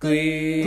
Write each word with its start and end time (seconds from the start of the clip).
Gleek, 0.00 0.64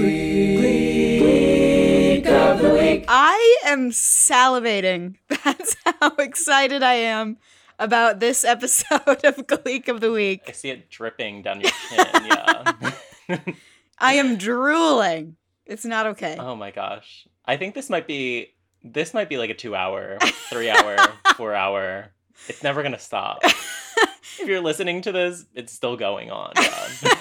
Gleek 2.21 2.27
of 2.27 2.61
the 2.61 2.69
week. 2.69 3.05
I 3.07 3.57
am 3.65 3.89
salivating. 3.89 5.15
That's 5.43 5.75
how 5.85 6.11
excited 6.19 6.83
I 6.83 6.93
am 6.93 7.37
about 7.79 8.19
this 8.19 8.45
episode 8.45 9.25
of 9.25 9.47
Gleek 9.47 9.87
of 9.87 10.01
the 10.01 10.11
Week. 10.11 10.43
I 10.47 10.51
see 10.51 10.69
it 10.69 10.87
dripping 10.91 11.41
down 11.41 11.61
your 11.61 11.71
chin. 11.71 12.25
Yeah. 12.27 13.41
I 13.97 14.13
am 14.13 14.37
drooling. 14.37 15.35
It's 15.65 15.83
not 15.83 16.05
okay. 16.05 16.37
oh 16.39 16.55
my 16.55 16.69
gosh. 16.69 17.27
I 17.43 17.57
think 17.57 17.73
this 17.73 17.89
might 17.89 18.05
be 18.05 18.53
this 18.83 19.15
might 19.15 19.29
be 19.29 19.37
like 19.37 19.49
a 19.49 19.55
two 19.55 19.75
hour, 19.75 20.19
three 20.51 20.69
hour, 20.69 20.95
four 21.37 21.55
hour. 21.55 22.11
It's 22.47 22.61
never 22.61 22.83
gonna 22.83 22.99
stop. 22.99 23.39
if 23.43 24.43
you're 24.45 24.61
listening 24.61 25.01
to 25.01 25.11
this, 25.11 25.43
it's 25.55 25.73
still 25.73 25.97
going 25.97 26.29
on. 26.29 26.53
Yeah. 26.55 27.15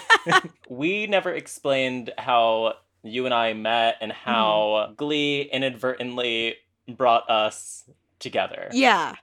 We 0.68 1.07
never 1.07 1.32
explained 1.32 2.12
how 2.18 2.75
you 3.02 3.25
and 3.27 3.34
I 3.34 3.52
met 3.52 3.96
and 4.00 4.12
how 4.12 4.95
Glee 4.97 5.42
inadvertently 5.52 6.56
brought 6.88 7.28
us 7.30 7.84
together. 8.19 8.69
Yeah. 8.73 9.14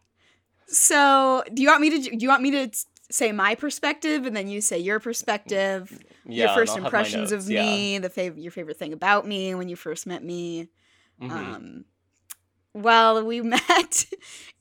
So, 0.67 1.43
do 1.53 1.61
you 1.61 1.67
want 1.69 1.81
me 1.81 1.89
to 1.89 2.09
do 2.15 2.17
you 2.23 2.27
want 2.27 2.43
me 2.43 2.51
to 2.51 2.69
say 3.11 3.31
my 3.31 3.55
perspective 3.55 4.25
and 4.25 4.35
then 4.35 4.47
you 4.47 4.61
say 4.61 4.77
your 4.77 4.99
perspective? 4.99 5.97
Yeah, 6.25 6.45
your 6.45 6.55
first 6.55 6.71
I'll 6.71 6.75
have 6.75 6.83
my 6.83 6.88
impressions 6.88 7.31
notes, 7.31 7.45
of 7.45 7.49
me, 7.49 7.97
the 7.97 8.09
fav- 8.09 8.41
your 8.41 8.52
favorite 8.52 8.77
thing 8.77 8.93
about 8.93 9.25
me 9.25 9.55
when 9.55 9.67
you 9.67 9.75
first 9.75 10.05
met 10.05 10.23
me. 10.23 10.69
Yeah. 11.19 11.27
Mhm. 11.27 11.31
Um, 11.55 11.85
well, 12.73 13.25
we 13.25 13.41
met 13.41 14.05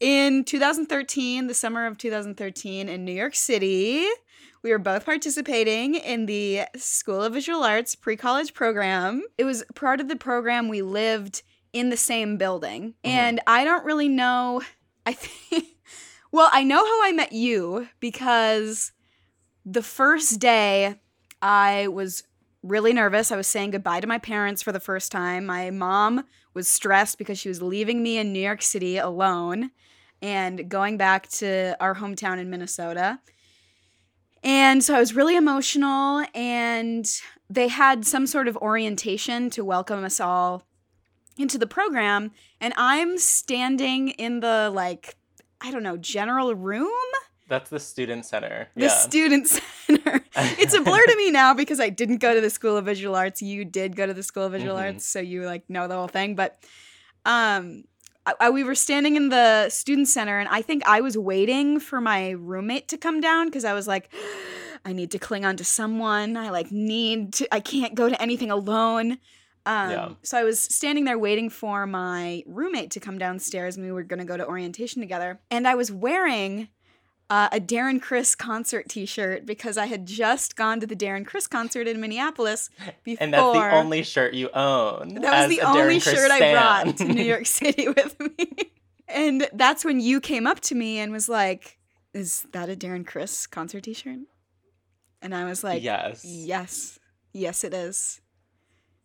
in 0.00 0.44
2013, 0.44 1.46
the 1.46 1.54
summer 1.54 1.86
of 1.86 1.98
2013 1.98 2.88
in 2.88 3.04
New 3.04 3.12
York 3.12 3.34
City. 3.34 4.06
We 4.68 4.72
were 4.72 4.78
both 4.78 5.06
participating 5.06 5.94
in 5.94 6.26
the 6.26 6.64
School 6.76 7.22
of 7.22 7.32
Visual 7.32 7.64
Arts 7.64 7.94
pre 7.94 8.18
college 8.18 8.52
program. 8.52 9.22
It 9.38 9.44
was 9.44 9.64
part 9.74 9.98
of 9.98 10.08
the 10.08 10.16
program 10.16 10.68
we 10.68 10.82
lived 10.82 11.42
in 11.72 11.88
the 11.88 11.96
same 11.96 12.36
building. 12.36 12.88
Mhm. 13.02 13.08
And 13.08 13.40
I 13.46 13.64
don't 13.64 13.82
really 13.86 14.10
know. 14.10 14.60
I 15.06 15.12
think, 15.14 15.64
well, 16.32 16.50
I 16.52 16.64
know 16.64 16.84
how 16.84 17.02
I 17.02 17.12
met 17.12 17.32
you 17.32 17.88
because 17.98 18.92
the 19.64 19.80
first 19.80 20.38
day 20.38 21.00
I 21.40 21.88
was 21.88 22.24
really 22.62 22.92
nervous. 22.92 23.32
I 23.32 23.38
was 23.38 23.46
saying 23.46 23.70
goodbye 23.70 24.00
to 24.00 24.06
my 24.06 24.18
parents 24.18 24.62
for 24.62 24.72
the 24.72 24.80
first 24.80 25.10
time. 25.10 25.46
My 25.46 25.70
mom 25.70 26.24
was 26.52 26.68
stressed 26.68 27.16
because 27.16 27.38
she 27.38 27.48
was 27.48 27.62
leaving 27.62 28.02
me 28.02 28.18
in 28.18 28.34
New 28.34 28.42
York 28.42 28.60
City 28.60 28.98
alone 28.98 29.70
and 30.20 30.68
going 30.68 30.98
back 30.98 31.26
to 31.28 31.74
our 31.80 31.94
hometown 31.94 32.38
in 32.38 32.50
Minnesota. 32.50 33.20
And 34.44 34.82
so 34.84 34.94
I 34.94 35.00
was 35.00 35.14
really 35.14 35.36
emotional, 35.36 36.24
and 36.34 37.08
they 37.50 37.68
had 37.68 38.06
some 38.06 38.26
sort 38.26 38.48
of 38.48 38.56
orientation 38.58 39.50
to 39.50 39.64
welcome 39.64 40.04
us 40.04 40.20
all 40.20 40.62
into 41.36 41.58
the 41.58 41.66
program. 41.66 42.30
And 42.60 42.72
I'm 42.76 43.18
standing 43.18 44.10
in 44.10 44.40
the, 44.40 44.70
like, 44.72 45.16
I 45.60 45.70
don't 45.70 45.82
know, 45.82 45.96
general 45.96 46.54
room? 46.54 46.90
That's 47.48 47.70
the 47.70 47.80
student 47.80 48.26
center. 48.26 48.68
The 48.76 48.82
yeah. 48.82 48.88
student 48.88 49.46
center. 49.86 50.20
it's 50.36 50.74
a 50.74 50.82
blur 50.82 51.02
to 51.04 51.16
me 51.16 51.30
now 51.30 51.54
because 51.54 51.80
I 51.80 51.88
didn't 51.88 52.18
go 52.18 52.34
to 52.34 52.40
the 52.40 52.50
School 52.50 52.76
of 52.76 52.84
Visual 52.84 53.16
Arts. 53.16 53.40
You 53.40 53.64
did 53.64 53.96
go 53.96 54.06
to 54.06 54.12
the 54.14 54.22
School 54.22 54.44
of 54.44 54.52
Visual 54.52 54.76
Mhm. 54.76 54.82
Arts, 54.82 55.06
so 55.06 55.18
you 55.20 55.46
like 55.46 55.68
know 55.70 55.88
the 55.88 55.94
whole 55.94 56.08
thing. 56.08 56.34
But 56.34 56.58
um, 57.24 57.84
I, 58.26 58.34
I- 58.40 58.50
we 58.50 58.64
were 58.64 58.74
standing 58.74 59.16
in 59.16 59.28
the 59.30 59.68
student 59.70 60.08
center, 60.08 60.38
and 60.38 60.48
I 60.48 60.62
think 60.62 60.82
I 60.86 61.00
was 61.00 61.16
waiting 61.18 61.80
for 61.80 62.00
my 62.00 62.30
roommate 62.30 62.88
to 62.88 62.98
come 62.98 63.20
down 63.20 63.46
because 63.46 63.64
I 63.64 63.72
was 63.72 63.86
like, 63.88 64.12
I 64.84 64.92
need 64.92 65.10
to 65.12 65.18
cling 65.18 65.44
on 65.44 65.56
to 65.56 65.64
someone. 65.64 66.36
I 66.36 66.50
like 66.50 66.70
need 66.70 67.32
to. 67.34 67.54
I 67.54 67.60
can't 67.60 67.94
go 67.94 68.08
to 68.08 68.20
anything 68.22 68.50
alone. 68.50 69.18
Um, 69.66 69.90
Yeah. 69.90 70.08
So 70.22 70.38
I 70.38 70.44
was 70.44 70.58
standing 70.60 71.04
there 71.04 71.18
waiting 71.18 71.50
for 71.50 71.84
my 71.86 72.42
roommate 72.46 72.90
to 72.92 73.00
come 73.00 73.18
downstairs, 73.18 73.76
and 73.76 73.84
we 73.84 73.92
were 73.92 74.02
going 74.04 74.20
to 74.20 74.24
go 74.24 74.36
to 74.36 74.46
orientation 74.46 75.02
together. 75.02 75.40
And 75.50 75.66
I 75.66 75.74
was 75.74 75.90
wearing 75.90 76.68
uh, 77.30 77.48
a 77.52 77.60
Darren 77.60 78.00
Criss 78.00 78.34
concert 78.34 78.88
T-shirt 78.88 79.44
because 79.44 79.76
I 79.76 79.86
had 79.86 80.06
just 80.06 80.56
gone 80.56 80.80
to 80.80 80.86
the 80.86 80.96
Darren 80.96 81.26
Criss 81.26 81.46
concert 81.46 81.86
in 81.86 82.00
Minneapolis 82.00 82.70
before. 83.04 83.24
And 83.24 83.34
that's 83.34 83.52
the 83.52 83.74
only 83.74 84.02
shirt 84.02 84.34
you 84.34 84.48
own. 84.54 85.14
That 85.14 85.22
was 85.22 85.32
as 85.32 85.48
the 85.50 85.58
Darren 85.58 85.82
only 85.82 86.00
shirt 86.00 86.30
I 86.30 86.52
brought 86.52 86.96
to. 86.98 87.04
New 87.04 87.22
York 87.22 87.46
City 87.46 87.88
with 87.88 88.18
me. 88.18 88.72
And 89.08 89.48
that's 89.52 89.84
when 89.84 90.00
you 90.00 90.20
came 90.20 90.46
up 90.46 90.60
to 90.60 90.74
me 90.74 90.98
and 90.98 91.12
was 91.12 91.28
like, 91.28 91.78
"Is 92.14 92.46
that 92.52 92.68
a 92.68 92.76
Darren 92.76 93.06
Criss 93.06 93.46
concert 93.46 93.84
T-shirt?" 93.84 94.18
And 95.20 95.34
I 95.34 95.44
was 95.44 95.64
like, 95.64 95.82
yes. 95.82 96.24
Yes, 96.24 96.98
yes, 97.32 97.64
it 97.64 97.74
is." 97.74 98.20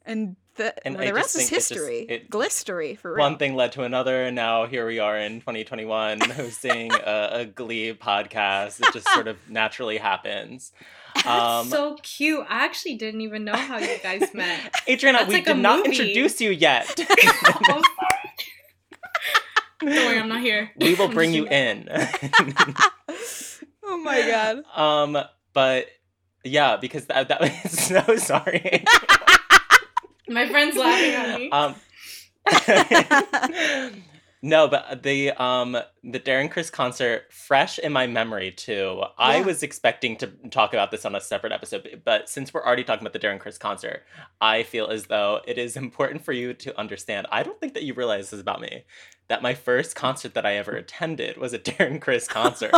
And 0.05 0.35
the, 0.55 0.85
And 0.87 0.95
the 0.99 1.13
rest 1.13 1.35
is 1.35 1.43
think 1.49 1.51
it 1.51 1.55
just- 1.55 1.69
history. 1.69 1.99
it- 2.09 2.29
Glistery 2.29 2.97
for 2.97 3.13
real. 3.13 3.19
One 3.19 3.37
thing 3.37 3.55
led 3.55 3.71
to 3.73 3.83
another, 3.83 4.23
and 4.23 4.35
now 4.35 4.65
here 4.65 4.85
we 4.85 4.99
are 4.99 5.17
in 5.17 5.39
2021 5.39 6.19
hosting 6.31 6.91
a, 6.93 7.29
a 7.33 7.45
Glee 7.45 7.93
podcast. 7.93 8.79
It 8.79 8.93
just 8.93 9.07
sort 9.13 9.27
of 9.27 9.37
naturally 9.49 9.97
happens. 9.97 10.71
Um, 11.25 11.67
so 11.67 11.97
cute. 12.01 12.45
I 12.49 12.65
actually 12.65 12.95
didn't 12.95 13.21
even 13.21 13.43
know 13.45 13.55
how 13.55 13.77
you 13.77 13.97
guys 14.01 14.23
met. 14.33 14.73
Adriana, 14.87 15.19
that's 15.19 15.29
we 15.29 15.35
like 15.35 15.45
did 15.45 15.57
not 15.57 15.77
movie. 15.85 15.89
introduce 15.91 16.41
you 16.41 16.49
yet. 16.51 16.93
oh. 17.69 17.81
Don't 19.81 19.91
worry, 19.95 20.17
I'm 20.17 20.29
not 20.29 20.39
here. 20.41 20.71
we 20.77 20.93
will 20.95 21.07
I'm 21.09 21.13
bring 21.13 21.33
you 21.33 21.45
in. 21.47 21.89
oh 23.83 23.97
my 23.97 24.21
god. 24.21 24.63
um, 24.79 25.17
but 25.51 25.87
yeah, 26.45 26.77
because 26.77 27.05
that, 27.07 27.27
that 27.27 27.41
was 27.41 27.71
so 27.71 28.15
sorry. 28.15 28.83
My 30.33 30.47
friend's 30.49 30.75
laughing 30.75 31.11
at 31.11 31.39
me. 31.39 31.49
um, 31.51 31.75
no, 34.41 34.67
but 34.67 35.03
the 35.03 35.31
um 35.31 35.77
the 36.03 36.19
Darren 36.19 36.51
Criss 36.51 36.69
concert 36.69 37.31
fresh 37.31 37.79
in 37.79 37.93
my 37.93 38.07
memory 38.07 38.51
too. 38.51 39.01
I 39.17 39.41
was 39.41 39.63
expecting 39.63 40.17
to 40.17 40.27
talk 40.51 40.73
about 40.73 40.91
this 40.91 41.05
on 41.05 41.15
a 41.15 41.21
separate 41.21 41.53
episode, 41.53 42.01
but 42.03 42.27
since 42.29 42.53
we're 42.53 42.65
already 42.65 42.83
talking 42.83 43.05
about 43.05 43.13
the 43.13 43.25
Darren 43.25 43.39
Criss 43.39 43.57
concert, 43.57 44.03
I 44.41 44.63
feel 44.63 44.87
as 44.87 45.05
though 45.05 45.39
it 45.47 45.57
is 45.57 45.77
important 45.77 46.25
for 46.25 46.33
you 46.33 46.53
to 46.55 46.77
understand. 46.77 47.27
I 47.31 47.43
don't 47.43 47.59
think 47.59 47.73
that 47.75 47.83
you 47.83 47.93
realize 47.93 48.31
this 48.31 48.41
about 48.41 48.59
me. 48.59 48.83
That 49.29 49.41
my 49.41 49.53
first 49.53 49.95
concert 49.95 50.33
that 50.33 50.45
I 50.45 50.55
ever 50.55 50.73
attended 50.73 51.37
was 51.37 51.53
a 51.53 51.59
Darren 51.67 52.01
Criss 52.01 52.27
concert. 52.27 52.71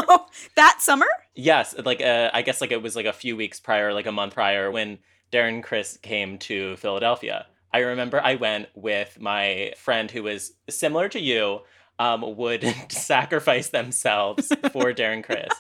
that 0.55 0.77
summer? 0.79 1.07
Yes, 1.33 1.73
like 1.83 2.01
uh, 2.01 2.29
I 2.33 2.43
guess 2.43 2.61
like 2.61 2.71
it 2.71 2.83
was 2.83 2.95
like 2.95 3.07
a 3.07 3.13
few 3.13 3.35
weeks 3.35 3.59
prior, 3.59 3.93
like 3.93 4.05
a 4.05 4.11
month 4.11 4.35
prior, 4.35 4.69
when 4.69 4.99
Darren 5.35 5.61
Criss 5.61 5.97
came 6.01 6.37
to 6.37 6.77
Philadelphia. 6.77 7.45
I 7.73 7.79
remember 7.79 8.21
I 8.23 8.35
went 8.35 8.69
with 8.73 9.19
my 9.19 9.73
friend 9.75 10.09
who 10.09 10.23
was 10.23 10.53
similar 10.69 11.09
to 11.09 11.19
you, 11.19 11.59
um, 11.99 12.37
would 12.37 12.63
sacrifice 12.89 13.67
themselves 13.67 14.47
for 14.71 14.93
Darren 14.93 15.21
Criss. 15.21 15.51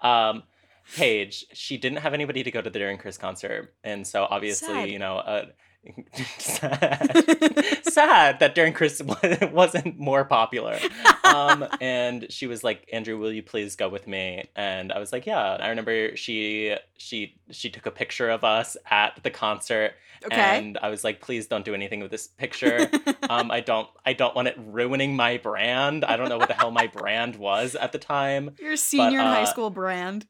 Um, 0.00 0.44
Paige, 0.94 1.44
she 1.52 1.76
didn't 1.76 1.98
have 1.98 2.14
anybody 2.14 2.44
to 2.44 2.52
go 2.52 2.62
to 2.62 2.70
the 2.70 2.78
Darren 2.78 3.00
Criss 3.00 3.18
concert, 3.18 3.74
and 3.82 4.06
so 4.06 4.28
obviously, 4.30 4.68
Sad. 4.68 4.90
you 4.90 5.00
know, 5.00 5.16
uh, 5.16 5.46
sad, 6.38 7.82
sad 7.84 8.40
that 8.40 8.54
Darren 8.54 8.74
Criss 8.74 9.02
wasn't 9.52 9.98
more 9.98 10.24
popular. 10.24 10.78
Um, 11.24 11.66
and 11.80 12.26
she 12.30 12.46
was 12.46 12.64
like, 12.64 12.88
"Andrew, 12.92 13.18
will 13.18 13.32
you 13.32 13.42
please 13.42 13.76
go 13.76 13.88
with 13.88 14.06
me?" 14.06 14.48
And 14.54 14.92
I 14.92 14.98
was 14.98 15.12
like, 15.12 15.26
"Yeah." 15.26 15.56
I 15.60 15.68
remember 15.68 16.16
she 16.16 16.76
she 16.96 17.36
she 17.50 17.70
took 17.70 17.86
a 17.86 17.90
picture 17.90 18.30
of 18.30 18.44
us 18.44 18.76
at 18.90 19.20
the 19.22 19.30
concert, 19.30 19.94
Okay. 20.24 20.58
and 20.58 20.78
I 20.78 20.88
was 20.88 21.04
like, 21.04 21.20
"Please 21.20 21.46
don't 21.46 21.64
do 21.64 21.74
anything 21.74 22.00
with 22.00 22.10
this 22.10 22.26
picture. 22.26 22.90
um, 23.30 23.50
I 23.50 23.60
don't 23.60 23.88
I 24.04 24.12
don't 24.12 24.34
want 24.34 24.48
it 24.48 24.56
ruining 24.58 25.16
my 25.16 25.36
brand. 25.38 26.04
I 26.04 26.16
don't 26.16 26.28
know 26.28 26.38
what 26.38 26.48
the 26.48 26.54
hell 26.54 26.70
my 26.70 26.86
brand 26.86 27.36
was 27.36 27.74
at 27.74 27.92
the 27.92 27.98
time." 27.98 28.54
Your 28.58 28.76
senior 28.76 29.20
high 29.20 29.42
uh, 29.42 29.46
school 29.46 29.70
brand. 29.70 30.26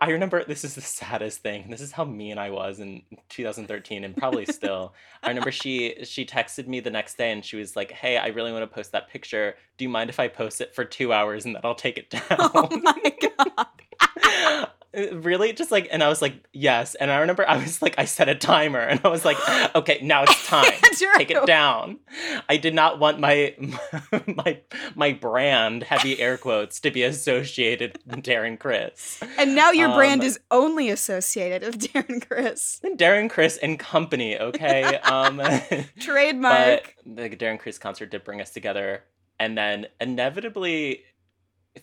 I 0.00 0.10
remember 0.10 0.44
this 0.44 0.64
is 0.64 0.74
the 0.74 0.80
saddest 0.98 1.40
thing. 1.40 1.70
This 1.70 1.80
is 1.80 1.92
how 1.92 2.04
mean 2.04 2.38
I 2.38 2.50
was 2.50 2.80
in 2.80 3.02
2013 3.28 4.04
and 4.04 4.16
probably 4.16 4.46
still. 4.50 4.94
I 5.22 5.28
remember 5.28 5.50
she 5.50 6.04
she 6.04 6.24
texted 6.24 6.66
me 6.66 6.80
the 6.80 6.90
next 6.90 7.18
day 7.18 7.32
and 7.32 7.44
she 7.44 7.56
was 7.56 7.76
like, 7.76 7.90
"Hey, 7.92 8.16
I 8.16 8.28
really 8.28 8.52
want 8.52 8.62
to 8.62 8.74
post 8.74 8.92
that 8.92 9.08
picture. 9.08 9.56
Do 9.76 9.84
you 9.84 9.88
mind 9.88 10.10
if 10.10 10.20
I 10.20 10.28
post 10.28 10.60
it 10.60 10.74
for 10.74 10.84
2 10.84 11.12
hours 11.12 11.44
and 11.44 11.54
then 11.54 11.62
I'll 11.64 11.74
take 11.74 11.98
it 11.98 12.14
oh 12.30 12.38
down?" 12.38 12.50
Oh 12.54 12.80
my 12.82 13.14
god. 13.36 14.68
Really 14.94 15.52
just 15.52 15.70
like 15.70 15.86
and 15.90 16.02
I 16.02 16.08
was 16.08 16.22
like, 16.22 16.34
"Yes." 16.52 16.94
And 16.94 17.10
I 17.10 17.18
remember 17.18 17.46
I 17.48 17.58
was 17.58 17.82
like 17.82 17.94
I 17.98 18.06
set 18.06 18.28
a 18.28 18.34
timer 18.34 18.80
and 18.80 18.98
I 19.04 19.08
was 19.08 19.22
like, 19.24 19.36
"Okay, 19.74 19.98
now 20.02 20.22
it's 20.22 20.46
time. 20.46 20.64
Take 21.18 21.30
it 21.30 21.44
down." 21.46 21.98
I 22.48 22.56
did 22.56 22.74
not 22.74 22.98
want 22.98 23.20
my 23.20 23.54
my 24.26 24.60
my 24.94 25.12
brand, 25.12 25.82
heavy 25.82 26.18
air 26.18 26.38
quotes, 26.38 26.80
to 26.80 26.90
be 26.90 27.02
associated 27.02 27.98
with 28.06 28.22
Darren 28.24 28.58
Criss. 28.58 29.20
And 29.38 29.54
now 29.54 29.72
your 29.72 29.94
brand 29.94 30.22
Um, 30.22 30.26
is 30.26 30.40
only 30.50 30.88
associated 30.88 31.74
with 31.74 31.92
Darren 31.92 32.26
Criss. 32.26 32.80
Darren 32.82 33.28
Criss 33.28 33.58
and 33.58 33.78
company, 33.78 34.38
okay? 34.38 34.96
Um 35.00 35.40
Trademark. 36.00 36.94
the 37.04 37.28
Darren 37.28 37.58
Criss 37.58 37.78
concert 37.78 38.10
did 38.10 38.24
bring 38.24 38.40
us 38.40 38.50
together 38.50 39.04
and 39.38 39.56
then 39.56 39.86
inevitably 40.00 41.04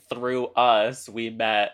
through 0.09 0.47
us 0.47 1.07
we 1.07 1.29
met 1.29 1.71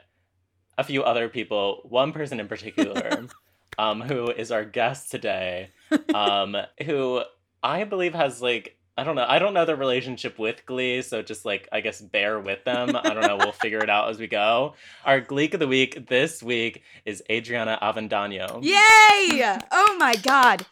a 0.81 0.83
few 0.83 1.03
other 1.03 1.29
people, 1.29 1.81
one 1.85 2.11
person 2.11 2.39
in 2.39 2.47
particular. 2.47 3.27
um, 3.77 4.01
who 4.01 4.29
is 4.29 4.51
our 4.51 4.65
guest 4.65 5.09
today, 5.11 5.69
um, 6.13 6.57
who 6.85 7.21
I 7.63 7.83
believe 7.85 8.13
has 8.13 8.41
like 8.41 8.77
I 8.97 9.03
don't 9.05 9.15
know. 9.15 9.25
I 9.27 9.39
don't 9.39 9.53
know 9.53 9.63
the 9.65 9.75
relationship 9.75 10.37
with 10.37 10.65
Glee, 10.65 11.01
so 11.01 11.21
just 11.21 11.45
like 11.45 11.67
I 11.71 11.79
guess 11.79 12.01
bear 12.01 12.39
with 12.39 12.63
them. 12.65 12.95
I 12.95 13.13
don't 13.13 13.21
know. 13.25 13.37
We'll 13.37 13.53
figure 13.53 13.79
it 13.79 13.89
out 13.89 14.09
as 14.09 14.19
we 14.19 14.27
go. 14.27 14.73
Our 15.05 15.21
Gleek 15.21 15.53
of 15.53 15.59
the 15.61 15.67
week 15.67 16.07
this 16.07 16.43
week 16.43 16.83
is 17.05 17.23
Adriana 17.31 17.79
Avendano. 17.81 18.61
Yay! 18.61 19.57
Oh 19.71 19.95
my 19.97 20.15
god. 20.21 20.65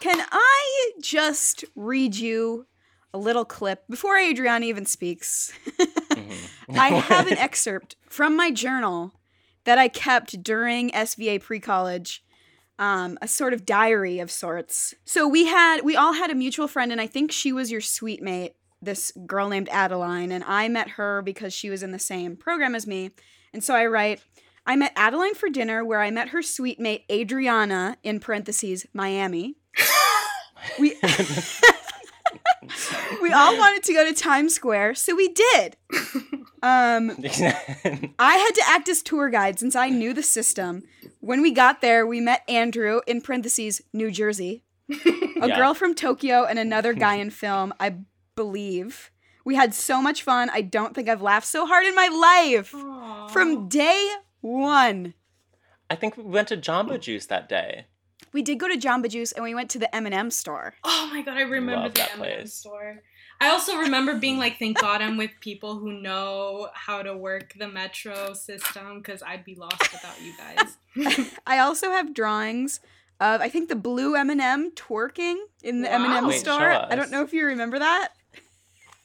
Can 0.00 0.18
I 0.32 0.92
just 1.00 1.64
read 1.74 2.16
you 2.16 2.66
a 3.12 3.18
little 3.18 3.44
clip 3.44 3.84
before 3.88 4.18
Adriana 4.18 4.64
even 4.66 4.86
speaks? 4.86 5.52
Mhm. 6.16 6.78
I 6.78 6.88
have 6.88 7.28
an 7.28 7.38
excerpt 7.38 7.94
from 8.08 8.36
my 8.36 8.50
journal 8.50 9.12
that 9.66 9.78
I 9.78 9.88
kept 9.88 10.42
during 10.42 10.90
SVA 10.92 11.42
pre 11.42 11.60
college, 11.60 12.24
um, 12.78 13.18
a 13.20 13.28
sort 13.28 13.52
of 13.52 13.66
diary 13.66 14.20
of 14.20 14.30
sorts. 14.30 14.94
So 15.04 15.28
we 15.28 15.46
had, 15.46 15.82
we 15.82 15.96
all 15.96 16.14
had 16.14 16.30
a 16.30 16.34
mutual 16.34 16.68
friend, 16.68 16.90
and 16.92 17.00
I 17.00 17.06
think 17.06 17.30
she 17.30 17.52
was 17.52 17.70
your 17.70 17.80
suite 17.80 18.22
mate, 18.22 18.54
this 18.80 19.12
girl 19.26 19.48
named 19.48 19.68
Adeline, 19.70 20.32
and 20.32 20.44
I 20.44 20.68
met 20.68 20.90
her 20.90 21.20
because 21.20 21.52
she 21.52 21.68
was 21.68 21.82
in 21.82 21.90
the 21.90 21.98
same 21.98 22.36
program 22.36 22.74
as 22.74 22.86
me. 22.86 23.10
And 23.52 23.62
so 23.62 23.74
I 23.74 23.86
write, 23.86 24.22
I 24.64 24.76
met 24.76 24.92
Adeline 24.96 25.34
for 25.34 25.48
dinner 25.48 25.84
where 25.84 26.00
I 26.00 26.10
met 26.10 26.28
her 26.28 26.42
suite 26.42 26.80
mate 26.80 27.04
Adriana, 27.10 27.96
in 28.02 28.20
parentheses, 28.20 28.86
Miami. 28.94 29.56
We 30.80 30.96
we 33.22 33.32
all 33.32 33.56
wanted 33.56 33.82
to 33.84 33.92
go 33.92 34.04
to 34.06 34.12
Times 34.14 34.54
Square, 34.54 34.94
so 34.96 35.14
we 35.14 35.28
did. 35.28 35.76
Um, 36.62 37.10
I 38.18 38.36
had 38.36 38.50
to 38.54 38.62
act 38.66 38.88
as 38.88 39.02
tour 39.02 39.28
guide 39.30 39.58
since 39.58 39.76
I 39.76 39.88
knew 39.88 40.12
the 40.12 40.22
system. 40.22 40.82
When 41.20 41.42
we 41.42 41.50
got 41.52 41.80
there, 41.80 42.06
we 42.06 42.20
met 42.20 42.42
Andrew, 42.48 43.00
in 43.06 43.20
parentheses, 43.20 43.82
New 43.92 44.10
Jersey, 44.10 44.62
a 44.90 45.48
Yeah. 45.48 45.56
girl 45.56 45.74
from 45.74 45.94
Tokyo, 45.94 46.44
and 46.44 46.58
another 46.58 46.92
guy 46.92 47.16
in 47.16 47.30
film, 47.30 47.72
I 47.80 47.96
believe. 48.34 49.10
We 49.44 49.54
had 49.54 49.74
so 49.74 50.02
much 50.02 50.22
fun. 50.22 50.50
I 50.52 50.60
don't 50.60 50.94
think 50.94 51.08
I've 51.08 51.22
laughed 51.22 51.46
so 51.46 51.66
hard 51.66 51.86
in 51.86 51.94
my 51.94 52.08
life. 52.08 52.74
Aw. 52.74 53.28
From 53.28 53.68
day 53.68 54.10
one. 54.40 55.14
I 55.88 55.94
think 55.94 56.16
we 56.16 56.24
went 56.24 56.48
to 56.48 56.56
Jamba 56.56 56.98
Juice 57.00 57.26
that 57.26 57.48
day. 57.48 57.86
We 58.36 58.42
did 58.42 58.60
go 58.60 58.68
to 58.68 58.76
Jamba 58.76 59.08
Juice 59.08 59.32
and 59.32 59.42
we 59.42 59.54
went 59.54 59.70
to 59.70 59.78
the 59.78 59.88
M&M 59.96 60.30
store. 60.30 60.74
Oh 60.84 61.08
my 61.10 61.22
god, 61.22 61.38
I 61.38 61.40
remember 61.40 61.84
Love 61.84 61.94
the 61.94 62.00
that 62.00 62.10
M&M 62.18 62.36
place. 62.36 62.52
store. 62.52 63.00
I 63.40 63.48
also 63.48 63.78
remember 63.78 64.18
being 64.18 64.36
like, 64.38 64.58
thank 64.58 64.78
God 64.78 65.00
I'm 65.00 65.16
with 65.16 65.30
people 65.40 65.78
who 65.78 65.90
know 66.02 66.68
how 66.74 67.00
to 67.02 67.16
work 67.16 67.54
the 67.58 67.66
metro 67.66 68.34
system 68.34 68.98
because 68.98 69.22
I'd 69.22 69.46
be 69.46 69.54
lost 69.54 69.90
without 69.90 70.20
you 70.20 70.34
guys. 70.36 71.30
I 71.46 71.60
also 71.60 71.90
have 71.92 72.12
drawings 72.12 72.80
of 73.20 73.40
I 73.40 73.48
think 73.48 73.70
the 73.70 73.74
blue 73.74 74.14
M&M 74.16 74.72
twerking 74.72 75.36
in 75.62 75.80
the 75.80 75.88
Wow. 75.88 76.04
M&M 76.04 76.26
Wait, 76.26 76.38
store. 76.38 76.70
I 76.72 76.94
don't 76.94 77.10
know 77.10 77.22
if 77.22 77.32
you 77.32 77.46
remember 77.46 77.78
that. 77.78 78.08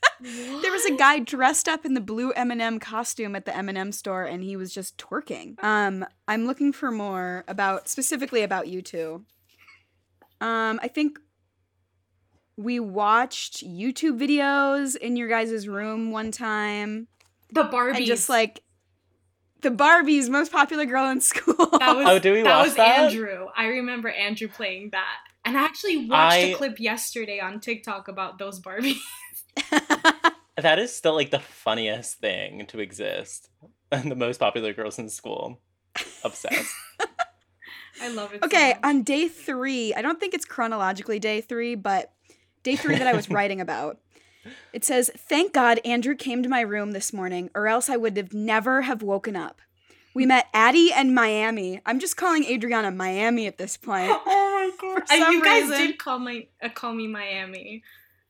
There 0.24 0.72
was 0.72 0.86
a 0.86 0.96
guy 0.96 1.18
dressed 1.20 1.68
up 1.68 1.84
in 1.84 1.96
the 1.96 2.02
blue 2.02 2.32
M&M 2.34 2.80
costume 2.80 3.36
at 3.36 3.46
the 3.46 3.56
M&M 3.58 3.92
store 3.92 4.24
and 4.24 4.44
he 4.44 4.56
was 4.56 4.72
just 4.74 4.98
twerking. 4.98 5.62
Um 5.64 6.06
I'm 6.28 6.46
looking 6.46 6.72
for 6.74 6.92
more 6.92 7.44
about 7.48 7.90
specifically 7.90 8.44
about 8.44 8.68
you 8.68 8.82
two. 8.84 9.26
Um 10.40 10.80
I 10.84 10.88
think 10.88 11.20
we 12.58 12.80
watched 12.80 13.66
YouTube 13.68 14.20
videos 14.20 14.96
in 14.96 15.16
your 15.16 15.28
guys' 15.28 15.68
room 15.68 16.12
one 16.12 16.32
time 16.32 17.08
the 17.52 17.64
Barbies. 17.64 17.98
and 17.98 18.06
just 18.06 18.30
like 18.30 18.62
the 19.62 19.70
Barbies 19.72 20.30
most 20.30 20.52
popular 20.52 20.86
girl 20.86 21.10
in 21.10 21.22
school. 21.32 21.56
that 21.80 21.96
was 21.96 22.08
Oh, 22.08 22.20
do 22.20 22.34
we 22.34 22.42
that 22.44 22.58
watch 22.58 22.68
was 22.68 22.76
that? 22.76 23.00
Andrew. 23.12 23.48
I 23.56 23.66
remember 23.68 24.10
Andrew 24.10 24.48
playing 24.48 24.90
that. 24.92 25.18
And 25.44 25.58
I 25.58 25.64
actually 25.64 26.08
watched 26.08 26.34
I- 26.36 26.38
a 26.38 26.56
clip 26.56 26.80
yesterday 26.80 27.40
on 27.40 27.60
TikTok 27.60 28.08
about 28.08 28.38
those 28.38 28.60
Barbies. 28.60 29.00
That 30.58 30.78
is 30.80 30.96
still 30.96 31.16
like 31.16 31.32
the 31.32 31.40
funniest 31.40 32.20
thing 32.20 32.68
to 32.68 32.80
exist. 32.80 33.50
And 33.92 34.12
the 34.12 34.16
most 34.16 34.40
popular 34.40 34.74
girls 34.74 35.00
in 35.00 35.10
school. 35.10 35.60
Obsessed. 36.24 36.72
I 38.02 38.10
love 38.10 38.34
it. 38.34 38.42
so 38.42 38.46
Okay, 38.46 38.74
much. 38.74 38.80
on 38.84 39.02
day 39.04 39.28
three, 39.28 39.94
I 39.96 40.02
don't 40.02 40.20
think 40.20 40.34
it's 40.34 40.46
chronologically 40.46 41.20
day 41.20 41.42
three, 41.42 41.74
but 41.76 42.12
day 42.64 42.76
three 42.76 42.96
that 42.98 43.08
I 43.08 43.14
was 43.14 43.30
writing 43.32 43.60
about. 43.60 44.00
It 44.72 44.86
says, 44.86 45.10
"Thank 45.18 45.54
God 45.54 45.80
Andrew 45.84 46.16
came 46.16 46.44
to 46.44 46.50
my 46.50 46.62
room 46.62 46.92
this 46.92 47.12
morning, 47.12 47.50
or 47.56 47.68
else 47.68 47.90
I 47.90 47.98
would 47.98 48.16
have 48.18 48.34
never 48.34 48.84
have 48.84 49.02
woken 49.02 49.36
up. 49.36 49.62
We 50.14 50.26
met 50.26 50.48
Addie 50.54 50.92
and 50.94 51.16
Miami. 51.16 51.82
I'm 51.86 52.00
just 52.00 52.18
calling 52.18 52.44
Adriana 52.46 52.92
Miami 52.92 53.48
at 53.48 53.58
this 53.58 53.78
point. 53.78 54.12
Oh 54.12 54.72
my 54.80 54.96
god! 54.98 55.08
For 55.08 55.32
you 55.32 55.44
guys 55.44 55.70
reason- 55.70 55.78
did 55.88 55.98
call 55.98 56.20
my 56.20 56.48
uh, 56.62 56.70
call 56.70 56.94
me 56.94 57.08
Miami, 57.08 57.84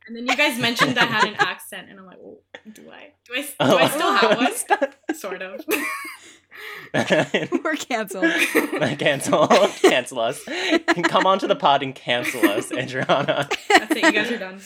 and 0.07 0.15
then 0.15 0.25
you 0.27 0.35
guys 0.35 0.59
mentioned 0.59 0.97
I 0.99 1.05
had 1.05 1.27
an 1.27 1.35
accent, 1.39 1.89
and 1.89 1.99
I'm 1.99 2.05
like, 2.05 2.17
well, 2.19 2.39
do 2.73 2.89
I? 2.91 3.13
Do 3.25 3.33
I? 3.35 3.41
Do 3.41 3.47
Oh. 3.59 3.77
I 3.77 3.87
still 3.89 4.13
have 4.13 4.37
one? 4.37 4.51
Sort 5.15 5.41
of. 5.41 5.63
We're 7.63 7.75
canceled." 7.75 8.25
cancel. 8.99 9.47
Cancel 9.47 10.19
us. 10.19 10.41
Come 11.03 11.25
onto 11.25 11.47
the 11.47 11.55
pod 11.55 11.81
and 11.83 11.95
cancel 11.95 12.45
us, 12.49 12.71
Adriana. 12.71 13.47
That's 13.69 13.91
it. 13.95 14.03
You 14.03 14.11
guys 14.11 14.31
are 14.31 14.37
done. 14.37 14.59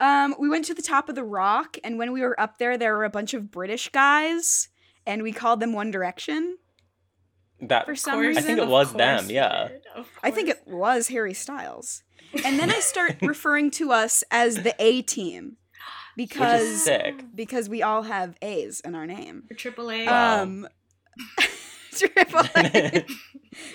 Um, 0.00 0.36
we 0.38 0.48
went 0.48 0.64
to 0.66 0.74
the 0.74 0.82
top 0.82 1.08
of 1.08 1.16
the 1.16 1.24
rock, 1.24 1.76
and 1.82 1.98
when 1.98 2.12
we 2.12 2.20
were 2.20 2.38
up 2.40 2.58
there, 2.58 2.78
there 2.78 2.94
were 2.96 3.04
a 3.04 3.10
bunch 3.10 3.34
of 3.34 3.50
British 3.50 3.88
guys, 3.88 4.68
and 5.04 5.24
we 5.24 5.32
called 5.32 5.58
them 5.58 5.72
One 5.72 5.90
Direction. 5.90 6.56
that 7.60 7.84
For 7.84 7.96
some 7.96 8.14
course- 8.14 8.26
reason- 8.28 8.42
I 8.44 8.46
think 8.46 8.58
it 8.60 8.68
was 8.68 8.92
them, 8.92 9.28
yeah. 9.28 9.70
I 10.22 10.30
think 10.30 10.48
it 10.50 10.62
was 10.66 11.08
Harry 11.08 11.34
Styles. 11.34 12.04
And 12.44 12.58
then 12.58 12.70
I 12.70 12.80
start 12.80 13.16
referring 13.22 13.70
to 13.72 13.92
us 13.92 14.22
as 14.30 14.56
the 14.56 14.74
A 14.78 15.02
team 15.02 15.56
Which 16.16 16.30
is 16.32 16.36
because 16.38 16.84
sick. 16.84 17.24
because 17.34 17.68
we 17.68 17.82
all 17.82 18.02
have 18.04 18.36
A's 18.42 18.80
in 18.80 18.94
our 18.94 19.06
name. 19.06 19.44
For 19.48 19.54
AAA. 19.54 20.06
Wow. 20.06 20.42
Um 20.42 20.68
triple 21.96 22.40
A. 22.56 23.04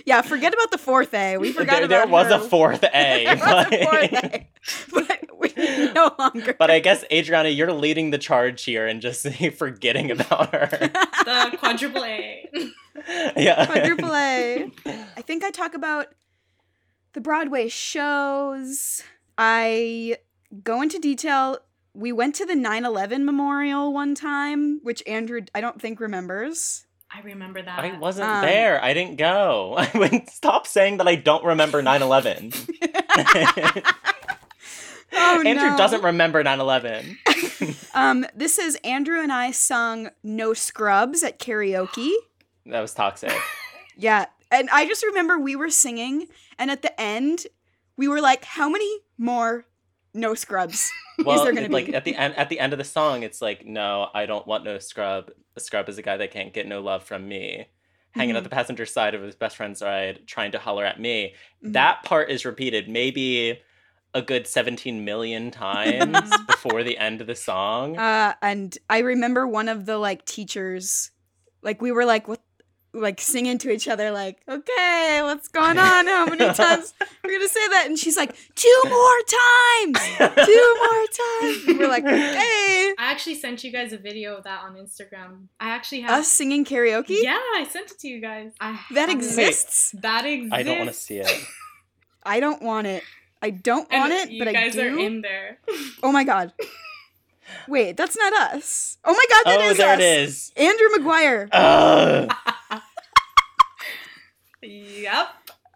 Yeah, 0.06 0.22
forget 0.22 0.54
about 0.54 0.72
the 0.72 0.78
fourth 0.78 1.14
A. 1.14 1.38
We 1.38 1.52
forgot 1.52 1.78
there, 1.78 1.86
about 1.86 2.06
there 2.06 2.08
was 2.08 2.32
a 2.32 2.40
fourth 2.40 2.84
A, 2.86 3.26
There 3.26 3.36
was 3.36 3.42
a 3.44 3.70
but, 3.70 3.84
fourth 3.84 4.14
A. 4.14 4.48
But 4.94 5.20
we 5.38 5.92
no 5.94 6.16
longer. 6.18 6.56
but 6.58 6.72
I 6.72 6.80
guess 6.80 7.04
Adriana, 7.12 7.50
you're 7.50 7.74
leading 7.74 8.12
the 8.12 8.18
charge 8.18 8.64
here 8.64 8.88
and 8.88 9.02
just 9.02 9.28
forgetting 9.58 10.10
about 10.12 10.54
her. 10.54 10.68
the 10.72 11.58
quadruple 11.58 12.06
A. 12.06 12.50
yeah. 13.36 13.66
Quadruple 13.66 14.14
A. 14.16 14.72
I 14.86 15.22
think 15.22 15.44
I 15.44 15.50
talk 15.52 15.74
about 15.74 16.08
the 17.14 17.22
Broadway 17.22 17.68
shows. 17.68 19.04
I 19.38 20.18
go 20.64 20.82
into 20.82 21.00
detail. 21.00 21.58
We 21.94 22.12
went 22.12 22.36
to 22.36 22.46
the 22.46 22.56
9 22.56 22.86
11 22.86 23.26
memorial 23.26 23.94
one 23.94 24.16
time, 24.16 24.80
which 24.84 25.04
Andrew, 25.08 25.42
I 25.54 25.62
don't 25.62 25.82
think, 25.82 26.00
remembers. 26.00 26.86
I 27.16 27.22
remember 27.22 27.62
that. 27.62 27.80
I 27.80 27.98
wasn't 28.00 28.28
Um, 28.30 28.42
there. 28.42 28.84
I 28.84 28.94
didn't 28.96 29.18
go. 29.18 29.76
I 29.78 29.92
would 29.94 30.28
stop 30.30 30.66
saying 30.66 30.98
that 30.98 31.08
I 31.08 31.16
don't 31.16 31.44
remember 31.46 31.82
9/11. 31.84 33.94
Oh, 35.16 35.44
Andrew 35.46 35.70
no. 35.70 35.78
doesn't 35.78 36.04
remember 36.04 36.44
9/11. 36.44 37.18
Um, 37.96 38.26
this 38.36 38.58
is 38.58 38.76
Andrew 38.84 39.22
and 39.22 39.32
I 39.32 39.52
sung 39.52 40.10
No 40.24 40.56
Scrubs 40.56 41.22
at 41.22 41.38
karaoke. 41.40 42.12
that 42.66 42.82
was 42.82 42.96
toxic. 42.96 43.32
Yeah. 43.96 44.26
And 44.54 44.70
I 44.72 44.86
just 44.88 45.04
remember 45.04 45.40
we 45.40 45.56
were 45.56 45.70
singing, 45.70 46.28
and 46.60 46.70
at 46.72 46.82
the 46.82 47.00
end, 47.02 47.48
we 47.98 48.08
were 48.08 48.22
like, 48.22 48.44
how 48.46 48.70
many 48.70 48.90
more 49.18 49.66
No 50.14 50.36
Scrubs 50.36 50.92
Well, 51.26 51.44
there 51.44 51.54
gonna 51.54 51.68
be?" 51.68 51.74
like 51.74 51.90
at 51.94 52.06
the 52.06 52.16
end 52.16 52.36
at 52.38 52.50
the 52.50 52.60
end 52.60 52.72
of 52.74 52.80
the 52.80 52.86
song, 52.86 53.24
it's 53.24 53.42
like, 53.42 53.66
no, 53.66 54.10
I 54.14 54.26
don't 54.26 54.46
want 54.48 54.64
no 54.64 54.78
scrub. 54.80 55.32
A 55.56 55.60
scrub 55.60 55.90
is 55.90 55.98
a 55.98 56.02
guy 56.02 56.18
that 56.18 56.32
can't 56.32 56.54
get 56.54 56.68
no 56.68 56.82
love 56.82 57.04
from 57.04 57.28
me. 57.28 57.68
Hanging 58.12 58.36
Mhm. 58.36 58.38
at 58.40 58.44
the 58.44 58.50
passenger 58.50 58.86
side 58.86 59.16
of 59.16 59.24
his 59.24 59.36
best 59.36 59.56
friend's 59.58 59.82
ride, 59.82 60.28
trying 60.28 60.52
to 60.52 60.60
holler 60.60 60.86
at 60.86 61.00
me. 61.00 61.34
Mhm. 61.64 61.74
That 61.74 62.04
part 62.04 62.30
is 62.30 62.46
repeated 62.46 62.88
maybe 62.88 63.60
a 64.14 64.22
good 64.22 64.46
17 64.46 65.04
million 65.04 65.50
times 65.50 66.30
before 66.48 66.84
the 66.84 66.96
end 67.00 67.22
of 67.22 67.26
the 67.28 67.36
song. 67.36 67.98
Uh, 67.98 68.36
and 68.44 68.78
I 68.88 69.00
remember 69.00 69.48
one 69.48 69.68
of 69.68 69.88
the 69.88 69.98
like 69.98 70.26
teachers, 70.26 71.10
like 71.64 71.82
we 71.82 71.92
were 71.92 72.06
like 72.06 72.28
what, 72.28 72.42
like 72.94 73.20
singing 73.20 73.58
to 73.60 73.72
each 73.72 73.88
other, 73.88 74.12
like, 74.12 74.38
okay, 74.48 75.20
what's 75.24 75.48
going 75.48 75.78
on? 75.80 76.06
How 76.08 76.26
many 76.28 76.54
times 76.54 76.94
we're 77.24 77.32
gonna 77.32 77.48
say 77.48 77.68
that? 77.70 77.86
And 77.88 77.98
she's 77.98 78.16
like, 78.18 78.36
two 78.56 78.82
more 78.88 79.20
times, 79.28 80.46
two 80.46 80.76
more 80.80 81.06
times. 81.42 81.68
And 81.68 81.80
we're 81.80 81.88
like, 81.88 82.06
okay, 82.06 82.94
I 83.00 83.12
actually 83.12 83.36
sent 83.36 83.64
you 83.64 83.72
guys 83.72 83.94
a 83.94 83.98
video 83.98 84.36
of 84.38 84.44
that 84.44 84.64
on 84.64 84.76
Instagram. 84.76 85.48
I 85.60 85.70
actually 85.70 86.02
have. 86.02 86.12
us 86.20 86.28
singing 86.28 86.66
karaoke. 86.66 87.22
Yeah, 87.24 87.38
I 87.56 87.68
sent 87.70 87.92
it 87.92 88.00
to 88.00 88.08
you 88.08 88.22
guys. 88.22 88.52
I 88.60 88.80
that 88.92 89.10
have 89.10 89.10
it. 89.10 89.16
exists. 89.16 89.92
That 90.00 90.26
exists. 90.26 90.54
I 90.54 90.64
don't 90.64 90.78
want 90.78 90.90
to 90.90 90.96
see 90.96 91.18
it. 91.18 91.32
I 92.26 92.40
don't 92.40 92.62
want 92.62 92.88
it. 92.88 93.04
I 93.42 93.50
don't 93.50 93.88
And 93.92 94.00
want 94.02 94.14
it, 94.14 94.40
but 94.40 94.48
I 94.48 94.52
do. 94.54 94.58
You 94.58 94.64
guys 94.66 94.74
do. 94.76 94.82
are 94.82 95.00
in 95.00 95.22
there. 95.22 95.58
oh 96.04 96.12
my 96.12 96.24
god. 96.24 96.54
Wait, 97.68 97.98
that's 97.98 98.18
not 98.18 98.34
us. 98.34 98.98
Oh 99.04 99.14
my 99.14 99.26
god, 99.30 99.44
that 99.52 99.60
oh, 99.62 99.70
is 99.72 99.78
there 99.78 99.94
us. 99.94 100.00
it 100.00 100.04
is. 100.04 100.52
Andrew 100.56 100.88
McGuire. 100.98 102.30
Ugh. 104.64 104.70
Yep. 104.70 105.28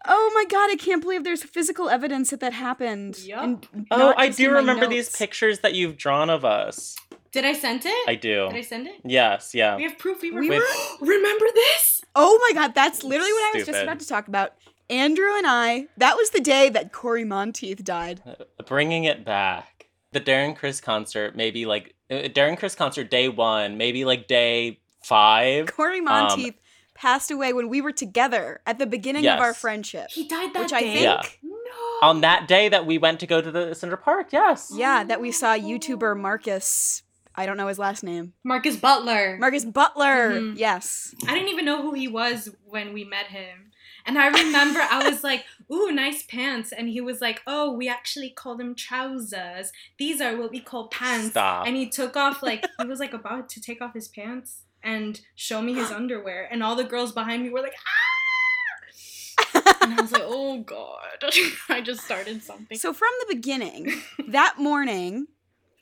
Oh 0.06 0.30
my 0.34 0.44
god, 0.48 0.70
I 0.70 0.76
can't 0.76 1.02
believe 1.02 1.24
there's 1.24 1.42
physical 1.42 1.88
evidence 1.90 2.30
that 2.30 2.40
that 2.40 2.52
happened. 2.54 3.18
Yup. 3.18 3.42
and 3.42 3.86
Oh, 3.90 4.14
I 4.16 4.28
do 4.30 4.46
in 4.46 4.52
my 4.52 4.58
remember 4.60 4.86
these 4.86 5.14
pictures 5.14 5.58
that 5.60 5.74
you've 5.74 5.96
drawn 5.96 6.30
of 6.30 6.44
us. 6.44 6.96
Did 7.30 7.44
I 7.44 7.52
send 7.52 7.82
it? 7.84 8.08
I 8.08 8.14
do. 8.14 8.46
Did 8.48 8.56
I 8.56 8.60
send 8.62 8.86
it? 8.86 9.00
Yes, 9.04 9.54
yeah. 9.54 9.76
We 9.76 9.82
have 9.82 9.98
proof 9.98 10.22
we 10.22 10.30
were. 10.30 10.40
We 10.40 10.48
were- 10.50 10.64
Remember 11.00 11.44
this? 11.54 12.02
Oh 12.14 12.38
my 12.48 12.54
god, 12.54 12.74
that's 12.74 13.04
literally 13.04 13.32
what 13.32 13.54
I 13.54 13.58
was 13.58 13.66
just 13.66 13.82
about 13.82 14.00
to 14.00 14.06
talk 14.08 14.28
about. 14.28 14.54
Andrew 14.88 15.36
and 15.36 15.46
I, 15.46 15.88
that 15.98 16.16
was 16.16 16.30
the 16.30 16.40
day 16.40 16.70
that 16.70 16.92
Cory 16.92 17.24
Monteith 17.24 17.84
died. 17.84 18.22
Bringing 18.66 19.04
it 19.04 19.24
back. 19.24 19.88
The 20.12 20.20
Darren 20.20 20.56
Criss 20.56 20.80
concert, 20.80 21.36
maybe 21.36 21.66
like 21.66 21.94
uh, 22.10 22.14
Darren 22.28 22.56
Criss 22.58 22.74
concert 22.74 23.10
day 23.10 23.28
one, 23.28 23.76
maybe 23.76 24.06
like 24.06 24.26
day 24.26 24.80
five. 25.04 25.66
Cory 25.66 26.00
Monteith 26.00 26.54
passed 26.98 27.30
away 27.30 27.52
when 27.52 27.68
we 27.68 27.80
were 27.80 27.92
together 27.92 28.60
at 28.66 28.78
the 28.78 28.86
beginning 28.86 29.24
of 29.26 29.40
our 29.40 29.54
friendship. 29.54 30.10
He 30.10 30.26
died 30.26 30.52
that 30.54 30.62
Which 30.62 30.72
I 30.72 30.80
day. 30.80 30.92
think- 30.94 31.02
Yeah. 31.02 31.22
No. 31.42 32.08
On 32.08 32.20
that 32.22 32.48
day 32.48 32.68
that 32.68 32.86
we 32.86 32.98
went 32.98 33.20
to 33.20 33.26
go 33.26 33.40
to 33.40 33.50
the 33.50 33.74
Central 33.74 34.00
Park, 34.00 34.28
yes. 34.32 34.72
Yeah, 34.74 35.04
that 35.04 35.20
we 35.20 35.30
saw 35.32 35.56
YouTuber 35.56 36.18
Marcus, 36.18 37.02
I 37.34 37.46
don't 37.46 37.56
know 37.56 37.68
his 37.68 37.78
last 37.78 38.02
name. 38.02 38.32
Marcus 38.42 38.76
Butler. 38.76 39.36
Marcus 39.38 39.64
Butler. 39.64 40.40
Mhm. 40.40 40.54
Yes. 40.58 41.14
I 41.26 41.34
didn't 41.34 41.48
even 41.50 41.64
know 41.64 41.82
who 41.82 41.92
he 41.94 42.08
was 42.08 42.50
when 42.64 42.92
we 42.92 43.04
met 43.04 43.26
him. 43.26 43.70
And 44.06 44.18
I 44.18 44.28
remember 44.28 44.80
I 44.80 45.08
was 45.08 45.22
like, 45.22 45.44
ooh, 45.72 45.92
nice 45.92 46.22
pants. 46.22 46.72
And 46.72 46.88
he 46.88 47.00
was 47.00 47.20
like, 47.20 47.42
oh, 47.46 47.70
we 47.72 47.88
actually 47.88 48.30
call 48.30 48.56
them 48.56 48.74
trousers. 48.74 49.70
These 49.98 50.20
are 50.20 50.36
what 50.36 50.50
we 50.50 50.60
call 50.60 50.88
pants. 50.88 51.30
Stop. 51.30 51.66
And 51.66 51.76
he 51.76 51.88
took 51.88 52.16
off, 52.16 52.42
like, 52.42 52.64
he 52.80 52.86
was 52.86 52.98
like 53.00 53.12
about 53.12 53.48
to 53.50 53.60
take 53.60 53.82
off 53.82 53.94
his 53.94 54.08
pants 54.08 54.62
and 54.82 55.20
show 55.34 55.60
me 55.62 55.74
his 55.74 55.90
underwear. 55.92 56.48
And 56.50 56.62
all 56.62 56.76
the 56.76 56.84
girls 56.84 57.12
behind 57.12 57.42
me 57.42 57.50
were 57.50 57.60
like, 57.60 57.74
ah! 57.76 59.74
And 59.82 59.94
I 59.98 60.02
was 60.02 60.12
like, 60.12 60.22
oh, 60.24 60.58
God. 60.66 61.00
I 61.68 61.80
just 61.80 62.04
started 62.04 62.42
something. 62.42 62.76
So 62.78 62.92
from 62.92 63.10
the 63.20 63.34
beginning, 63.34 63.92
that 64.28 64.58
morning, 64.58 65.28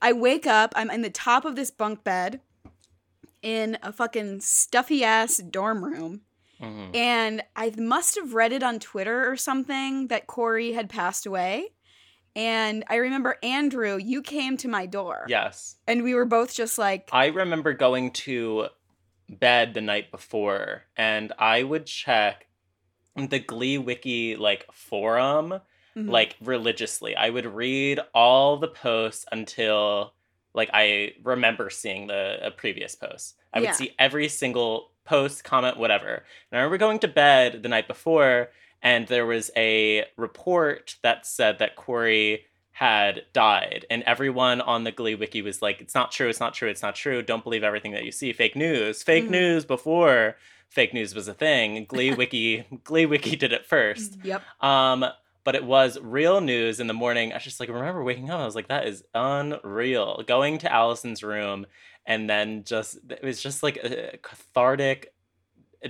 I 0.00 0.12
wake 0.12 0.46
up, 0.46 0.72
I'm 0.76 0.90
in 0.90 1.02
the 1.02 1.10
top 1.10 1.44
of 1.44 1.56
this 1.56 1.70
bunk 1.70 2.04
bed 2.04 2.40
in 3.42 3.78
a 3.82 3.92
fucking 3.92 4.40
stuffy 4.40 5.04
ass 5.04 5.38
dorm 5.38 5.84
room. 5.84 6.22
Mhm. 6.60 6.94
And 6.96 7.42
I 7.54 7.72
must 7.76 8.14
have 8.16 8.32
read 8.34 8.52
it 8.52 8.62
on 8.62 8.78
Twitter 8.78 9.30
or 9.30 9.36
something 9.36 10.08
that 10.08 10.26
Cory 10.26 10.72
had 10.72 10.88
passed 10.88 11.26
away. 11.26 11.68
And 12.34 12.84
I 12.88 12.96
remember 12.96 13.36
Andrew, 13.42 13.96
you 13.96 14.20
came 14.22 14.56
to 14.58 14.68
my 14.68 14.86
door. 14.86 15.24
Yes. 15.28 15.76
And 15.86 16.02
we 16.02 16.14
were 16.14 16.24
both 16.26 16.54
just 16.54 16.78
like, 16.78 17.08
I 17.12 17.26
remember 17.26 17.72
going 17.72 18.10
to 18.12 18.68
bed 19.28 19.74
the 19.74 19.80
night 19.80 20.10
before 20.10 20.82
and 20.96 21.32
I 21.38 21.62
would 21.62 21.86
check 21.86 22.46
the 23.16 23.38
Glee 23.38 23.78
Wiki 23.78 24.36
like 24.36 24.66
forum 24.72 25.60
mhm. 25.96 26.10
like 26.10 26.36
religiously. 26.40 27.16
I 27.16 27.30
would 27.30 27.46
read 27.46 28.00
all 28.14 28.56
the 28.56 28.68
posts 28.68 29.24
until 29.32 30.12
like 30.54 30.70
I 30.72 31.12
remember 31.22 31.70
seeing 31.70 32.06
the 32.06 32.52
previous 32.56 32.94
posts. 32.94 33.34
I 33.52 33.60
would 33.60 33.74
see 33.74 33.94
every 33.98 34.28
single 34.28 34.90
post, 35.04 35.44
comment, 35.44 35.78
whatever. 35.78 36.24
And 36.50 36.58
I 36.58 36.58
remember 36.58 36.78
going 36.78 36.98
to 37.00 37.08
bed 37.08 37.62
the 37.62 37.68
night 37.68 37.88
before 37.88 38.50
and 38.82 39.06
there 39.06 39.26
was 39.26 39.50
a 39.56 40.04
report 40.16 40.96
that 41.02 41.26
said 41.26 41.58
that 41.58 41.76
Cory 41.76 42.44
had 42.78 43.24
died 43.32 43.86
and 43.88 44.02
everyone 44.02 44.60
on 44.60 44.84
the 44.84 44.92
Glee 44.92 45.14
wiki 45.14 45.40
was 45.40 45.62
like 45.62 45.80
it's 45.80 45.94
not 45.94 46.12
true, 46.12 46.28
it's 46.28 46.40
not 46.40 46.52
true, 46.52 46.68
it's 46.68 46.82
not 46.82 46.94
true. 46.94 47.22
Don't 47.22 47.42
believe 47.42 47.64
everything 47.64 47.92
that 47.92 48.04
you 48.04 48.12
see. 48.12 48.34
Fake 48.34 48.54
news. 48.54 49.02
Fake 49.02 49.24
Mhm. 49.24 49.30
news 49.30 49.64
before 49.64 50.36
fake 50.68 50.92
news 50.92 51.14
was 51.14 51.26
a 51.26 51.32
thing. 51.32 51.86
Glee 51.86 52.12
wiki 52.20 52.66
Glee 52.84 53.06
wiki 53.06 53.34
did 53.34 53.54
it 53.54 53.64
first. 53.64 54.18
Yep. 54.22 54.42
Um, 54.62 55.06
but 55.42 55.54
it 55.54 55.64
was 55.64 55.98
real 56.02 56.42
news 56.42 56.78
in 56.78 56.86
the 56.86 56.92
morning. 56.92 57.32
I 57.32 57.38
just 57.38 57.60
like 57.60 57.70
remember 57.70 58.04
waking 58.04 58.28
up. 58.28 58.40
I 58.40 58.44
was 58.44 58.54
like, 58.54 58.68
that 58.68 58.86
is 58.86 59.04
unreal. 59.14 60.22
Going 60.26 60.58
to 60.58 60.70
Allison's 60.70 61.22
room 61.22 61.64
and 62.04 62.28
then 62.28 62.62
just 62.64 62.98
it 63.08 63.22
was 63.24 63.42
just 63.42 63.62
like 63.62 63.78
a 63.78 64.18
cathartic 64.18 65.14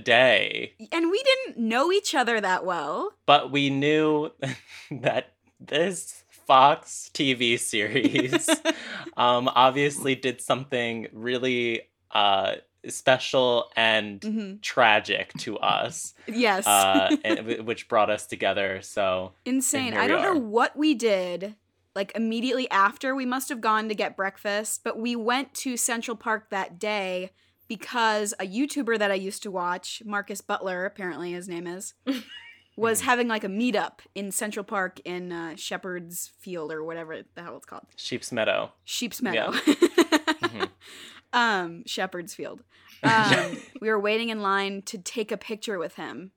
day. 0.03 0.71
And 0.93 1.11
we 1.11 1.21
didn't 1.21 1.57
know 1.57 1.91
each 1.91 2.15
other 2.15 2.39
that 2.39 2.63
well. 2.65 3.11
But 3.25 3.51
we 3.51 3.69
knew 3.69 4.31
that 4.91 5.33
this 5.59 6.23
Fox 6.47 7.11
TV 7.13 7.59
series 7.59 8.49
um 9.17 9.47
obviously 9.49 10.15
did 10.15 10.41
something 10.41 11.07
really 11.13 11.81
uh 12.11 12.55
special 12.87 13.69
and 13.75 14.23
hmm 14.23 14.53
tragic 14.61 15.33
to 15.37 15.57
us 15.59 16.13
Yes. 16.27 16.65
uh 16.65 17.11
and, 17.23 17.65
which 17.67 17.87
brought 17.87 18.09
us 18.09 18.25
together 18.25 18.81
so 18.81 19.33
Insane. 19.45 19.93
I 19.93 20.07
don't 20.07 20.21
know 20.23 20.37
what 20.39 20.75
we 20.75 20.93
did. 20.93 21.55
Like 21.95 22.11
immediately 22.15 22.69
after, 22.69 23.15
we 23.15 23.25
must 23.25 23.49
have 23.49 23.61
gone 23.61 23.87
to 23.89 23.95
get 23.95 24.15
breakfast, 24.17 24.81
but 24.83 24.99
we 24.99 25.15
went 25.15 25.53
to 25.55 25.77
Central 25.77 26.15
Park 26.17 26.49
that 26.51 26.77
day 26.79 27.31
because 27.67 28.33
a 28.39 28.47
YouTuber 28.47 28.99
that 28.99 29.09
I 29.11 29.15
used 29.15 29.41
to 29.43 29.51
watch, 29.51 30.03
Marcus 30.05 30.41
Butler, 30.41 30.85
apparently 30.85 31.31
his 31.31 31.47
name 31.49 31.65
is, 31.65 31.93
was 32.77 33.01
Mhm. 33.01 33.05
having 33.05 33.27
like 33.27 33.43
a 33.43 33.47
meetup 33.49 33.99
in 34.15 34.31
Central 34.31 34.63
Park 34.63 35.01
in 35.03 35.31
uh, 35.33 35.55
Shepherd's 35.57 36.31
Field 36.39 36.71
or 36.71 36.83
whatever 36.85 37.23
the 37.35 37.41
hell 37.43 37.57
it's 37.57 37.65
called. 37.65 37.83
sheep's 37.97 38.31
meadow 38.31 38.71
Sheep's 38.85 39.19
Yeah. 39.21 39.31
Meadow. 39.31 39.51
Mhm. 39.51 40.69
um, 41.33 41.83
Shepherd's 41.85 42.33
Field. 42.35 42.63
Um, 43.03 43.57
we 43.81 43.89
were 43.89 43.99
waiting 43.99 44.29
in 44.29 44.41
line 44.41 44.81
to 44.83 44.97
take 44.97 45.31
a 45.31 45.37
picture 45.37 45.77
with 45.77 45.95
him. 45.95 46.31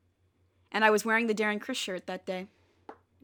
And 0.72 0.84
I 0.84 0.90
was 0.90 1.04
wearing 1.04 1.26
the 1.26 1.34
Darren 1.34 1.60
Criss 1.60 1.78
shirt 1.78 2.06
that 2.06 2.24
day. 2.26 2.48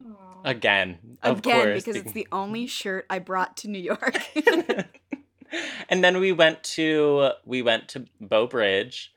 Aw. 0.05 0.43
again 0.45 1.17
of 1.23 1.39
Again, 1.39 1.65
course 1.65 1.85
because 1.85 1.97
it's 1.97 2.13
the 2.13 2.29
only 2.31 2.67
shirt 2.67 3.07
I 3.09 3.19
brought 3.19 3.57
to 3.59 3.69
New 3.69 3.79
York. 3.81 4.19
and 5.89 6.05
then 6.05 6.19
we 6.21 6.33
went 6.33 6.63
to 6.65 7.31
we 7.45 7.63
went 7.63 7.89
to 7.91 8.05
Bow 8.21 8.47
Bridge 8.47 9.15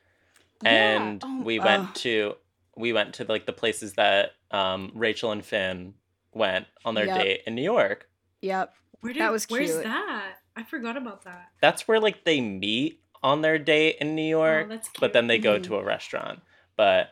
Yeah. 0.62 0.70
and 0.70 1.22
Oh, 1.24 1.42
we 1.42 1.58
went 1.58 1.88
ugh. 1.88 1.94
to 1.96 2.34
we 2.80 2.92
went 2.92 3.14
to 3.14 3.24
like 3.24 3.46
the 3.46 3.52
places 3.52 3.94
that 3.94 4.32
um 4.50 4.90
Rachel 4.94 5.30
and 5.32 5.44
Finn 5.44 5.94
went 6.32 6.66
on 6.84 6.94
their 6.94 7.06
Yep. 7.06 7.18
date 7.20 7.40
in 7.46 7.54
New 7.54 7.62
York. 7.62 8.08
Yep. 8.42 8.74
Where 9.00 9.12
did, 9.12 9.20
that 9.22 9.32
was 9.32 9.46
Where's 9.48 9.76
that? 9.82 10.34
I 10.56 10.62
forgot 10.64 10.96
about 10.96 11.24
that. 11.24 11.48
That's 11.60 11.86
where 11.88 12.00
like 12.00 12.24
they 12.24 12.40
meet 12.40 13.00
on 13.22 13.42
their 13.42 13.58
date 13.58 13.96
in 14.00 14.14
New 14.14 14.22
York, 14.28 14.66
oh, 14.66 14.70
that's 14.74 14.88
cute. 14.88 15.00
but 15.00 15.12
then 15.12 15.26
they 15.26 15.38
go 15.38 15.58
Mhm. 15.58 15.62
to 15.64 15.76
a 15.76 15.84
restaurant. 15.84 16.40
But 16.76 17.10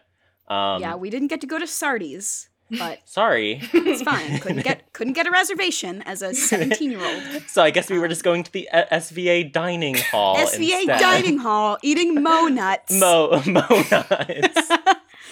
um 0.48 0.80
yeah, 0.80 0.94
we 0.96 1.10
didn't 1.10 1.28
get 1.28 1.40
to 1.42 1.46
go 1.46 1.58
to 1.58 1.66
Sardi's, 1.66 2.48
but 2.70 3.00
sorry. 3.08 3.60
it's 3.74 4.02
fine. 4.02 4.38
Couldn't 4.40 4.62
get 4.64 4.92
couldn't 4.92 5.12
get 5.14 5.26
a 5.26 5.30
reservation 5.30 6.02
as 6.02 6.22
a 6.22 6.34
17 6.34 6.90
year 6.90 7.00
old. 7.04 7.22
So 7.48 7.62
I 7.62 7.70
guess 7.70 7.88
we 7.90 7.98
were 7.98 8.08
just 8.08 8.24
going 8.24 8.42
to 8.44 8.52
the 8.52 8.68
uh, 8.70 8.84
SVA 8.92 9.52
dining 9.52 9.96
hall. 9.96 10.36
SVA 10.36 10.80
instead. 10.82 11.00
dining 11.00 11.38
hall, 11.38 11.78
eating 11.82 12.22
mo 12.22 12.48
nuts, 12.48 12.92
Mo 12.98 13.42
Mo 13.46 13.66
nuts. 13.90 14.70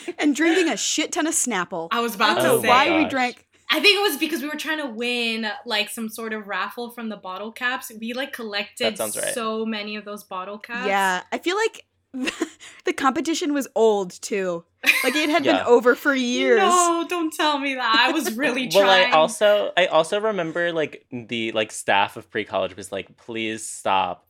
and 0.18 0.34
drinking 0.34 0.68
a 0.68 0.76
shit 0.76 1.12
ton 1.12 1.26
of 1.26 1.34
Snapple. 1.34 1.88
I 1.90 2.00
was 2.00 2.14
about 2.14 2.36
don't 2.36 2.42
to 2.42 2.42
know 2.44 2.58
Oh 2.58 2.62
my 2.62 2.68
why 2.68 2.98
we 3.02 3.08
drank. 3.08 3.42
I 3.68 3.80
think 3.80 3.98
it 3.98 4.02
was 4.10 4.16
because 4.18 4.42
we 4.42 4.48
were 4.48 4.54
trying 4.56 4.78
to 4.78 4.86
win 4.86 5.48
like 5.64 5.88
some 5.90 6.08
sort 6.08 6.32
of 6.32 6.46
raffle 6.46 6.90
from 6.90 7.08
the 7.08 7.16
bottle 7.16 7.50
caps. 7.50 7.90
We 8.00 8.12
like 8.12 8.32
collected 8.32 8.84
That 8.84 8.98
sounds 8.98 9.16
right. 9.16 9.34
so 9.34 9.66
many 9.66 9.96
of 9.96 10.04
those 10.04 10.22
bottle 10.22 10.58
caps. 10.58 10.86
Yeah, 10.86 11.22
I 11.32 11.38
feel 11.38 11.56
like 11.56 11.84
the 12.84 12.92
competition 12.92 13.52
was 13.52 13.66
old 13.74 14.10
too. 14.22 14.64
Like 15.02 15.16
it 15.16 15.28
had 15.28 15.44
Yeah. 15.44 15.58
been 15.58 15.66
over 15.66 15.94
for 15.96 16.14
years. 16.14 16.58
No, 16.60 17.04
don't 17.08 17.32
tell 17.32 17.58
me 17.58 17.74
that. 17.74 17.96
I 17.98 18.12
was 18.12 18.36
really 18.36 18.70
well, 18.74 18.84
trying. 18.84 19.12
I 19.12 19.16
also 19.16 19.72
I 19.76 19.86
also 19.86 20.20
remember 20.20 20.72
like 20.72 21.04
the 21.10 21.50
like 21.52 21.72
staff 21.72 22.16
of 22.16 22.30
pre 22.30 22.44
college 22.44 22.76
was 22.76 22.92
like, 22.92 23.16
please 23.16 23.68
stop 23.68 24.25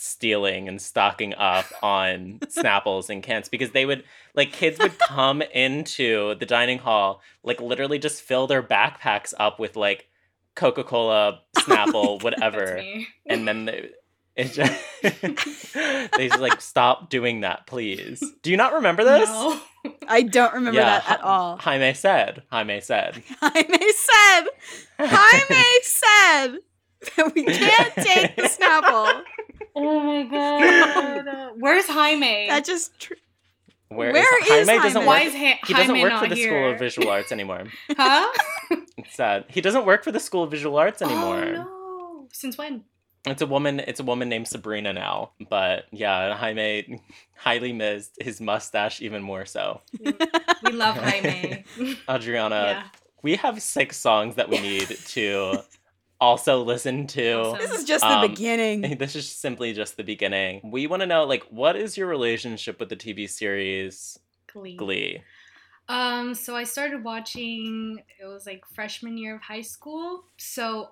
stealing 0.00 0.68
and 0.68 0.80
stocking 0.80 1.34
up 1.34 1.66
on 1.82 2.38
Snapples 2.46 3.10
and 3.10 3.20
cans 3.20 3.48
because 3.48 3.72
they 3.72 3.84
would 3.84 4.04
like 4.34 4.52
kids 4.52 4.78
would 4.78 4.96
come 5.08 5.42
into 5.42 6.36
the 6.36 6.46
dining 6.46 6.78
hall 6.78 7.20
like 7.42 7.60
literally 7.60 7.98
just 7.98 8.22
fill 8.22 8.46
their 8.46 8.62
backpacks 8.62 9.34
up 9.40 9.58
with 9.58 9.74
like 9.74 10.08
Coca 10.54 10.84
Cola, 10.84 11.40
oh 11.56 11.60
Snapple, 11.60 12.12
That's 12.14 12.24
whatever, 12.24 12.82
and 13.26 13.48
then 13.48 13.64
they. 13.64 13.90
It 14.38 14.52
just, 14.52 15.72
they 16.16 16.28
just 16.28 16.38
like 16.38 16.60
stop 16.60 17.10
doing 17.10 17.40
that, 17.40 17.66
please. 17.66 18.22
Do 18.44 18.52
you 18.52 18.56
not 18.56 18.72
remember 18.74 19.02
this? 19.02 19.28
No. 19.28 19.60
I 20.06 20.22
don't 20.22 20.54
remember 20.54 20.78
that 20.78 21.10
at 21.10 21.22
all. 21.22 21.56
Jaime 21.56 21.92
said. 21.94 22.44
Jaime 22.52 22.80
said. 22.80 23.20
Jaime 23.40 23.92
said, 23.92 24.44
Jaime 25.00 25.80
said 25.82 26.58
that 27.16 27.34
we 27.34 27.42
can't 27.46 27.94
take 27.96 28.36
the 28.36 28.42
Snapple. 28.42 29.22
Oh 29.74 30.00
my 30.00 30.22
god. 31.24 31.52
Where's 31.58 31.86
Jaime? 31.86 32.48
That 32.48 32.64
just 32.64 32.98
tr- 32.98 33.14
Where, 33.88 34.12
Where 34.12 34.42
is, 34.42 34.50
is 34.50 34.68
Jaime? 34.68 34.82
Doesn't 34.82 35.02
Jaime? 35.02 35.06
Why 35.06 35.24
work. 35.24 35.26
is 35.28 35.34
ha- 35.34 35.58
He 35.66 35.72
doesn't 35.74 35.88
Jaime 35.88 36.02
work 36.02 36.12
not 36.12 36.22
for 36.22 36.28
the 36.28 36.34
here? 36.34 36.48
School 36.48 36.72
of 36.72 36.78
Visual 36.78 37.08
Arts 37.08 37.32
anymore. 37.32 37.64
Huh? 37.96 38.32
It's 38.98 39.14
sad. 39.14 39.44
He 39.48 39.60
doesn't 39.60 39.86
work 39.86 40.04
for 40.04 40.12
the 40.12 40.20
School 40.20 40.42
of 40.42 40.50
Visual 40.50 40.76
Arts 40.76 41.00
oh, 41.02 41.06
anymore. 41.06 41.44
Oh 41.44 41.52
no. 41.52 42.28
Since 42.32 42.58
when? 42.58 42.84
It's 43.26 43.42
a 43.42 43.46
woman. 43.46 43.80
It's 43.80 44.00
a 44.00 44.04
woman 44.04 44.28
named 44.28 44.48
Sabrina 44.48 44.92
now. 44.92 45.32
But 45.48 45.84
yeah, 45.90 46.36
Jaime 46.36 47.00
highly 47.34 47.72
missed 47.72 48.16
his 48.20 48.40
mustache 48.40 49.00
even 49.02 49.22
more 49.22 49.44
so. 49.44 49.80
We 50.62 50.72
love 50.72 50.96
Jaime. 50.96 51.64
Adriana, 52.08 52.54
yeah. 52.56 52.82
we 53.22 53.36
have 53.36 53.60
six 53.62 53.96
songs 53.96 54.36
that 54.36 54.48
we 54.48 54.60
need 54.60 54.88
to 54.88 55.62
also 56.20 56.62
listen 56.62 57.06
to. 57.08 57.32
Awesome. 57.32 57.58
This 57.58 57.78
is 57.80 57.84
just 57.84 58.04
Um, 58.04 58.22
the 58.22 58.28
beginning. 58.28 58.96
This 58.98 59.14
is 59.16 59.28
simply 59.28 59.72
just 59.72 59.96
the 59.96 60.04
beginning. 60.04 60.60
We 60.70 60.86
want 60.86 61.00
to 61.00 61.06
know, 61.06 61.24
like, 61.24 61.44
what 61.50 61.76
is 61.76 61.96
your 61.96 62.06
relationship 62.08 62.80
with 62.80 62.88
the 62.88 62.96
TV 62.96 63.28
series 63.28 64.18
Glee. 64.52 64.76
Glee? 64.76 65.22
Um, 65.88 66.34
so 66.34 66.54
I 66.54 66.64
started 66.64 67.02
watching. 67.04 68.02
It 68.20 68.26
was 68.26 68.46
like 68.46 68.64
freshman 68.74 69.16
year 69.16 69.36
of 69.36 69.42
high 69.42 69.62
school. 69.62 70.24
So, 70.36 70.90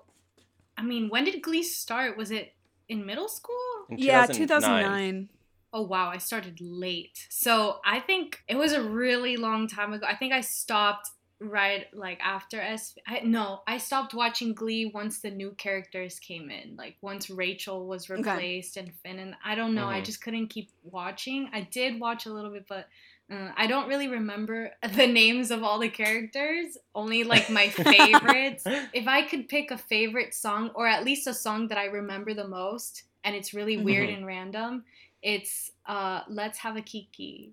I 0.77 0.81
mean, 0.83 1.09
when 1.09 1.23
did 1.25 1.41
Glee 1.41 1.63
start? 1.63 2.17
Was 2.17 2.31
it 2.31 2.53
in 2.89 3.05
middle 3.05 3.27
school? 3.27 3.55
In 3.89 3.97
Yeah, 3.99 4.25
2009. 4.25 4.37
2009. 4.47 5.29
Oh 5.73 5.81
wow, 5.81 6.09
I 6.09 6.17
started 6.17 6.59
late. 6.61 7.27
So 7.29 7.79
I 7.85 7.99
think 7.99 8.41
it 8.47 8.55
was 8.55 8.71
a 8.73 8.81
really 8.81 9.37
long 9.37 9.67
time 9.67 9.93
ago. 9.93 10.07
I 10.07 10.15
think 10.15 10.33
I 10.33 10.41
stopped 10.41 11.09
right 11.39 11.85
like 11.93 12.19
after 12.21 12.59
S. 12.59 12.95
I, 13.07 13.19
no, 13.23 13.61
I 13.67 13.77
stopped 13.77 14.13
watching 14.13 14.53
Glee 14.53 14.87
once 14.93 15.19
the 15.19 15.29
new 15.31 15.51
characters 15.51 16.19
came 16.19 16.49
in. 16.49 16.75
Like 16.75 16.95
once 17.01 17.29
Rachel 17.29 17.85
was 17.87 18.09
Okay. 18.09 18.19
replaced 18.21 18.77
and 18.77 18.93
Finn 19.03 19.19
and 19.19 19.35
I 19.45 19.55
don't 19.55 19.75
know. 19.75 19.87
I 19.87 20.01
Mhm. 20.01 20.05
just 20.05 20.21
couldn't 20.21 20.47
keep 20.47 20.69
watching. 20.83 21.49
I 21.53 21.61
did 21.61 21.99
watch 21.99 22.25
a 22.25 22.33
little 22.33 22.51
bit, 22.51 22.65
but. 22.67 22.87
Uh, 23.29 23.51
I 23.57 23.67
don't 23.67 23.89
really 23.89 24.07
remember 24.07 24.71
the 24.95 25.05
names 25.05 25.51
of 25.51 25.61
all 25.61 25.79
the 25.79 25.89
characters, 25.89 26.77
only 26.95 27.25
like 27.25 27.49
my 27.49 27.67
favorites. 27.91 28.63
if 28.65 29.05
I 29.05 29.21
could 29.23 29.49
pick 29.49 29.69
a 29.69 29.77
favorite 29.77 30.33
song, 30.33 30.71
or 30.75 30.87
at 30.87 31.03
least 31.03 31.27
a 31.27 31.33
song 31.33 31.67
that 31.67 31.77
I 31.77 31.87
remember 31.87 32.33
the 32.33 32.47
most, 32.47 33.03
and 33.25 33.35
it's 33.35 33.53
really 33.53 33.75
weird 33.75 34.07
Mhm. 34.07 34.13
and 34.15 34.25
random, 34.25 34.85
it's 35.21 35.71
uh 35.87 36.21
Let's 36.29 36.59
Have 36.59 36.77
a 36.77 36.81
Kiki 36.81 37.51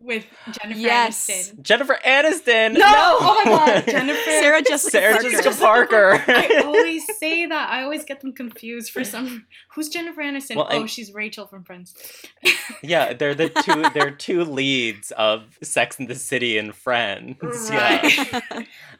with 0.00 0.24
Jennifer 0.52 0.78
Yes. 0.80 1.28
Aniston. 1.28 1.62
Jennifer 1.62 1.98
Aniston. 2.06 2.74
No! 2.74 2.84
Oh 2.86 3.42
my 3.44 3.50
God, 3.50 3.84
Jennifer- 3.88 4.20
Sarah 4.24 4.62
Jessica 4.62 4.90
Sarah 4.90 5.14
Parker. 5.14 5.30
Jessica 5.30 5.64
Parker. 5.64 6.24
I 6.28 6.62
always 6.64 7.04
say 7.18 7.46
that. 7.46 7.68
I 7.70 7.82
always 7.82 8.04
get 8.04 8.20
them 8.20 8.32
confused 8.32 8.92
for 8.92 9.02
some. 9.04 9.46
Who's 9.74 9.88
Jennifer 9.88 10.22
Aniston? 10.22 10.56
Well, 10.56 10.68
oh, 10.70 10.82
I- 10.84 10.86
she's 10.86 11.12
Rachel 11.12 11.46
from 11.46 11.64
Friends. 11.64 11.94
yeah, 12.82 13.12
they're 13.12 13.34
the 13.34 13.48
two. 13.48 13.84
They're 13.94 14.10
two 14.12 14.44
leads 14.44 15.10
of 15.12 15.58
Sex 15.62 15.98
and 15.98 16.08
the 16.08 16.14
City 16.14 16.58
and 16.58 16.74
Friends. 16.74 17.36
Yeah. 17.70 18.00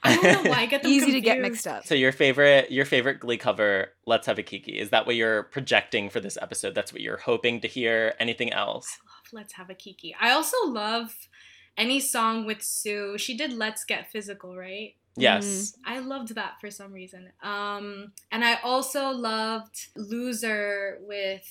I 0.03 0.15
don't 0.17 0.45
know 0.45 0.51
why 0.51 0.61
I 0.61 0.67
get 0.67 0.83
them 0.83 0.91
Easy 0.93 1.13
to 1.13 1.21
get 1.21 1.41
mixed 1.41 1.67
up. 1.67 1.87
So 1.87 1.95
your 1.95 2.13
favorite, 2.13 2.71
your 2.71 2.85
favorite 2.85 3.21
Glee 3.21 3.37
cover, 3.37 3.89
"Let's 4.07 4.27
Have 4.27 4.39
a 4.39 4.43
Kiki," 4.43 4.79
is 4.79 4.91
that 4.91 5.07
what 5.07 5.17
you're 5.17 5.45
projecting 5.45 6.09
for 6.11 6.21
this 6.21 6.39
episode? 6.41 6.75
That's 6.75 6.93
what 6.93 7.03
you're 7.03 7.17
hoping 7.19 7.61
to 7.61 7.69
hear. 7.69 8.15
Anything 8.21 8.53
else? 8.53 8.99
Let's 9.33 9.55
have 9.55 9.71
a 9.71 9.75
Kiki. 9.75 10.15
I 10.21 10.31
also 10.31 10.57
love 10.67 11.15
any 11.77 12.01
song 12.01 12.47
with 12.47 12.63
Sue. 12.63 13.19
She 13.19 13.37
did 13.37 13.53
Let's 13.53 13.85
Get 13.85 14.11
Physical, 14.11 14.57
right? 14.57 14.95
Yes. 15.17 15.77
I 15.85 15.99
loved 15.99 16.35
that 16.37 16.61
for 16.61 16.71
some 16.71 16.93
reason. 16.93 17.31
Um, 17.43 18.13
and 18.31 18.45
I 18.45 18.55
also 18.63 19.11
loved 19.11 19.89
Loser 19.97 20.99
with 21.03 21.47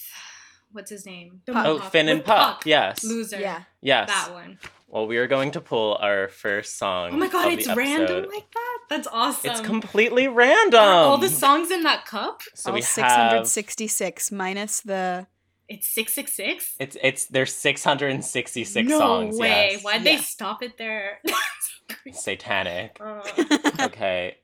what's 0.72 0.89
his 0.89 1.05
name? 1.05 1.41
Puck. 1.46 1.65
Oh, 1.65 1.79
Finn 1.79 2.07
and 2.10 2.19
With 2.19 2.27
Puck. 2.27 2.65
Yes. 2.65 3.03
Loser. 3.03 3.39
Yeah. 3.39 3.63
Yes. 3.81 4.10
That 4.10 4.34
one. 4.34 4.60
Well, 4.88 5.05
we 5.05 5.17
are 5.17 5.27
going 5.27 5.51
to 5.51 5.62
pull 5.62 5.98
our 6.00 6.29
first 6.29 6.77
song. 6.77 7.10
Oh 7.12 7.17
my 7.17 7.27
god, 7.27 7.48
of 7.48 7.53
the 7.53 7.60
it's 7.60 7.75
random 7.75 8.25
like 8.34 8.50
that. 8.53 8.79
That's 8.89 9.07
awesome. 9.12 9.51
It's 9.51 9.60
completely 9.60 10.29
random. 10.29 10.79
Are 10.79 10.93
all 10.93 11.17
the 11.17 11.27
songs 11.27 11.72
in 11.72 11.84
that 11.84 12.05
cup? 12.05 12.41
So 12.55 12.69
All 12.69 12.74
we 12.74 12.79
have 12.79 12.88
666 12.88 14.31
minus 14.31 14.81
the. 14.81 15.27
It's 15.69 15.88
six 15.88 16.13
six 16.13 16.31
six. 16.33 16.75
it's 16.79 16.95
it's 17.03 17.25
there's 17.25 17.53
666 17.53 18.88
no 18.89 19.00
songs. 19.00 19.38
way. 19.38 19.71
yes. 19.74 19.83
Why'd 19.83 20.03
they 20.03 20.17
stop 20.17 20.63
it 20.63 20.77
there? 20.77 21.19
Satanic. 22.13 22.97
Uh, 23.00 23.21
Okay. 23.81 24.38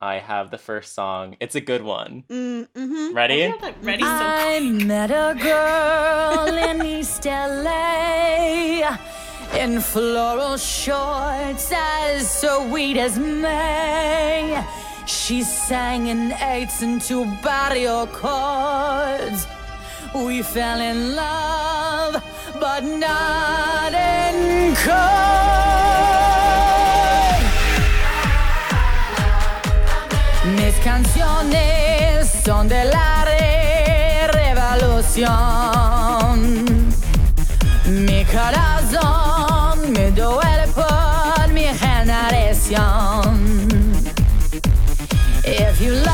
I 0.00 0.18
have 0.18 0.50
the 0.50 0.58
first 0.58 0.94
song. 0.94 1.36
It's 1.40 1.54
a 1.54 1.60
good 1.60 1.82
one. 1.82 2.24
Mm, 2.28 2.66
hmm 2.76 3.14
Ready? 3.14 3.14
why 3.14 3.26
do 3.34 3.34
you 3.36 3.50
have 3.52 3.60
that 3.60 3.74
ready 3.84 4.02
so 4.02 4.08
I 4.08 4.60
met 4.60 5.10
a 5.12 5.34
girl 5.40 6.56
in 6.70 6.84
East 6.84 7.24
LA 7.24 8.96
in 9.56 9.80
floral 9.80 10.56
shorts 10.56 11.70
as 11.72 12.28
sweet 12.40 12.96
as 12.96 13.16
May. 13.18 14.64
She 15.06 15.42
sang 15.42 16.08
in 16.08 16.32
eights 16.32 16.82
and 16.82 17.00
two 17.00 17.24
barrio 17.42 18.06
chords. 18.06 19.46
We 20.14 20.42
fell 20.42 20.80
in 20.80 21.14
love, 21.16 22.22
but 22.60 22.82
not 22.84 23.92
in 23.94 24.74
chord. 24.76 25.02
Mis 30.56 30.74
canciones 30.84 32.28
son 32.44 32.68
de 32.68 32.84
la 32.84 33.24
re- 33.24 34.26
revolución. 34.32 35.22
Mi 37.86 38.24
corazón 38.26 39.92
me 39.92 40.10
duele 40.10 40.66
por 40.74 41.48
mi 41.52 41.64
generación. 41.64 43.32
If 45.44 45.80
you 45.80 45.92
love 45.92 46.11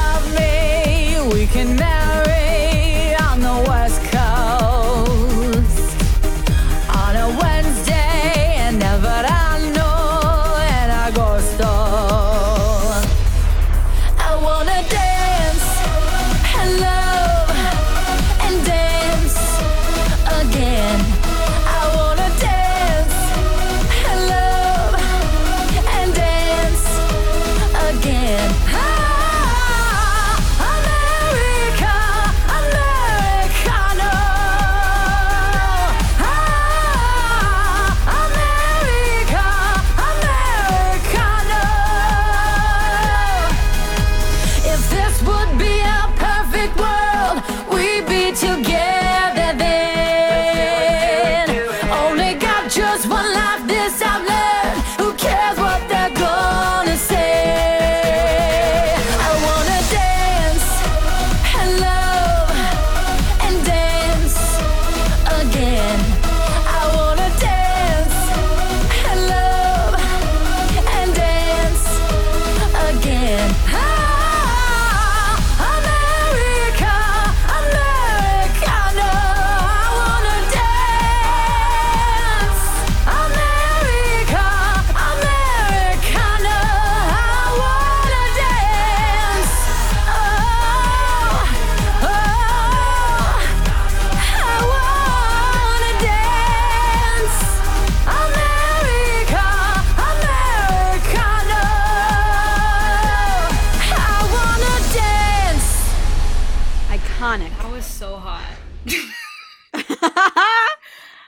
Iconic. 107.18 107.50
That 107.58 107.72
was 107.72 107.84
so 107.84 108.16
hot. 108.16 108.46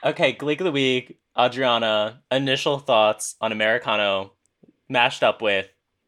Okay, 0.03 0.31
Gleek 0.33 0.59
of 0.59 0.65
the 0.65 0.71
Week, 0.71 1.19
Adriana, 1.37 2.23
initial 2.31 2.79
thoughts 2.79 3.35
on 3.39 3.51
Americano 3.51 4.31
mashed 4.89 5.21
up 5.21 5.43
with 5.43 5.67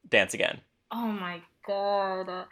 Dance 0.10 0.34
Again. 0.34 0.62
Oh 0.92 1.06
my 1.06 1.42
god. 1.68 2.48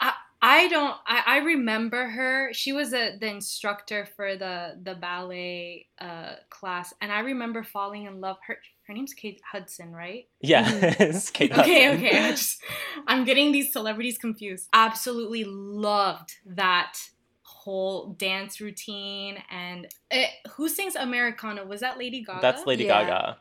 I 0.00 0.12
I 0.42 0.68
don't. 0.68 0.94
I, 1.06 1.22
I 1.26 1.36
remember 1.38 2.08
her. 2.08 2.52
She 2.52 2.74
was 2.74 2.92
a, 2.92 3.16
the 3.16 3.28
instructor 3.28 4.06
for 4.14 4.36
the 4.36 4.78
the 4.82 4.94
ballet 4.96 5.86
uh, 5.98 6.34
class, 6.50 6.92
and 7.00 7.10
I 7.10 7.20
remember 7.20 7.62
falling 7.62 8.04
in 8.04 8.20
love. 8.20 8.36
Her 8.46 8.58
her 8.86 8.94
name's 8.94 9.14
Kate 9.14 9.40
Hudson, 9.52 9.92
right? 9.92 10.28
Yes, 10.40 10.72
mm. 10.96 11.32
Kate 11.32 11.52
Okay, 11.58 11.84
Hudson. 11.86 12.06
okay. 12.06 12.18
I 12.18 12.30
just, 12.30 12.62
I'm 13.06 13.24
getting 13.24 13.52
these 13.52 13.72
celebrities 13.72 14.18
confused. 14.18 14.68
Absolutely 14.72 15.44
loved 15.44 16.34
that 16.46 16.98
whole 17.42 18.12
dance 18.14 18.60
routine 18.60 19.38
and 19.50 19.88
it, 20.10 20.30
who 20.52 20.68
sings 20.68 20.94
Americano? 20.94 21.66
Was 21.66 21.80
that 21.80 21.98
Lady 21.98 22.22
Gaga? 22.22 22.38
That's 22.40 22.64
Lady 22.66 22.84
Yeah. 22.84 23.02
Gaga. 23.04 23.38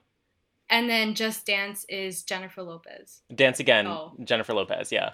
And 0.68 0.90
then 0.90 1.14
Just 1.14 1.46
Dance 1.46 1.86
is 1.90 2.24
Jennifer 2.24 2.64
Lopez. 2.64 3.22
Dance 3.34 3.60
Again, 3.60 3.86
Oh. 3.86 4.14
Jennifer 4.24 4.54
Lopez, 4.56 4.92
yeah. 4.92 5.12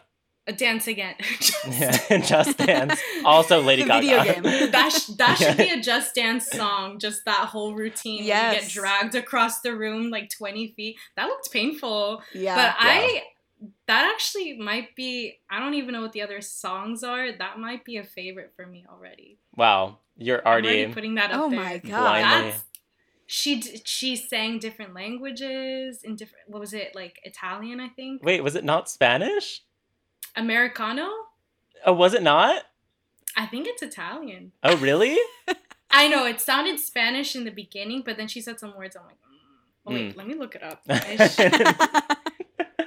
Dance 0.54 0.88
again. 0.88 1.16
Yeah, 1.70 2.18
Just 2.26 2.58
Dance. 2.58 3.00
Also 3.24 3.62
Lady 3.62 3.84
The 3.84 3.88
Gaga. 3.88 4.02
video 4.24 4.34
game. 4.42 4.72
that 4.72 4.92
sh- 4.92 5.06
that 5.18 5.36
should 5.38 5.58
be 5.58 5.70
a 5.70 5.80
Just 5.82 6.16
Dance 6.16 6.48
song. 6.50 6.98
Just 7.00 7.24
that 7.26 7.48
whole 7.50 7.76
routine. 7.76 8.26
where 8.28 8.54
You 8.54 8.60
get 8.60 8.70
dragged 8.70 9.16
across 9.16 9.62
the 9.62 9.76
room 9.76 10.10
like 10.10 10.30
20 10.30 10.74
feet. 10.76 10.98
That 11.16 11.28
looked 11.28 11.52
painful. 11.52 12.22
Yeah. 12.34 12.56
But 12.56 12.76
I 12.80 13.24
that 13.88 14.12
actually 14.12 14.58
might 14.58 14.96
be 14.96 15.40
I 15.50 15.60
don't 15.60 15.76
even 15.76 15.94
know 15.94 16.02
what 16.02 16.14
the 16.14 16.24
other 16.24 16.42
songs 16.42 17.04
are. 17.04 17.32
That 17.32 17.60
might 17.60 17.86
be 17.86 17.98
a 17.98 18.04
favorite 18.04 18.54
for 18.56 18.66
me 18.66 18.86
already. 18.92 19.38
Wow, 19.56 20.00
you're 20.18 20.40
I'm 20.40 20.48
already, 20.64 20.88
putting 20.92 21.16
that 21.16 21.32
up 21.32 21.42
oh 21.42 21.50
there. 21.52 21.60
my 21.60 21.78
god. 21.78 21.88
Blindly. 22.22 22.50
That's 22.52 22.64
she 23.28 23.60
d- 23.62 23.82
she 23.86 24.16
sang 24.18 24.60
different 24.60 24.94
languages 24.96 26.02
in 26.04 26.16
different 26.16 26.50
what 26.50 26.60
was 26.60 26.74
it 26.74 26.94
like 26.96 27.20
Italian 27.24 27.80
I 27.80 27.88
think 27.90 28.24
Wait, 28.24 28.44
was 28.44 28.56
it 28.56 28.64
not 28.66 28.90
Spanish? 28.90 29.62
Americano 30.36 31.10
Oh, 31.86 31.94
was 31.94 32.14
it 32.14 32.22
not? 32.24 32.64
I 33.36 33.46
think 33.48 33.68
it's 33.68 33.82
Italian 33.82 34.52
Oh, 34.64 34.78
really? 34.78 35.18
I 35.92 36.08
know 36.08 36.26
it 36.26 36.40
sounded 36.40 36.80
Spanish 36.80 37.36
in 37.36 37.44
the 37.44 37.52
beginning 37.52 38.02
but 38.06 38.18
then 38.18 38.28
she 38.28 38.42
said 38.42 38.60
some 38.60 38.76
words 38.78 38.96
I'm 38.96 39.04
like 39.06 39.16
mm. 39.16 39.18
oh 39.88 39.94
wait 39.94 40.14
Mm. 40.14 40.18
let 40.18 40.28
me 40.28 40.36
look 40.36 40.56
it 40.56 40.64
up 40.64 40.82
I, 40.90 41.28
sh- 41.28 42.18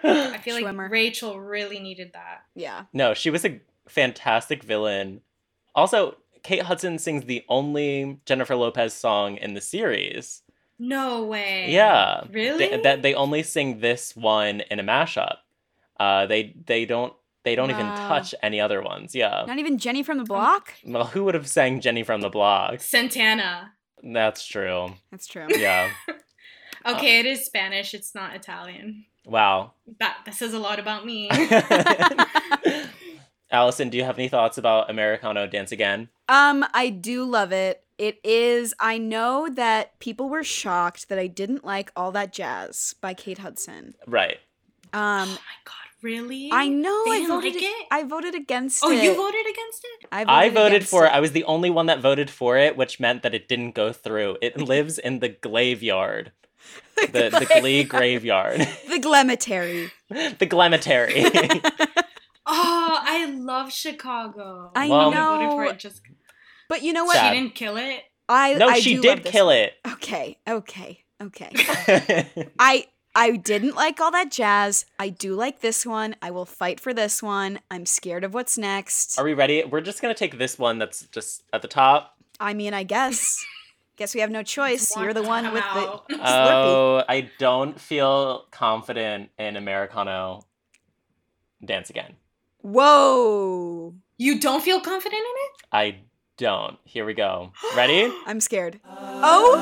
I 0.05 0.39
feel 0.39 0.55
like 0.55 0.65
Schwimmer. 0.65 0.91
Rachel 0.91 1.41
really 1.41 1.81
needed 1.81 2.13
that 2.13 2.43
yeah. 2.55 2.85
no, 2.93 3.15
she 3.15 3.31
was 3.31 3.45
a 3.45 3.61
fantastic 3.89 4.63
villain. 4.63 5.21
Also, 5.75 6.17
Kate 6.43 6.63
Hudson 6.63 6.99
sings 6.99 7.25
the 7.25 7.45
only 7.49 8.21
Jennifer 8.27 8.55
Lopez 8.55 8.93
song 8.95 9.37
in 9.39 9.55
the 9.55 9.61
series. 9.61 10.43
no 10.79 11.25
way 11.25 11.71
Yeah. 11.73 12.23
really 12.31 12.69
They, 12.69 12.83
that 12.83 13.03
they 13.03 13.15
only 13.15 13.43
sing 13.43 13.81
this 13.81 14.15
one 14.15 14.61
in 14.71 14.79
a 14.79 14.85
mashup. 14.85 15.37
Uh, 15.99 16.27
they 16.27 16.55
they 16.67 16.85
don't 16.85 17.13
they 17.45 17.55
don't 17.55 17.71
even 17.71 17.87
touch 17.87 18.35
any 18.43 18.61
other 18.61 18.83
ones. 18.83 19.15
Yeah. 19.15 19.45
Not 19.47 19.59
even 19.59 19.79
Jenny 19.79 20.03
from 20.03 20.19
the 20.19 20.25
block? 20.25 20.75
Well, 20.85 21.05
who 21.05 21.25
would 21.25 21.35
have 21.35 21.47
sang 21.47 21.81
Jenny 21.81 22.03
from 22.03 22.21
the 22.21 22.31
Block? 22.31 22.81
Santana 22.81 23.73
That's 24.03 24.45
true. 24.47 24.95
That's 25.11 25.27
true. 25.27 25.47
Yeah. 25.51 25.91
okay 26.87 27.19
it 27.19 27.25
is 27.27 27.47
Spanish 27.47 27.95
it's 27.95 28.15
not 28.15 28.35
Italian 28.37 29.07
wow. 29.25 29.73
that 30.01 30.19
that 30.27 30.35
says 30.35 30.53
a 30.53 30.59
lot 30.59 30.79
about 30.79 31.07
me 31.07 31.31
Allison, 33.51 33.89
do 33.89 33.97
you 33.97 34.05
have 34.05 34.19
any 34.19 34.29
thoughts 34.29 34.59
about 34.59 34.91
Americano 34.91 35.47
Dance 35.47 35.71
Again? 35.71 36.09
Um, 36.29 36.65
I 36.75 36.89
do 36.89 37.25
love 37.25 37.53
it. 37.53 37.85
It 37.99 38.19
is 38.25 38.75
I 38.81 38.99
know 38.99 39.49
that 39.49 39.97
people 40.01 40.29
were 40.29 40.43
shocked 40.43 41.09
that 41.09 41.19
I 41.21 41.29
didn't 41.29 41.65
like 41.65 41.93
All 41.95 42.11
That 42.13 42.33
Jazz 42.33 42.97
by 43.01 43.15
Kate 43.15 43.39
Hudson. 43.39 43.95
Right. 44.07 44.39
oh 44.93 44.99
Um 44.99 45.29
my 45.29 45.57
god 45.65 45.84
really 46.05 46.51
I 46.53 46.69
know 46.69 47.03
They 47.07 47.11
I 47.13 47.15
didn't 47.21 47.29
voted 47.29 47.55
like 47.55 47.63
it? 47.65 47.87
I 47.91 48.03
voted 48.05 48.35
against 48.35 48.85
oh 48.85 48.91
it. 48.93 48.99
Oh, 48.99 49.03
you 49.03 49.15
voted 49.17 49.47
against 49.55 49.81
it 49.93 50.09
I 50.13 50.25
voted 50.51 50.73
against 50.77 50.91
for 50.91 51.05
it. 51.05 51.09
it. 51.09 51.15
I 51.15 51.21
was 51.21 51.33
the 51.33 51.45
only 51.45 51.71
one 51.71 51.87
that 51.87 52.01
voted 52.01 52.29
for 52.31 52.57
it, 52.59 52.77
which 52.77 53.01
meant 53.01 53.23
that 53.25 53.35
it 53.35 53.49
didn't 53.49 53.73
go 53.73 53.93
through. 53.93 54.37
It 54.43 54.61
lives 54.73 54.99
in 54.99 55.19
the 55.21 55.31
graveyard. 55.31 56.33
The 56.97 57.29
the 57.29 57.47
Glee 57.61 57.85
graveyard. 57.85 58.61
the 58.89 58.99
Glemetary. 58.99 59.91
the 60.39 60.47
Glemetary. 60.47 61.25
Oh, 62.47 62.99
I 63.17 63.27
love 63.27 63.73
Chicago. 63.73 64.71
I 64.75 64.89
Well- 64.89 65.11
I 65.13 65.15
voted 65.15 65.51
for 65.51 65.65
know. 65.65 65.71
it 65.71 65.79
just 65.79 66.01
But 66.69 66.83
you 66.83 66.93
know 66.93 67.05
what? 67.05 67.17
Sad. 67.17 67.33
she 67.35 67.41
didn't 67.41 67.55
kill 67.55 67.77
it. 67.77 68.01
I 68.29 68.55
no, 68.55 68.69
I 68.69 68.81
she 68.81 68.95
do 68.97 69.03
did 69.03 69.25
kill 69.25 69.47
one. 69.47 69.57
it. 69.57 69.73
Okay, 69.95 70.39
okay, 70.49 71.05
okay. 71.21 72.27
I 72.59 72.87
I 73.17 73.37
didn't 73.37 73.77
like 73.77 74.01
all 74.01 74.11
that 74.11 74.31
jazz. 74.33 74.87
I 74.99 75.09
do 75.09 75.35
like 75.35 75.61
this 75.61 75.87
one. 75.87 76.17
I 76.21 76.31
will 76.33 76.45
fight 76.47 76.81
for 76.81 76.93
this 76.93 77.23
one. 77.23 77.61
I'm 77.71 77.87
scared 77.87 78.25
of 78.25 78.35
what's 78.35 78.59
next. 78.59 79.19
Are 79.19 79.25
we 79.25 79.35
ready? 79.35 79.63
We're 79.65 79.81
just 79.81 80.03
gonna 80.03 80.15
take 80.15 80.37
this 80.39 80.59
one 80.59 80.79
that's 80.79 81.03
just 81.09 81.45
at 81.53 81.63
the 81.63 81.69
top. 81.69 82.17
I 82.41 82.55
mean, 82.55 82.75
I 82.75 82.83
guess. 82.83 83.45
Guess 83.97 84.13
we 84.13 84.21
have 84.23 84.31
no 84.31 84.43
choice. 84.43 84.91
Want 84.97 85.05
You're 85.05 85.15
the 85.15 85.23
to 85.23 85.29
one 85.29 85.45
come 85.45 85.55
with 85.55 85.63
out. 85.63 86.09
the 86.09 86.15
Slurpee. 86.17 86.25
Oh, 86.27 87.05
I 87.09 87.31
don't 87.39 87.81
feel 87.81 88.47
confident 88.51 89.31
in 89.39 89.55
Americano 89.55 90.43
Dance 91.65 91.91
Again. 91.91 92.15
Whoa. 92.63 93.95
You 94.19 94.41
don't 94.41 94.65
feel 94.65 94.81
confident 94.81 95.21
in 95.21 95.21
it? 95.21 95.51
I 95.71 95.99
don't. 96.39 96.77
Here 96.83 97.05
we 97.07 97.15
go. 97.15 97.53
Ready? 97.77 98.13
I'm 98.27 98.41
scared. 98.41 98.81
Uh, 98.85 99.21
oh, 99.23 99.55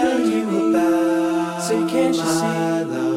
Say, 0.00 1.86
can't 1.86 2.16
you 2.16 2.24
see? 2.24 3.09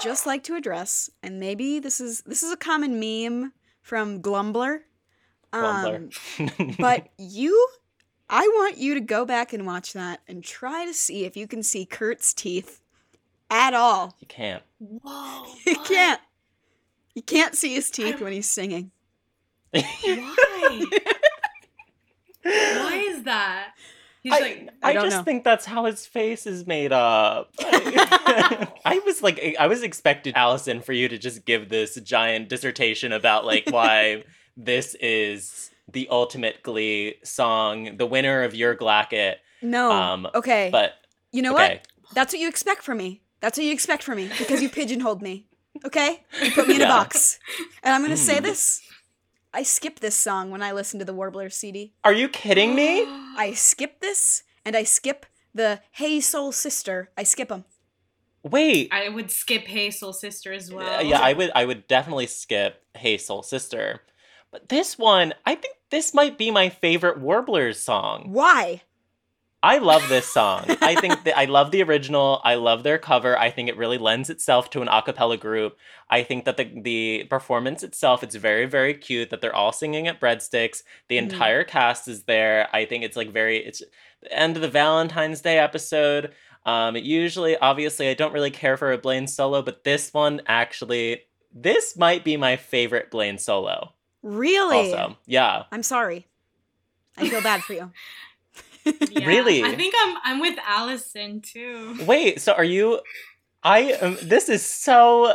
Just 0.00 0.26
like 0.26 0.42
to 0.44 0.54
address, 0.54 1.10
and 1.22 1.38
maybe 1.40 1.78
this 1.78 2.00
is 2.00 2.22
this 2.22 2.42
is 2.42 2.52
a 2.52 2.56
common 2.56 2.98
meme 3.00 3.52
from 3.82 4.20
Glumbler. 4.20 4.80
Um, 5.52 6.10
Grumbler. 6.38 6.76
but 6.78 7.08
you, 7.18 7.68
I 8.28 8.42
want 8.42 8.78
you 8.78 8.94
to 8.94 9.00
go 9.00 9.24
back 9.24 9.52
and 9.52 9.66
watch 9.66 9.92
that 9.92 10.20
and 10.26 10.42
try 10.42 10.84
to 10.86 10.94
see 10.94 11.24
if 11.24 11.36
you 11.36 11.46
can 11.46 11.62
see 11.62 11.86
Kurt's 11.86 12.34
teeth 12.34 12.80
at 13.50 13.74
all. 13.74 14.16
you 14.20 14.26
can't. 14.26 14.62
Whoa. 14.78 15.46
You 15.66 15.74
what? 15.74 15.86
can't. 15.86 16.20
You 17.14 17.22
can't 17.22 17.54
see 17.54 17.74
his 17.74 17.90
teeth 17.90 18.20
when 18.20 18.32
he's 18.32 18.48
singing. 18.48 18.90
Why? 19.72 19.82
Why 22.42 23.04
is 23.08 23.22
that? 23.24 23.72
He's 24.26 24.32
I, 24.34 24.40
like, 24.40 24.70
I 24.82 24.90
I, 24.90 24.92
just 24.94 25.18
know. 25.18 25.22
think 25.22 25.44
that's 25.44 25.64
how 25.64 25.84
his 25.84 26.04
face 26.04 26.48
is 26.48 26.66
made 26.66 26.90
up. 26.92 27.52
I, 27.60 29.00
was 29.06 29.22
like, 29.22 29.54
I 29.56 29.68
was 29.68 29.84
expecting 29.84 30.34
Allison 30.34 30.80
for 30.80 30.92
you 30.92 31.06
to 31.08 31.16
just 31.16 31.44
give 31.44 31.68
this 31.68 31.94
giant 32.00 32.48
dissertation 32.48 33.12
about 33.12 33.44
like 33.44 33.64
why 33.70 34.24
this 34.56 34.96
is 34.96 35.70
the 35.92 36.08
ultimate 36.10 36.64
Glee 36.64 37.14
song, 37.22 37.98
the 37.98 38.06
winner 38.06 38.42
of 38.42 38.52
your 38.52 38.74
Glacket. 38.74 39.36
No. 39.62 39.92
Um, 39.92 40.26
okay. 40.34 40.70
But 40.72 40.94
you 41.30 41.40
know 41.42 41.54
okay, 41.54 41.82
what? 42.02 42.12
That's 42.12 42.32
what 42.34 42.40
you 42.40 42.48
expect 42.48 42.82
from 42.82 42.98
me. 42.98 43.22
That's 43.40 43.56
what 43.56 43.64
you 43.64 43.72
expect 43.72 44.02
from 44.02 44.16
me 44.16 44.28
because 44.38 44.60
you 44.60 44.68
pigeonholed 44.68 45.22
me. 45.22 45.46
Okay? 45.84 46.24
You 46.42 46.50
put 46.50 46.66
me 46.66 46.74
in 46.74 46.82
a 46.82 46.88
box. 46.88 47.38
And 47.84 47.94
I'm 47.94 48.00
going 48.00 48.10
to 48.10 48.16
say 48.16 48.38
Hmm. 48.38 48.42
this. 48.42 48.82
I 49.56 49.62
skip 49.62 50.00
this 50.00 50.14
song 50.14 50.50
when 50.50 50.60
I 50.60 50.72
listen 50.72 50.98
to 50.98 51.04
the 51.06 51.14
Warblers 51.14 51.54
CD. 51.54 51.94
are 52.04 52.12
you 52.12 52.28
kidding 52.28 52.74
me? 52.74 53.04
I 53.38 53.54
skip 53.56 54.00
this 54.00 54.42
and 54.66 54.76
I 54.76 54.82
skip 54.82 55.24
the 55.54 55.80
Hey 55.92 56.20
Soul 56.20 56.52
Sister. 56.52 57.10
I 57.16 57.22
skip 57.22 57.48
them. 57.48 57.64
Wait. 58.42 58.90
I 58.92 59.08
would 59.08 59.30
skip 59.30 59.62
Hey 59.62 59.90
Soul 59.90 60.12
Sister 60.12 60.52
as 60.52 60.70
well. 60.70 60.98
Uh, 60.98 61.00
yeah, 61.00 61.20
I 61.20 61.32
would. 61.32 61.50
I 61.54 61.64
would 61.64 61.88
definitely 61.88 62.26
skip 62.26 62.84
"Hey 62.98 63.16
Soul 63.16 63.42
Sister," 63.42 64.02
but 64.52 64.68
this 64.68 64.98
one, 64.98 65.32
I 65.46 65.54
think 65.54 65.76
this 65.90 66.12
might 66.12 66.36
be 66.36 66.50
my 66.50 66.68
favorite 66.68 67.18
Warblers 67.18 67.80
song. 67.80 68.32
Why? 68.32 68.82
I 69.66 69.78
love 69.78 70.08
this 70.08 70.26
song. 70.32 70.64
I 70.80 70.94
think 71.00 71.24
that 71.24 71.36
I 71.36 71.46
love 71.46 71.72
the 71.72 71.82
original. 71.82 72.40
I 72.44 72.54
love 72.54 72.84
their 72.84 72.98
cover. 72.98 73.36
I 73.36 73.50
think 73.50 73.68
it 73.68 73.76
really 73.76 73.98
lends 73.98 74.30
itself 74.30 74.70
to 74.70 74.80
an 74.82 74.88
a 74.88 75.02
cappella 75.02 75.36
group. 75.36 75.76
I 76.08 76.22
think 76.22 76.44
that 76.44 76.56
the 76.56 76.70
the 76.80 77.24
performance 77.28 77.82
itself 77.82 78.22
it's 78.22 78.36
very 78.36 78.66
very 78.66 78.94
cute 78.94 79.30
that 79.30 79.40
they're 79.40 79.54
all 79.54 79.72
singing 79.72 80.06
at 80.06 80.20
breadsticks. 80.20 80.82
The 81.08 81.16
Mhm. 81.16 81.22
entire 81.22 81.64
cast 81.64 82.06
is 82.06 82.24
there. 82.24 82.68
I 82.72 82.84
think 82.84 83.02
it's 83.02 83.16
like 83.16 83.30
very 83.32 83.58
it's 83.58 83.82
the 84.22 84.32
end 84.32 84.54
of 84.56 84.62
the 84.62 84.68
Valentine's 84.68 85.40
Day 85.40 85.58
episode. 85.58 86.32
Um 86.64 86.96
usually 86.96 87.56
obviously 87.58 88.08
I 88.08 88.14
don't 88.14 88.32
really 88.32 88.52
care 88.52 88.76
for 88.76 88.92
a 88.92 88.98
Blaine 88.98 89.26
solo, 89.26 89.62
but 89.62 89.82
this 89.82 90.14
one 90.14 90.42
actually 90.46 91.22
this 91.52 91.96
might 91.96 92.22
be 92.22 92.36
my 92.36 92.54
favorite 92.54 93.10
Blaine 93.10 93.38
solo. 93.38 93.94
Really? 94.22 94.92
Also. 94.92 95.16
Yeah. 95.26 95.64
I'm 95.72 95.82
sorry. 95.82 96.28
I 97.16 97.28
feel 97.28 97.42
bad 97.42 97.62
for 97.64 97.72
you. 97.72 97.90
Yeah. 99.10 99.26
Really? 99.26 99.62
I 99.62 99.74
think 99.74 99.94
I'm 99.98 100.16
I'm 100.24 100.40
with 100.40 100.58
Allison 100.66 101.40
too. 101.40 101.96
Wait, 102.04 102.40
so 102.40 102.52
are 102.52 102.64
you 102.64 103.00
I 103.62 103.78
am 104.00 104.16
this 104.22 104.48
is 104.48 104.64
so 104.64 105.34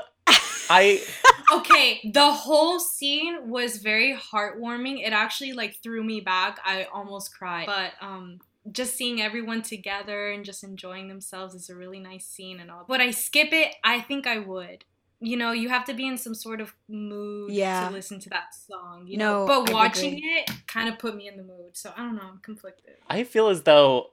I 0.70 1.02
okay, 1.54 2.12
the 2.14 2.32
whole 2.32 2.80
scene 2.80 3.50
was 3.50 3.78
very 3.78 4.16
heartwarming. 4.16 5.06
It 5.06 5.14
actually 5.14 5.54
like 5.54 5.78
threw 5.84 6.04
me 6.04 6.22
back. 6.22 6.60
I 6.64 6.88
almost 6.94 7.36
cried. 7.38 7.66
But 7.66 7.94
um 8.02 8.40
just 8.72 8.96
seeing 8.96 9.22
everyone 9.22 9.64
together 9.64 10.30
and 10.30 10.46
just 10.46 10.64
enjoying 10.64 11.08
themselves 11.08 11.56
is 11.56 11.70
a 11.70 11.76
really 11.76 12.00
nice 12.00 12.26
scene 12.26 12.60
and 12.60 12.70
all. 12.70 12.86
Would 12.88 13.02
I 13.02 13.12
skip 13.12 13.52
it? 13.52 13.74
I 13.84 14.02
think 14.02 14.28
I 14.28 14.38
would. 14.38 14.86
You 15.24 15.38
know, 15.38 15.52
you 15.52 15.70
have 15.70 15.86
to 15.86 15.94
be 15.94 16.08
in 16.08 16.18
some 16.18 16.34
sort 16.34 16.60
of 16.62 16.74
mood 16.90 17.52
Yeah. 17.52 17.88
to 17.88 17.94
listen 17.94 18.20
to 18.22 18.30
that 18.30 18.56
song. 18.56 19.06
You 19.06 19.18
No, 19.18 19.46
know, 19.46 19.64
but 19.66 19.70
I 19.70 19.74
watching 19.74 20.14
agree. 20.16 20.44
it 20.48 20.52
kind 20.68 20.90
of 20.90 20.98
put 20.98 21.16
me 21.16 21.28
in 21.28 21.38
the 21.38 21.44
mood. 21.44 21.78
So 21.78 21.94
I 21.96 22.00
don't 22.02 22.16
know. 22.16 22.24
I'm 22.24 22.40
conflicted. 22.40 22.96
I 23.08 23.24
feel 23.24 23.48
as 23.50 23.62
though 23.62 24.08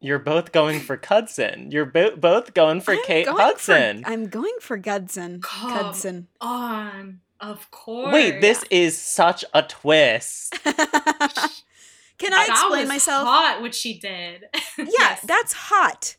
you're 0.00 0.18
both 0.18 0.50
going 0.52 0.80
for 0.80 0.96
Cudson. 0.96 1.70
You're 1.70 1.84
bo- 1.86 2.16
both 2.16 2.54
going 2.54 2.80
for 2.80 2.94
I'm 2.94 3.02
Kate 3.04 3.26
going 3.26 3.38
Hudson. 3.38 4.02
For, 4.04 4.10
I'm 4.10 4.26
going 4.26 4.54
for 4.60 4.76
Gudson. 4.76 5.40
Come 5.42 5.70
Gudson. 5.70 6.28
On, 6.40 7.20
of 7.40 7.70
course. 7.70 8.12
Wait, 8.12 8.40
this 8.40 8.64
is 8.70 8.98
such 8.98 9.44
a 9.54 9.62
twist. 9.62 10.54
Can 10.64 12.32
I 12.34 12.46
That 12.46 12.48
explain 12.50 12.80
was 12.80 12.88
myself? 12.88 13.26
Hot 13.28 13.60
what 13.60 13.74
she 13.76 13.98
did. 13.98 14.46
Yeah, 14.78 14.86
Yes. 14.88 15.20
that's 15.22 15.52
hot. 15.52 16.16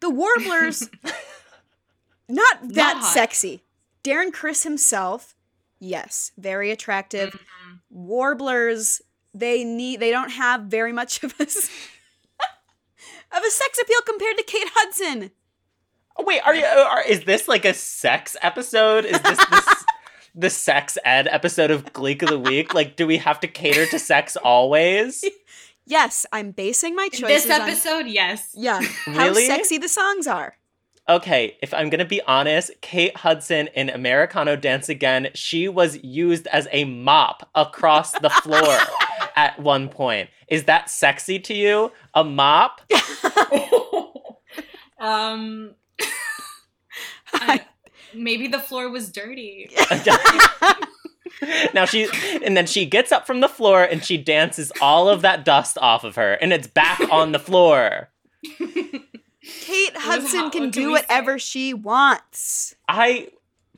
The 0.00 0.10
Warblers, 0.10 0.88
not 2.28 2.68
that 2.74 2.98
hot. 2.98 3.12
sexy. 3.12 3.62
Darren 4.04 4.32
Criss 4.32 4.62
himself, 4.62 5.34
yes, 5.80 6.32
very 6.38 6.70
attractive. 6.70 7.30
Mhm. 7.32 7.78
Warblers, 7.90 9.00
they 9.34 9.64
need 9.64 10.00
they 10.00 10.10
don't 10.10 10.30
have 10.30 10.62
very 10.62 10.92
much 10.92 11.22
of 11.22 11.34
a 11.38 11.42
of 13.36 13.42
a 13.44 13.50
sex 13.50 13.78
appeal 13.82 14.00
compared 14.06 14.36
to 14.38 14.44
Kate 14.44 14.68
Hudson. 14.74 15.30
Oh, 16.16 16.24
Wait, 16.24 16.40
are 16.44 16.54
you? 16.54 16.64
Are, 16.64 17.02
is 17.02 17.24
this 17.24 17.46
like 17.48 17.64
a 17.64 17.74
sex 17.74 18.36
episode? 18.42 19.04
Is 19.04 19.20
this 19.20 19.38
this 19.46 19.84
the 20.34 20.50
sex 20.50 20.98
ed 21.04 21.28
episode 21.28 21.70
of 21.70 21.92
Gleek 21.92 22.22
of 22.22 22.28
the 22.28 22.38
Week? 22.38 22.74
Like, 22.74 22.96
do 22.96 23.06
we 23.06 23.18
have 23.18 23.40
to 23.40 23.48
cater 23.48 23.86
to 23.86 23.98
sex 23.98 24.36
always? 24.36 25.24
Yes, 25.86 26.26
I'm 26.32 26.50
basing 26.50 26.94
my 26.94 27.04
In 27.04 27.10
choices 27.10 27.44
This 27.46 27.50
on 27.50 27.62
episode, 27.68 28.06
yes. 28.08 28.50
yeah, 28.54 28.80
how 29.06 29.24
Really? 29.28 29.46
sexy 29.46 29.78
the 29.78 29.88
songs 29.88 30.26
are. 30.26 30.57
Okay, 31.08 31.56
if 31.62 31.72
I'm 31.72 31.88
gonna 31.88 32.04
be 32.04 32.20
honest, 32.22 32.70
Kate 32.82 33.16
Hudson 33.16 33.68
in 33.68 33.88
Americano 33.88 34.56
Dance 34.56 34.90
Again, 34.90 35.28
she 35.32 35.66
was 35.66 36.02
used 36.04 36.46
as 36.48 36.68
a 36.70 36.84
mop 36.84 37.48
across 37.54 38.12
the 38.12 38.28
floor 38.28 38.76
at 39.36 39.58
one 39.58 39.88
point. 39.88 40.28
Is 40.48 40.64
that 40.64 40.90
sexy 40.90 41.38
to 41.40 41.54
you? 41.54 41.92
A 42.12 42.24
mop? 42.24 42.82
um, 45.00 45.74
I- 47.32 47.64
maybe 48.14 48.48
the 48.48 48.60
floor 48.60 48.90
was 48.90 49.10
dirty. 49.10 49.70
now 51.72 51.86
she 51.86 52.08
and 52.44 52.54
then 52.54 52.66
she 52.66 52.84
gets 52.84 53.12
up 53.12 53.26
from 53.26 53.40
the 53.40 53.48
floor 53.48 53.82
and 53.82 54.04
she 54.04 54.18
dances 54.18 54.70
all 54.82 55.08
of 55.08 55.22
that 55.22 55.44
dust 55.44 55.78
off 55.80 56.04
of 56.04 56.16
her 56.16 56.34
and 56.34 56.52
it's 56.52 56.66
back 56.66 57.00
on 57.10 57.32
the 57.32 57.38
floor. 57.38 58.10
Kate 59.60 59.96
Hudson 59.96 60.50
can 60.50 60.64
what 60.64 60.72
do 60.72 60.86
we 60.88 60.92
whatever 60.92 61.38
she 61.38 61.74
wants. 61.74 62.74
I 62.88 63.28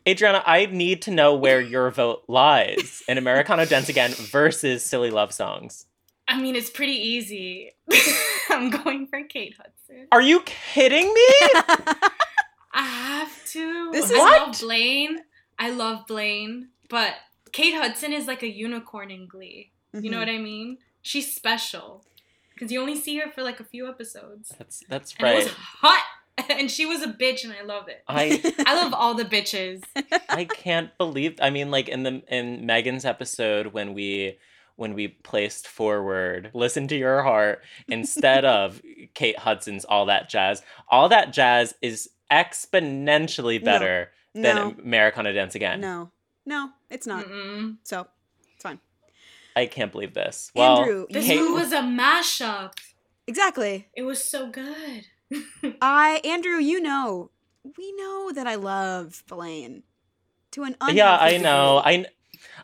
Adriana, 0.09 0.43
I 0.47 0.67
need 0.67 1.03
to 1.03 1.11
know 1.11 1.35
where 1.35 1.61
your 1.61 1.91
vote 1.91 2.23
lies 2.27 3.03
in 3.09 3.19
Americano 3.19 3.65
Dance 3.67 3.89
Again 3.89 4.13
versus 4.13 4.83
Silly 4.85 5.11
Love 5.11 5.33
Songs. 5.33 5.87
I 6.27 6.41
mean, 6.41 6.55
it's 6.57 6.71
pretty 6.71 6.93
easy. 6.95 7.73
I'm 8.51 8.71
going 8.71 9.07
for 9.09 9.23
Kate 9.25 9.55
Hudson. 9.57 10.07
Are 10.13 10.23
you 10.23 10.41
kidding 10.43 11.07
me? 11.13 11.29
I 12.73 12.83
have 12.83 13.45
to. 13.49 13.91
This 13.93 14.07
is 14.07 14.13
I 14.13 14.15
is- 14.15 14.41
love 14.41 14.61
Blaine. 14.61 15.19
I 15.59 15.71
love 15.71 16.07
Blaine, 16.07 16.69
but 16.89 17.15
Kate 17.53 17.75
Hudson 17.75 18.13
is 18.13 18.27
like 18.27 18.43
a 18.43 18.49
unicorn 18.49 19.11
in 19.11 19.27
Glee. 19.27 19.73
You 19.93 20.09
know 20.11 20.17
Mhm. 20.17 20.21
what 20.21 20.29
I 20.29 20.39
mean? 20.39 20.79
She's 21.03 21.35
special 21.35 22.05
because 22.61 22.71
you 22.71 22.79
only 22.81 22.95
see 22.97 23.17
her 23.19 23.31
for 23.31 23.43
like 23.43 23.59
a 23.59 23.65
few 23.65 23.89
episodes, 23.89 24.55
That's 24.59 24.85
that's 24.89 25.15
and 25.19 25.29
it 25.29 25.35
was 25.37 25.45
right. 25.47 25.55
hot. 25.57 26.05
And 26.49 26.71
she 26.71 26.87
was 26.87 27.03
a 27.03 27.09
bitch, 27.09 27.45
and 27.45 27.53
I 27.53 27.63
love 27.65 27.89
it. 27.89 28.03
I 28.09 28.41
I 28.67 28.83
love 28.83 28.95
all 28.95 29.15
the 29.15 29.25
bitches. 29.27 29.83
I 30.29 30.45
can't 30.47 30.97
believe 30.97 31.39
I 31.43 31.51
mean 31.51 31.71
like 31.71 31.89
in 31.89 32.03
the 32.03 32.23
in 32.29 32.65
Megan's 32.67 33.05
episode 33.05 33.69
when 33.69 33.93
we 33.95 34.39
when 34.77 34.95
we 34.95 35.09
placed 35.09 35.67
forward 35.69 36.51
listen 36.55 36.89
to 36.89 36.97
your 36.97 37.23
heart 37.23 37.63
instead 37.89 38.47
of 38.47 38.81
Kate 39.13 39.39
Hudson's 39.39 39.85
all 39.85 40.07
that 40.07 40.31
jazz. 40.31 40.63
All 40.89 41.11
that 41.11 41.33
jazz 41.35 41.75
is 41.83 42.09
exponentially 42.31 43.61
No. 43.61 43.65
better 43.65 44.11
than 44.35 44.57
no, 44.57 44.75
Americano 44.83 45.33
Dance 45.33 45.55
Again. 45.55 45.81
no, 45.81 46.11
no, 46.47 46.71
it's 46.89 47.07
not. 47.07 47.27
Mm-mm. 47.27 47.77
So 47.83 48.01
it's 48.01 48.09
fine. 48.09 48.20
I 49.57 49.67
can't 49.67 49.93
believe 49.93 50.15
this. 50.15 50.51
Well, 50.55 50.79
Andrew, 50.81 51.07
This 51.11 51.27
Kate- 51.27 51.41
one 51.41 51.55
was 51.55 51.73
a 51.73 51.81
mashup. 51.81 52.73
Exactly. 53.27 53.89
It 53.97 54.03
was 54.03 54.23
so 54.23 54.49
good. 54.49 55.05
I, 55.83 56.21
Andrew, 56.25 56.57
you 56.57 56.81
know, 56.81 57.31
we 57.79 57.93
know 57.93 58.33
that 58.33 58.47
I 58.47 58.57
love 58.57 59.23
Blaine 59.29 59.83
to 60.53 60.65
an 60.65 60.77
unhealthy 60.81 60.97
yeah, 60.97 61.17
I 61.17 61.37
know. 61.37 61.81
I, 61.85 62.07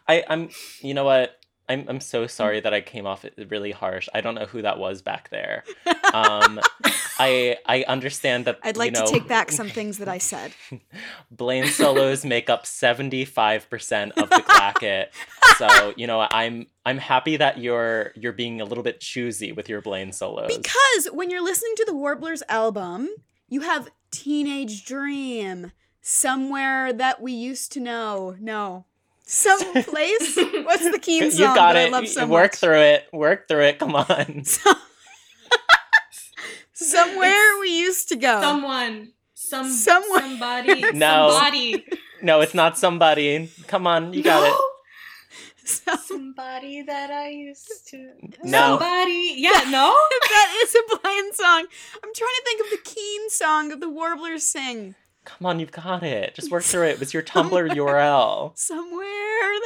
I, 0.08 0.24
I'm. 0.28 0.48
You 0.80 0.94
know 0.94 1.04
what? 1.04 1.38
I'm. 1.68 1.84
I'm 1.88 2.00
so 2.00 2.26
sorry 2.26 2.60
that 2.60 2.72
I 2.72 2.80
came 2.80 3.06
off 3.06 3.24
really 3.48 3.72
harsh. 3.72 4.08
I 4.14 4.20
don't 4.20 4.34
know 4.34 4.46
who 4.46 4.62
that 4.62 4.78
was 4.78 5.02
back 5.02 5.30
there. 5.30 5.64
Um, 6.14 6.60
I. 7.18 7.58
I 7.66 7.82
understand 7.88 8.46
that. 8.46 8.58
I'd 8.62 8.76
like 8.76 8.94
you 8.94 9.00
know, 9.00 9.06
to 9.06 9.12
take 9.12 9.28
back 9.28 9.50
some 9.50 9.68
things 9.68 9.98
that 9.98 10.08
I 10.08 10.16
said. 10.16 10.52
Blaine 11.30 11.66
solos 11.66 12.24
make 12.24 12.48
up 12.48 12.64
seventy 12.64 13.24
five 13.26 13.68
percent 13.68 14.12
of 14.16 14.30
the 14.30 14.36
Glacket. 14.36 15.08
so 15.58 15.92
you 15.96 16.06
know, 16.06 16.26
I'm. 16.30 16.68
I'm 16.86 16.98
happy 16.98 17.36
that 17.36 17.58
you're. 17.58 18.12
You're 18.14 18.32
being 18.32 18.60
a 18.60 18.64
little 18.64 18.84
bit 18.84 19.00
choosy 19.00 19.52
with 19.52 19.68
your 19.68 19.82
Blaine 19.82 20.12
solos. 20.12 20.56
Because 20.56 21.12
when 21.12 21.28
you're 21.28 21.44
listening 21.44 21.74
to 21.76 21.84
the 21.84 21.94
Warblers 21.94 22.42
album, 22.48 23.08
you 23.48 23.62
have 23.62 23.90
Teenage 24.10 24.86
Dream, 24.86 25.72
Somewhere 26.08 26.92
that 26.92 27.20
we 27.20 27.32
used 27.32 27.72
to 27.72 27.80
know. 27.80 28.36
No. 28.38 28.84
Some 29.28 29.58
place? 29.82 30.36
What's 30.36 30.88
the 30.90 30.98
Keane 31.00 31.30
song 31.32 31.40
you 31.40 31.46
got 31.54 31.72
that 31.74 31.86
it. 31.86 31.88
I 31.88 31.90
love 31.90 32.06
so 32.08 32.26
Work 32.26 32.52
much? 32.52 32.60
through 32.60 32.80
it. 32.80 33.08
Work 33.12 33.48
through 33.48 33.62
it. 33.64 33.78
Come 33.78 33.94
on. 33.96 34.44
Somewhere 36.72 37.58
we 37.60 37.78
used 37.78 38.08
to 38.10 38.16
go. 38.16 38.40
Someone. 38.40 39.12
Some 39.34 39.70
Someone. 39.70 40.20
somebody. 40.22 40.82
No. 40.94 41.30
Somebody. 41.30 41.84
No, 42.22 42.40
it's 42.40 42.54
not 42.54 42.78
somebody. 42.78 43.50
Come 43.66 43.86
on, 43.86 44.12
you 44.12 44.22
got 44.22 44.46
it. 44.48 44.54
So- 45.64 45.96
Somebody 45.96 46.82
that 46.82 47.10
I 47.10 47.30
used 47.30 47.88
to. 47.88 48.12
No. 48.44 48.78
Somebody. 48.78 49.34
Yeah, 49.36 49.64
no? 49.68 49.94
that 50.28 50.60
is 50.62 50.74
a 50.76 50.98
Blind 50.98 51.34
song. 51.34 51.66
I'm 52.02 52.14
trying 52.14 52.36
to 52.36 52.42
think 52.44 52.60
of 52.60 52.70
the 52.70 52.90
Keane 52.90 53.30
song 53.30 53.68
that 53.70 53.80
the 53.80 53.90
Warblers 53.90 54.44
sing. 54.48 54.94
Come 55.26 55.44
on, 55.46 55.60
you've 55.60 55.72
got 55.72 56.02
it. 56.02 56.34
Just 56.34 56.50
work 56.50 56.62
through 56.62 56.84
it. 56.86 56.92
It 56.92 57.00
was 57.00 57.12
your 57.12 57.22
Tumblr 57.32 57.68
URL. 57.70 58.56
Somewhere 58.56 59.04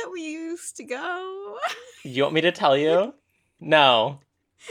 that 0.03 0.11
we 0.12 0.23
used 0.23 0.77
to 0.79 0.85
go. 0.85 1.57
You 2.03 2.23
want 2.25 2.35
me 2.35 2.40
to 2.40 2.53
tell 2.53 2.77
you? 2.77 3.14
No. 3.62 4.20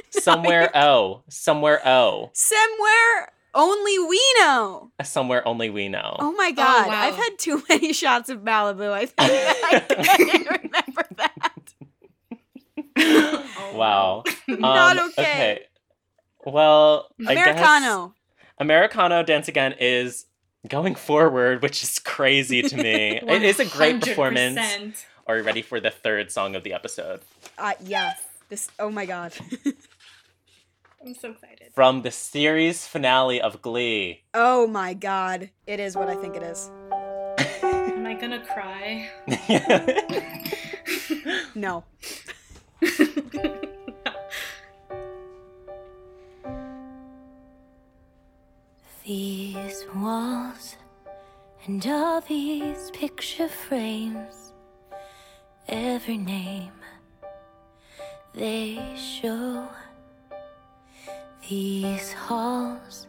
Somewhere 0.09 0.71
O. 0.75 1.21
Somewhere 1.29 1.79
O. 1.87 2.31
Somewhere 2.33 3.31
only 3.53 3.99
we 3.99 4.19
know. 4.39 4.89
Somewhere 5.03 5.47
only 5.47 5.69
we 5.69 5.89
know. 5.89 6.15
Oh 6.19 6.31
my 6.31 6.49
god, 6.49 6.87
wow. 6.87 6.93
I've 6.99 7.15
had 7.15 7.37
too 7.37 7.61
many 7.69 7.93
shots 8.01 8.29
of 8.29 8.39
Malibu. 8.39 8.91
I 8.91 9.05
think 9.05 9.15
I 9.19 9.79
couldn't 10.17 10.63
remember 10.63 11.05
that. 11.17 11.73
Oh, 12.97 13.71
Wow. 13.75 14.23
Not 14.47 14.97
Um, 14.97 15.09
okay. 15.09 15.65
Well, 16.45 17.09
I 17.27 17.35
guess 17.35 17.47
Americano. 17.49 18.13
Americano 18.57 19.21
Dance 19.23 19.47
Again 19.47 19.75
is 19.79 20.25
going 20.67 20.95
forward, 20.95 21.61
which 21.61 21.83
is 21.83 21.99
crazy 21.99 22.61
to 22.61 22.75
me. 22.77 23.19
it 23.27 23.43
is 23.43 23.59
a 23.59 23.65
great 23.65 24.01
performance. 24.01 25.05
Are 25.27 25.37
you 25.37 25.43
ready 25.43 25.61
for 25.61 25.79
the 25.79 25.91
third 25.91 26.31
song 26.31 26.55
of 26.55 26.63
the 26.63 26.73
episode? 26.73 27.21
Uh, 27.57 27.73
yeah. 27.83 28.13
This. 28.49 28.69
Oh 28.79 28.89
my 28.89 29.05
god. 29.05 29.33
I'm 31.05 31.13
so 31.13 31.31
excited. 31.31 31.71
From 31.73 32.01
the 32.01 32.11
series 32.11 32.85
finale 32.85 33.39
of 33.39 33.61
Glee. 33.61 34.23
oh 34.33 34.67
my 34.67 34.93
god. 34.93 35.49
It 35.65 35.79
is 35.79 35.95
what 35.95 36.09
I 36.09 36.15
think 36.15 36.35
it 36.35 36.43
is. 36.43 36.69
Am 37.63 38.05
I 38.05 38.15
gonna 38.15 38.43
cry? 38.45 39.09
No. 41.55 41.83
These 49.09 49.87
walls 49.95 50.75
and 51.65 51.83
all 51.87 52.21
these 52.21 52.91
picture 52.91 53.49
frames, 53.49 54.53
every 55.67 56.15
name 56.17 56.73
they 58.35 58.77
show. 58.95 59.67
These 61.49 62.13
halls 62.13 63.07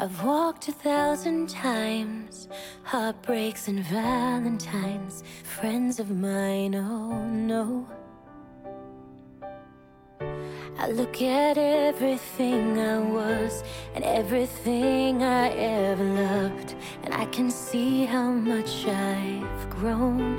I've 0.00 0.24
walked 0.24 0.66
a 0.66 0.72
thousand 0.72 1.48
times, 1.48 2.48
heartbreaks 2.82 3.68
and 3.68 3.84
valentines, 3.84 5.22
friends 5.44 6.00
of 6.00 6.10
mine, 6.10 6.74
oh 6.74 7.24
no. 7.24 7.86
I 10.76 10.88
look 10.88 11.22
at 11.22 11.56
everything 11.56 12.78
I 12.78 12.98
was 12.98 13.62
and 13.94 14.04
everything 14.04 15.22
I 15.22 15.48
ever 15.50 16.04
loved, 16.04 16.74
and 17.04 17.14
I 17.14 17.26
can 17.26 17.50
see 17.50 18.04
how 18.04 18.30
much 18.30 18.86
I've 18.86 19.70
grown. 19.70 20.38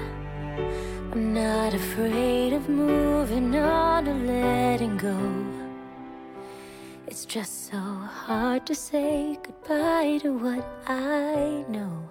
I'm 1.12 1.34
not 1.34 1.74
afraid 1.74 2.54
of 2.54 2.68
moving 2.68 3.56
on 3.56 4.08
or 4.08 4.14
letting 4.14 4.98
go. 4.98 5.18
It's 7.08 7.26
just 7.26 7.70
so 7.72 7.78
hard 7.78 8.66
to 8.66 8.76
say 8.76 9.40
goodbye 9.42 10.20
to 10.22 10.34
what 10.38 10.66
I 10.86 11.64
know. 11.70 12.10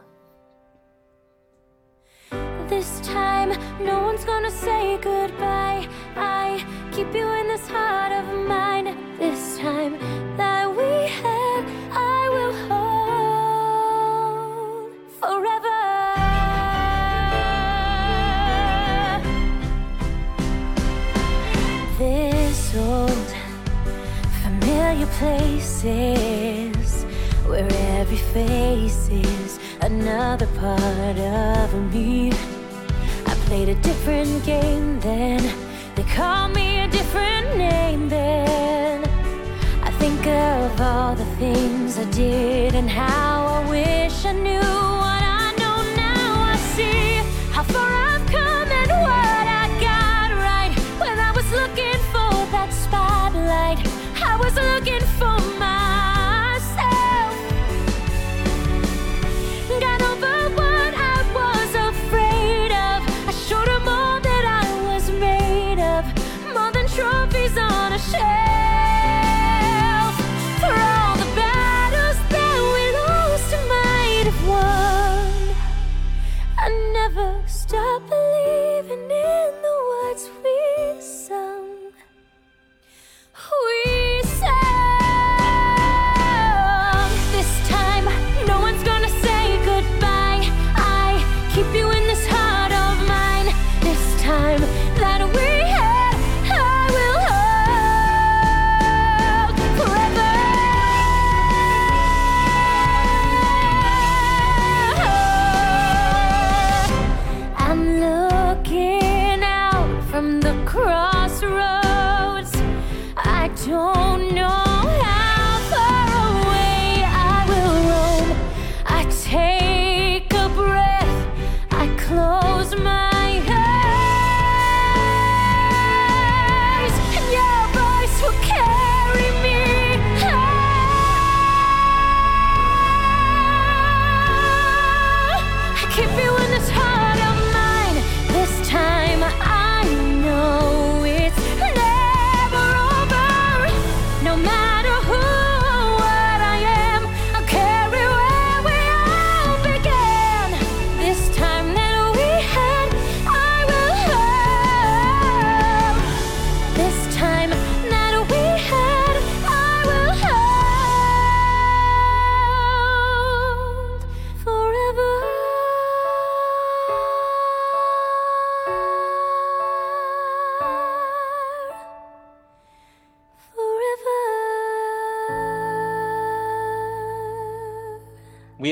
This 2.68 3.00
time, 3.00 3.50
no 3.84 4.02
one's 4.02 4.24
gonna 4.24 4.50
say 4.50 4.98
goodbye. 5.02 5.86
I 6.16 6.64
keep 6.92 7.12
you 7.14 7.28
in 7.32 7.48
this 7.48 7.66
heart 7.68 8.12
of 8.12 8.24
mine. 8.46 8.96
This 9.18 9.58
time 9.58 9.98
that 10.36 10.70
we 10.70 11.08
had, 11.22 11.64
I 11.92 12.28
will 12.34 12.54
hold 12.68 13.74
forever. 15.20 15.80
This 21.98 22.74
old 22.76 23.34
familiar 24.42 25.08
places 25.18 27.04
where 27.46 27.68
every 27.98 28.22
face 28.32 29.08
is 29.08 29.58
another 29.80 30.46
part 30.58 31.18
of 31.18 31.74
me. 31.92 32.32
I 33.26 33.34
played 33.46 33.68
a 33.68 33.74
different 33.76 34.44
game 34.44 35.00
then. 35.00 35.40
They 35.94 36.02
call 36.02 36.48
me 36.48 36.80
a 36.80 36.88
different 36.88 37.56
name 37.56 38.08
then. 38.08 39.04
I 39.82 39.90
think 39.92 40.26
of 40.26 40.80
all 40.80 41.14
the 41.14 41.24
things 41.36 41.98
I 41.98 42.04
did 42.10 42.74
and 42.74 42.90
how 42.90 43.46
I 43.46 43.70
wish 43.70 44.24
I 44.24 44.32
knew 44.32 44.73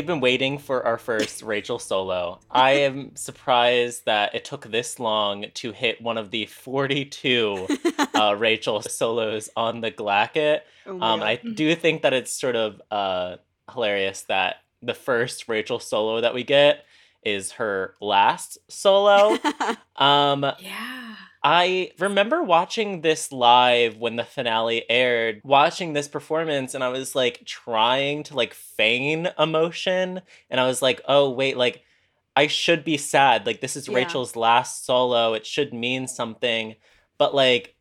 We've 0.03 0.07
been 0.09 0.19
waiting 0.19 0.59
for 0.59 0.85
our 0.85 0.99
first 0.99 1.45
Rachel 1.45 1.79
solo. 1.79 2.41
I 2.51 2.71
am 2.89 3.15
surprised 3.15 4.05
that 4.07 4.35
it 4.35 4.45
took 4.45 4.65
this 4.69 4.99
long 4.99 5.45
to 5.55 5.71
hit 5.71 6.03
one 6.03 6.19
of 6.19 6.33
the 6.33 6.47
42 6.47 7.69
uh, 8.13 8.35
Rachel 8.37 8.83
solos 8.83 9.49
on 9.57 9.81
the 9.81 9.93
Glacket. 9.93 10.63
Oh 10.87 11.01
Um, 11.01 11.23
I 11.23 11.37
do 11.37 11.77
think 11.77 12.03
that 12.03 12.13
it's 12.13 12.33
sort 12.33 12.57
of 12.57 12.83
uh, 12.91 13.37
hilarious 13.73 14.23
that 14.23 14.57
the 14.83 14.93
first 14.93 15.49
Rachel 15.49 15.79
solo 15.79 16.21
that 16.21 16.35
we 16.35 16.43
get 16.43 16.85
is 17.25 17.53
her 17.53 17.95
last 18.01 18.59
solo. 18.69 19.39
um, 19.97 20.45
Yeah. 20.59 21.12
I 21.45 21.91
remember 21.99 22.43
watching 22.43 23.01
this 23.01 23.33
live 23.33 23.97
when 23.97 24.15
the 24.17 24.25
finale 24.25 24.85
aired, 24.89 25.41
watching 25.43 25.93
this 25.93 26.07
performance, 26.07 26.75
and 26.75 26.85
I 26.85 26.89
was 26.89 27.15
like 27.17 27.45
trying 27.45 28.23
to 28.25 28.37
like 28.37 28.55
feign 28.55 29.29
emotion. 29.39 30.21
And 30.51 30.61
I 30.61 30.67
was 30.67 30.83
like, 30.83 31.01
oh, 31.09 31.31
wait, 31.31 31.57
like 31.57 31.83
I 32.37 32.47
should 32.47 32.85
be 32.85 32.97
sad. 32.97 33.45
Like 33.45 33.61
this 33.61 33.77
is 33.77 33.89
Yeah. 33.89 33.97
Rachel's 33.97 34.37
last 34.37 34.87
solo. 34.87 35.35
It 35.35 35.45
should 35.45 35.75
mean 35.75 36.07
something. 36.07 36.77
But 37.19 37.35
like, 37.35 37.75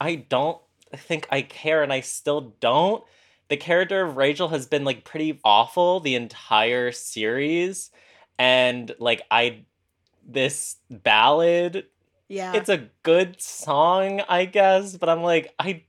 I 0.00 0.16
don't 0.16 0.60
think 0.96 1.28
I 1.30 1.42
care, 1.42 1.82
and 1.82 1.92
I 1.92 2.00
still 2.00 2.54
don't. 2.60 3.04
The 3.48 3.56
character 3.56 4.02
of 4.04 4.16
Rachel 4.16 4.48
has 4.48 4.66
been 4.66 4.84
like 4.84 5.04
pretty 5.04 5.40
awful 5.44 6.00
the 6.00 6.16
entire 6.16 6.92
series. 6.92 7.90
And 8.38 8.94
like, 8.98 9.22
I, 9.30 9.64
this 10.26 10.76
ballad 10.90 11.86
yeah. 12.28 12.54
it's 12.54 12.68
a 12.68 12.88
good 13.02 13.40
song, 13.40 14.20
I 14.28 14.44
guess, 14.44 14.96
but 14.96 15.08
I'm 15.08 15.22
like, 15.22 15.54
I 15.58 15.84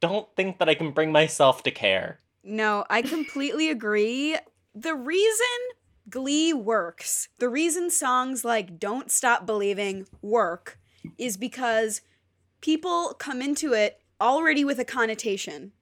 don't 0.00 0.28
think 0.36 0.58
that 0.58 0.68
I 0.68 0.74
can 0.74 0.90
bring 0.90 1.12
myself 1.12 1.62
to 1.62 1.70
care. 1.70 2.18
No, 2.42 2.84
I 2.90 3.02
completely 3.02 3.70
agree. 3.70 4.36
The 4.74 4.94
reason 4.94 5.46
Glee 6.10 6.52
works, 6.52 7.28
the 7.38 7.48
reason 7.48 7.90
songs 7.90 8.44
like 8.44 8.78
Don't 8.78 9.10
Stop 9.10 9.46
Believing 9.46 10.06
work, 10.20 10.78
is 11.16 11.36
because 11.36 12.02
people 12.60 13.14
come 13.18 13.40
into 13.40 13.72
it 13.72 14.00
already 14.20 14.64
with 14.64 14.78
a 14.78 14.84
connotation 14.84 15.72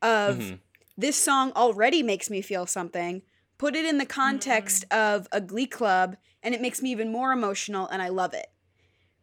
of 0.00 0.38
Mhm. 0.38 0.60
this 0.96 1.16
song 1.16 1.52
already 1.52 2.02
makes 2.02 2.30
me 2.30 2.40
feel 2.40 2.66
something. 2.66 3.22
Put 3.58 3.74
it 3.74 3.84
in 3.84 3.98
the 3.98 4.06
context 4.06 4.84
of 4.90 5.26
a 5.32 5.40
Glee 5.40 5.66
club, 5.66 6.16
and 6.42 6.54
it 6.54 6.60
makes 6.60 6.80
me 6.80 6.90
even 6.90 7.10
more 7.10 7.32
emotional, 7.32 7.86
and 7.88 8.00
I 8.00 8.08
love 8.08 8.32
it. 8.32 8.46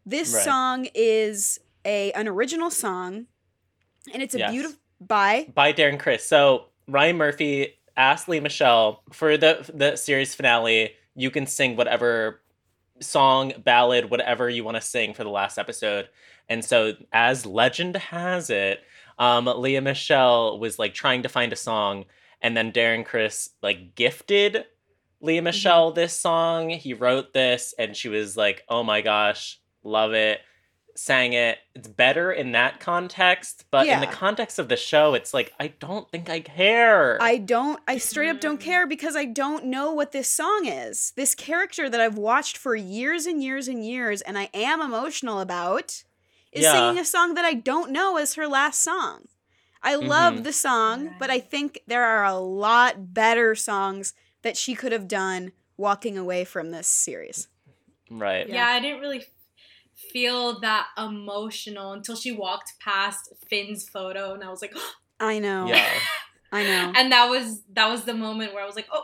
This 0.06 0.34
Right. 0.34 0.44
song 0.44 0.88
is 0.94 1.60
a 1.84 2.12
an 2.14 2.28
original 2.28 2.70
song, 2.70 3.28
and 4.14 4.22
it's 4.22 4.36
a 4.36 4.40
Yes. 4.40 4.52
beautiful 4.52 4.80
by 5.02 5.48
By 5.54 5.74
Darren 5.74 6.00
Criss. 6.00 6.26
So 6.26 6.66
Ryan 6.88 7.18
Murphy 7.18 7.76
asked 7.98 8.28
Lea 8.30 8.40
Michele 8.40 9.02
for 9.12 9.38
the 9.38 9.70
the 9.74 9.96
series 9.96 10.36
finale, 10.36 10.94
you 11.16 11.32
can 11.32 11.48
sing 11.48 11.76
whatever 11.76 12.42
song, 13.02 13.54
ballad, 13.58 14.10
whatever 14.10 14.50
you 14.50 14.64
want 14.64 14.76
to 14.76 14.82
sing 14.82 15.14
for 15.14 15.24
the 15.24 15.30
last 15.30 15.58
episode. 15.58 16.08
And 16.48 16.64
so 16.64 16.94
as 17.12 17.46
legend 17.46 17.96
has 17.98 18.50
it, 18.50 18.82
um, 19.18 19.46
Lea 19.48 19.80
Michele 19.80 20.60
was 20.60 20.78
like 20.80 20.94
trying 20.94 21.24
to 21.24 21.30
find 21.30 21.52
a 21.52 21.56
song, 21.58 22.06
and 22.42 22.56
then 22.56 22.72
Darren 22.72 23.04
Criss 23.06 23.50
like 23.64 23.96
gifted 23.96 24.66
Lea 25.20 25.42
Michele 25.42 25.92
this 25.92 26.14
song. 26.20 26.70
He 26.70 26.94
wrote 26.94 27.34
this, 27.34 27.74
and 27.80 27.96
she 27.98 28.08
was 28.10 28.38
like, 28.38 28.64
"Oh 28.70 28.84
my 28.84 29.02
gosh, 29.02 29.60
love 29.86 30.14
it." 30.14 30.42
Sang 30.98 31.34
it. 31.34 31.58
It's 31.74 31.90
better 31.90 32.32
in 32.32 32.54
that 32.54 32.80
context, 32.80 33.66
but 33.70 33.86
in 33.86 34.00
the 34.00 34.08
context 34.08 34.60
of 34.60 34.70
the 34.70 34.78
show, 34.78 35.14
it's 35.14 35.34
like 35.34 35.52
I 35.60 35.68
don't 35.68 36.10
think 36.10 36.30
I 36.30 36.40
care. 36.40 37.22
I 37.22 37.36
don't, 37.38 37.82
I 37.86 37.98
straight 37.98 38.30
up 38.30 38.38
Mm. 38.38 38.42
don't 38.42 38.62
care 38.62 38.88
because 38.88 39.14
I 39.14 39.26
don't 39.26 39.66
know 39.66 39.92
what 39.92 40.14
this 40.14 40.30
song 40.32 40.66
is. 40.68 41.12
This 41.18 41.36
character 41.36 41.90
that 41.90 42.00
I've 42.00 42.18
watched 42.18 42.56
for 42.56 42.78
years 42.78 43.26
and 43.26 43.44
years 43.44 43.68
and 43.68 43.86
years 43.86 44.22
and 44.22 44.38
I 44.38 44.50
am 44.54 44.80
emotional 44.82 45.42
about 45.42 46.04
is 46.54 46.64
Yeah. 46.64 46.72
singing 46.72 46.98
a 46.98 47.04
song 47.04 47.34
that 47.34 47.44
I 47.44 47.56
don't 47.56 47.92
know 47.92 48.16
as 48.16 48.36
her 48.36 48.48
last 48.48 48.82
song. 48.82 49.28
I 49.84 49.96
love 49.96 50.36
Mhm. 50.36 50.44
the 50.46 50.54
song, 50.54 51.16
but 51.20 51.30
I 51.30 51.42
think 51.42 51.82
there 51.88 52.06
are 52.06 52.24
a 52.24 52.36
lot 52.40 53.14
better 53.14 53.54
songs 53.54 54.14
that 54.44 54.56
she 54.56 54.76
could 54.76 54.94
have 54.94 55.10
done 55.10 55.52
walking 55.76 56.18
away 56.18 56.46
from 56.46 56.72
this 56.72 56.88
series. 56.88 57.50
right. 58.10 58.48
Yeah. 58.48 58.68
I 58.68 58.80
didn't 58.80 59.02
really 59.02 59.20
f- 59.22 59.28
feel 60.12 60.60
that 60.62 60.88
emotional 60.98 61.94
until 61.94 62.16
she 62.16 62.32
walked 62.32 62.74
past 62.80 63.34
Finn's 63.50 63.88
photo, 63.88 64.34
and 64.34 64.44
I 64.44 64.50
was 64.50 64.62
like, 64.62 64.74
I 65.20 65.40
know. 65.40 65.68
Yeah. 65.68 65.90
I 66.52 66.64
know. 66.64 66.94
and 66.98 67.12
that 67.12 67.30
was 67.30 67.62
that 67.74 67.90
was 67.90 68.04
the 68.04 68.14
moment 68.14 68.54
where 68.54 68.64
I 68.64 68.66
was 68.68 68.76
like, 68.76 68.88
oh. 68.92 69.04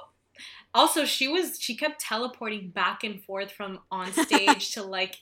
Also, 0.73 1.03
she 1.03 1.27
was 1.27 1.59
she 1.59 1.75
kept 1.75 1.99
teleporting 1.99 2.69
back 2.69 3.03
and 3.03 3.21
forth 3.21 3.51
from 3.51 3.79
on 3.91 4.09
stage 4.25 4.71
to 4.75 4.81
like 4.83 5.17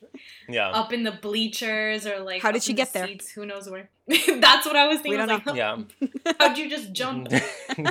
Yeah. 0.48 0.70
up 0.70 0.94
in 0.94 1.02
the 1.02 1.12
bleachers 1.12 2.06
or 2.06 2.20
like 2.20 2.44
How 2.44 2.52
did 2.52 2.62
she 2.62 2.74
in 2.74 2.76
the 2.76 2.82
get 2.84 2.94
there? 2.94 3.08
Seats, 3.08 3.32
who 3.32 3.48
knows 3.48 3.68
where? 3.68 3.90
That's 4.08 4.68
what 4.68 4.76
I 4.76 4.88
was 4.88 5.00
thinking. 5.00 5.14
We 5.14 5.18
I 5.18 5.26
was 5.26 5.42
don't 5.44 5.48
like, 5.48 5.56
Yeah. 5.56 6.34
how'd 6.40 6.56
you 6.56 6.70
just 6.70 6.92
jump? 6.94 7.30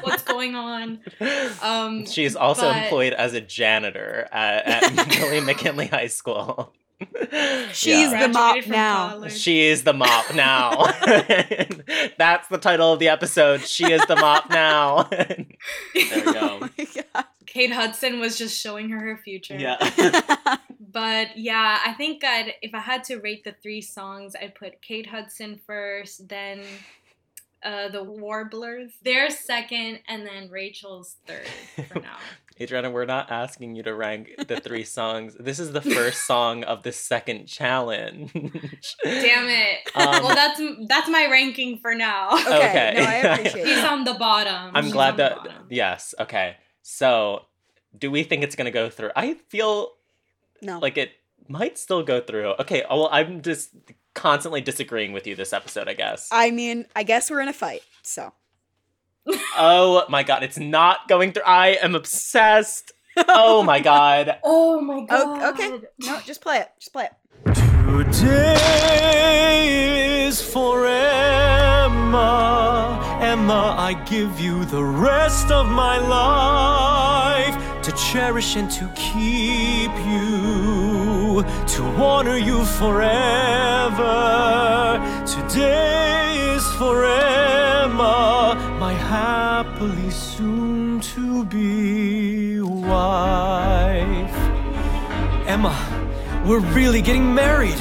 What's 0.03 0.23
going 0.23 0.55
on? 0.55 1.01
Um, 1.61 2.07
She 2.07 2.25
is 2.25 2.37
also 2.37 2.63
but- 2.63 2.77
employed 2.85 3.13
as 3.13 3.35
a 3.35 3.41
janitor 3.41 4.29
at, 4.31 4.85
at 4.95 5.09
Billy 5.09 5.41
McKinley 5.41 5.89
High 5.89 6.07
School. 6.07 6.73
She's 7.73 8.11
Yeah. 8.11 8.27
the 8.27 8.33
mop 8.33 8.67
now. 8.67 9.09
college. 9.11 9.33
She 9.39 9.63
is 9.63 9.85
the 9.85 9.93
mop 9.93 10.35
now. 10.35 10.71
That's 12.19 12.49
the 12.49 12.59
title 12.61 12.93
of 12.93 12.99
the 12.99 13.09
episode. 13.09 13.61
She 13.63 13.91
is 13.93 14.05
the 14.07 14.17
mop 14.17 14.51
now. 14.51 15.03
there 15.13 15.47
we 15.95 16.05
Oh 16.05 16.33
go. 16.33 16.59
my 16.61 16.87
God. 17.15 17.25
Kate 17.47 17.73
Hudson 17.73 18.21
was 18.21 18.37
just 18.37 18.61
showing 18.61 18.91
her 18.91 18.99
her 19.01 19.17
future. 19.25 19.57
Yeah. 19.59 19.77
But 20.81 21.37
yeah, 21.37 21.79
I 21.85 21.93
think 21.95 22.25
I'd 22.25 22.55
if 22.63 22.75
I 22.75 22.81
had 22.81 23.05
to 23.05 23.17
rate 23.19 23.45
the 23.45 23.55
three 23.63 23.81
songs, 23.81 24.35
I'd 24.41 24.55
put 24.55 24.81
Kate 24.83 25.07
Hudson 25.07 25.61
first, 25.67 26.29
then 26.29 26.63
uh, 27.63 27.89
the 27.89 28.03
Warblers, 28.05 28.93
their 29.03 29.31
second, 29.31 30.01
and 30.09 30.27
then 30.27 30.49
Rachel's 30.51 31.17
third 31.27 31.47
for 31.89 32.01
now. 32.01 32.17
Adriana, 32.61 32.91
we're 32.91 33.05
not 33.05 33.31
asking 33.31 33.77
you 33.77 33.85
to 33.85 33.95
rank 33.95 34.31
the 34.49 34.59
three 34.67 34.83
songs. 34.83 35.37
This 35.39 35.59
is 35.61 35.71
the 35.73 35.81
first 35.81 36.27
song 36.27 36.65
of 36.65 36.83
the 36.83 36.91
second 36.93 37.47
challenge. 37.47 38.33
Damn 38.33 39.49
it. 39.49 39.79
Um, 39.95 40.25
well, 40.25 40.35
that's 40.35 40.61
that's 40.89 41.09
my 41.09 41.29
ranking 41.31 41.79
for 41.79 41.95
now. 41.95 42.31
Okay, 42.33 42.49
Okay. 42.69 42.95
no, 42.97 43.03
I 43.05 43.15
appreciate 43.35 43.67
He's 43.67 43.77
that. 43.77 43.93
on 43.93 44.05
the 44.05 44.15
bottom. 44.15 44.73
I'm 44.75 44.85
She's 44.85 44.93
glad 44.93 45.17
that 45.19 45.39
yes, 45.71 46.15
okay. 46.19 46.57
So, 46.83 47.43
do 47.97 48.11
we 48.11 48.23
think 48.25 48.43
it's 48.43 48.57
going 48.57 48.65
to 48.67 48.71
go 48.73 48.91
through? 48.91 49.11
I 49.15 49.35
feel 49.49 49.93
No. 50.61 50.79
like 50.81 50.99
it 50.99 51.13
might 51.49 51.79
still 51.79 52.03
go 52.03 52.21
through. 52.21 52.55
Okay, 52.59 52.83
oh, 52.91 52.97
well 53.03 53.09
I'm 53.13 53.41
just 53.43 53.71
constantly 54.15 54.61
disagreeing 54.61 55.13
with 55.13 55.27
you 55.27 55.35
this 55.35 55.53
episode, 55.53 55.89
I 55.89 55.95
guess. 55.95 56.29
I 56.33 56.51
mean, 56.51 56.87
I 56.97 57.03
guess 57.03 57.31
we're 57.31 57.41
in 57.41 57.49
a 57.49 57.53
fight, 57.53 57.83
so. 58.03 58.33
oh 59.57 60.05
my 60.09 60.23
god, 60.23 60.43
it's 60.43 60.59
not 60.59 61.09
going 61.09 61.33
through. 61.33 61.43
I 61.45 61.79
am 61.83 61.95
obsessed. 61.95 62.93
Oh 63.17 63.63
my 63.63 63.81
god. 63.93 64.39
Oh 64.45 64.81
my 64.81 65.05
god. 65.05 65.43
Oh, 65.43 65.51
okay. 65.51 65.87
No, 66.01 66.21
just 66.25 66.41
play 66.41 66.59
it. 66.59 66.69
Just 66.79 66.93
play 66.93 67.05
it. 67.05 67.13
Today 68.13 70.25
is 70.27 70.41
for 70.41 70.87
Emma. 70.87 71.99
Emma, 73.21 73.75
I 73.79 73.95
give 74.09 74.41
you 74.41 74.65
the 74.65 74.83
rest 74.85 75.51
of 75.51 75.67
my 75.67 75.99
life 75.99 77.55
to 77.89 77.97
cherish 77.97 78.57
and 78.57 78.71
to 78.71 78.87
keep 78.95 79.91
you, 80.07 81.43
to 81.67 81.83
honor 81.97 82.37
you 82.37 82.63
forever. 82.65 84.13
Today 85.25 86.55
is 86.55 86.67
for 86.73 87.07
Emma, 87.07 88.77
my 88.79 88.93
happily 88.93 90.11
soon 90.11 91.01
to 91.01 91.47
be 91.47 92.61
wife. 92.61 94.37
Emma, 95.47 95.75
we're 96.45 96.61
really 96.75 97.01
getting 97.01 97.35
married. 97.35 97.81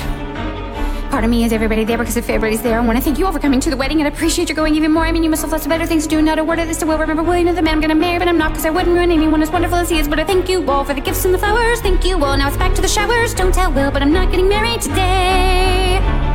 Part 1.18 1.26
of 1.26 1.32
me 1.32 1.46
is 1.46 1.52
everybody 1.52 1.84
there 1.84 1.98
because 1.98 2.16
if 2.16 2.30
everybody's 2.30 2.62
there, 2.62 2.80
I 2.80 2.86
want 2.86 2.96
to 3.00 3.04
thank 3.04 3.18
you 3.18 3.26
all 3.26 3.32
for 3.32 3.40
coming 3.40 3.60
to 3.62 3.72
the 3.72 3.76
wedding 3.76 4.00
and 4.00 4.08
appreciate 4.08 4.50
you 4.50 4.54
going 4.54 4.76
even 4.76 4.92
more. 4.92 5.04
I 5.04 5.12
mean, 5.12 5.24
you 5.24 5.32
must 5.32 5.42
have 5.42 5.52
lots 5.52 5.66
of 5.66 5.70
better 5.70 5.88
things 5.88 6.04
to 6.04 6.10
do. 6.10 6.22
Not 6.22 6.38
a 6.38 6.44
word 6.44 6.60
of 6.60 6.68
this, 6.68 6.78
to 6.78 6.86
will 6.86 7.00
remember. 7.00 7.24
Know 7.24 7.54
the 7.56 7.62
man 7.64 7.74
I'm 7.74 7.82
gonna 7.82 7.96
marry, 7.96 8.20
but 8.20 8.28
I'm 8.28 8.38
not 8.38 8.52
because 8.52 8.68
I 8.68 8.70
wouldn't 8.70 8.96
ruin 8.96 9.10
anyone 9.10 9.42
as 9.42 9.50
wonderful 9.50 9.80
as 9.80 9.90
he 9.90 9.98
is. 9.98 10.08
But 10.08 10.20
I 10.20 10.26
thank 10.26 10.48
you 10.48 10.70
all 10.70 10.86
for 10.86 10.94
the 10.94 11.02
gifts 11.02 11.26
and 11.26 11.34
the 11.34 11.40
flowers. 11.40 11.82
Thank 11.82 12.06
you 12.06 12.24
all. 12.24 12.38
Now 12.38 12.50
it's 12.50 12.58
back 12.58 12.76
to 12.76 12.84
the 12.84 12.88
showers. 12.88 13.34
Don't 13.34 13.52
tell 13.52 13.74
Will, 13.74 13.90
but 13.90 14.04
I'm 14.04 14.14
not 14.14 14.30
getting 14.30 14.48
married 14.48 14.80
today. 14.80 16.27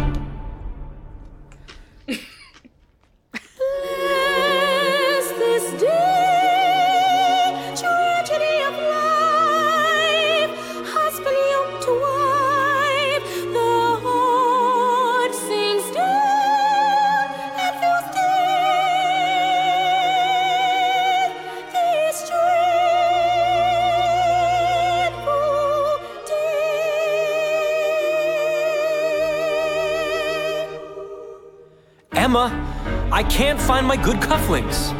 Find 33.63 33.87
my 33.87 33.97
good 33.97 34.17
cufflinks. 34.17 34.91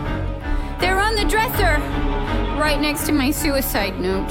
They're 0.81 0.99
on 0.99 1.17
the 1.17 1.25
dresser, 1.25 1.81
right 2.59 2.81
next 2.81 3.07
to 3.07 3.13
my 3.13 3.31
suicide 3.31 3.99
note. 3.99 4.31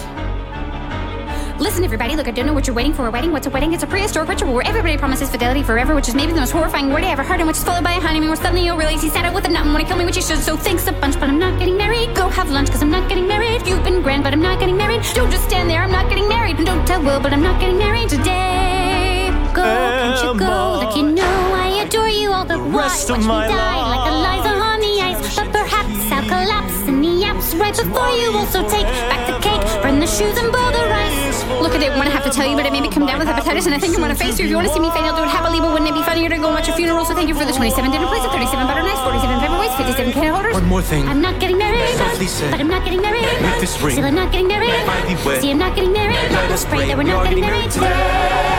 Listen, 1.59 1.83
everybody, 1.83 2.15
look, 2.15 2.27
I 2.27 2.31
don't 2.31 2.45
know 2.45 2.53
what 2.53 2.65
you're 2.65 2.75
waiting 2.75 2.93
for. 2.93 3.05
A 3.07 3.11
wedding? 3.11 3.31
What's 3.31 3.45
a 3.45 3.49
wedding? 3.49 3.73
It's 3.73 3.83
a 3.83 3.87
prehistoric 3.87 4.29
ritual 4.29 4.53
where 4.53 4.65
everybody 4.65 4.97
promises 4.97 5.29
fidelity 5.29 5.63
forever, 5.63 5.93
which 5.93 6.07
is 6.07 6.15
maybe 6.15 6.31
the 6.31 6.39
most 6.39 6.51
horrifying 6.51 6.89
word 6.89 7.03
I 7.03 7.11
ever 7.11 7.23
heard, 7.23 7.39
and 7.39 7.47
which 7.47 7.57
is 7.57 7.63
followed 7.63 7.83
by 7.83 7.93
a 7.93 7.99
honeymoon 7.99 8.29
where 8.29 8.37
suddenly 8.37 8.65
you'll 8.65 8.77
realize 8.77 9.01
he 9.01 9.09
sat 9.09 9.25
out 9.25 9.33
with 9.33 9.45
a 9.45 9.49
nut 9.49 9.63
and 9.63 9.73
wanna 9.73 9.85
kill 9.85 9.97
me, 9.97 10.05
which 10.05 10.15
he 10.15 10.21
should. 10.21 10.39
So 10.39 10.55
thanks 10.55 10.87
a 10.87 10.93
bunch, 10.93 11.19
but 11.19 11.29
I'm 11.29 11.37
not 11.37 11.59
getting 11.59 11.77
married. 11.77 12.15
Go 12.15 12.29
have 12.29 12.49
lunch, 12.49 12.71
cause 12.71 12.81
I'm 12.81 12.89
not 12.89 13.07
getting 13.09 13.27
married. 13.27 13.67
You've 13.67 13.83
been 13.83 14.01
grand, 14.01 14.23
but 14.23 14.33
I'm 14.33 14.41
not 14.41 14.59
getting 14.59 14.77
married. 14.77 15.03
Don't 15.13 15.29
just 15.29 15.43
stand 15.43 15.69
there, 15.69 15.83
I'm 15.83 15.91
not 15.91 16.09
getting 16.09 16.27
married. 16.29 16.55
And 16.57 16.65
don't 16.65 16.87
tell 16.87 17.03
Will, 17.03 17.19
but 17.19 17.33
I'm 17.33 17.43
not 17.43 17.59
getting 17.59 17.77
married 17.77 18.09
today. 18.09 19.29
Go, 19.53 19.61
can't 19.61 20.23
you 20.23 20.39
go? 20.39 20.79
Like 20.83 20.95
you 20.95 21.11
know 21.11 21.50
adore 21.91 22.07
you 22.07 22.31
all, 22.31 22.45
but 22.45 22.59
why 22.71 22.87
rest 22.87 23.09
of 23.11 23.17
watch 23.19 23.27
my 23.27 23.47
me 23.47 23.53
die 23.53 23.83
like 23.91 24.07
Eliza 24.07 24.53
on 24.55 24.79
the 24.79 24.95
ice? 25.03 25.19
But 25.35 25.51
perhaps 25.51 25.91
I'll 26.07 26.23
collapse 26.23 26.87
in 26.87 27.03
the 27.03 27.27
apps 27.27 27.51
right 27.59 27.75
before 27.75 28.11
you 28.15 28.31
also 28.31 28.63
take 28.71 28.87
back 29.11 29.27
the 29.27 29.35
cake, 29.43 29.59
burn 29.83 29.99
the 29.99 30.07
shoes 30.07 30.39
and 30.39 30.47
boil 30.55 30.71
the 30.71 30.87
rice. 30.87 31.43
Look, 31.59 31.75
I 31.75 31.79
didn't 31.83 31.99
want 31.99 32.07
to 32.07 32.15
have 32.15 32.23
to 32.23 32.31
tell 32.31 32.47
you, 32.47 32.55
but 32.55 32.65
it 32.65 32.71
made 32.71 32.87
me 32.87 32.89
come 32.89 33.05
down 33.05 33.19
with 33.19 33.27
hepatitis, 33.27 33.65
and 33.67 33.75
I 33.75 33.79
think 33.79 33.91
I'm 33.95 33.99
gonna 33.99 34.15
face 34.15 34.39
you. 34.39 34.45
If 34.47 34.51
you 34.51 34.55
want 34.55 34.71
to 34.71 34.73
see 34.73 34.79
me 34.79 34.87
fail, 34.95 35.03
I'll 35.03 35.19
do 35.19 35.23
it 35.27 35.35
happily, 35.35 35.59
but 35.59 35.75
wouldn't 35.75 35.91
it 35.91 35.93
be 35.93 36.03
funnier 36.03 36.29
to 36.31 36.37
go 36.39 36.47
watch 36.55 36.69
a 36.69 36.73
funeral? 36.79 37.03
So 37.03 37.13
thank 37.13 37.27
you 37.27 37.35
for 37.35 37.43
the 37.43 37.51
27 37.51 37.91
dinner 37.91 38.07
plates, 38.07 38.23
the 38.23 38.31
37 38.31 38.67
butter 38.71 38.83
knives, 38.87 39.03
47 39.03 39.43
paperweights, 39.43 39.75
57 39.75 40.13
can 40.15 40.31
holders. 40.31 40.55
One 40.55 40.71
more 40.71 40.81
thing. 40.81 41.03
I'm 41.11 41.19
not 41.19 41.43
getting 41.43 41.57
married, 41.59 41.91
Softly 41.99 42.27
say, 42.27 42.51
but 42.51 42.61
I'm 42.63 42.71
not 42.71 42.85
getting 42.87 43.01
married. 43.03 43.27
with 43.27 43.59
this 43.59 43.75
ring, 43.83 43.99
Still, 43.99 44.07
I'm 44.07 44.15
not 44.15 44.31
getting 44.31 44.47
married. 44.47 44.71
might 44.87 45.03
be 45.11 45.15
wet. 45.27 45.41
See, 45.43 45.51
I'm 45.51 45.59
not 45.59 45.75
getting 45.75 45.91
married. 45.91 46.15
Let 46.31 46.51
us 46.55 46.63
pray 46.63 46.87
pray 46.87 46.87
that 46.87 46.95
we're 46.95 47.03
not 47.03 47.27
getting 47.27 47.43
getting 47.43 47.51
married 47.51 47.67
married 47.67 47.71
today. 47.75 48.50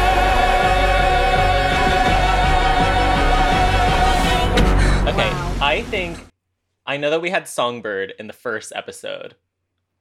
Okay, 5.12 5.30
I 5.60 5.84
think 5.90 6.18
I 6.86 6.96
know 6.96 7.10
that 7.10 7.20
we 7.20 7.28
had 7.28 7.46
Songbird 7.46 8.14
in 8.18 8.28
the 8.28 8.32
first 8.32 8.72
episode, 8.74 9.34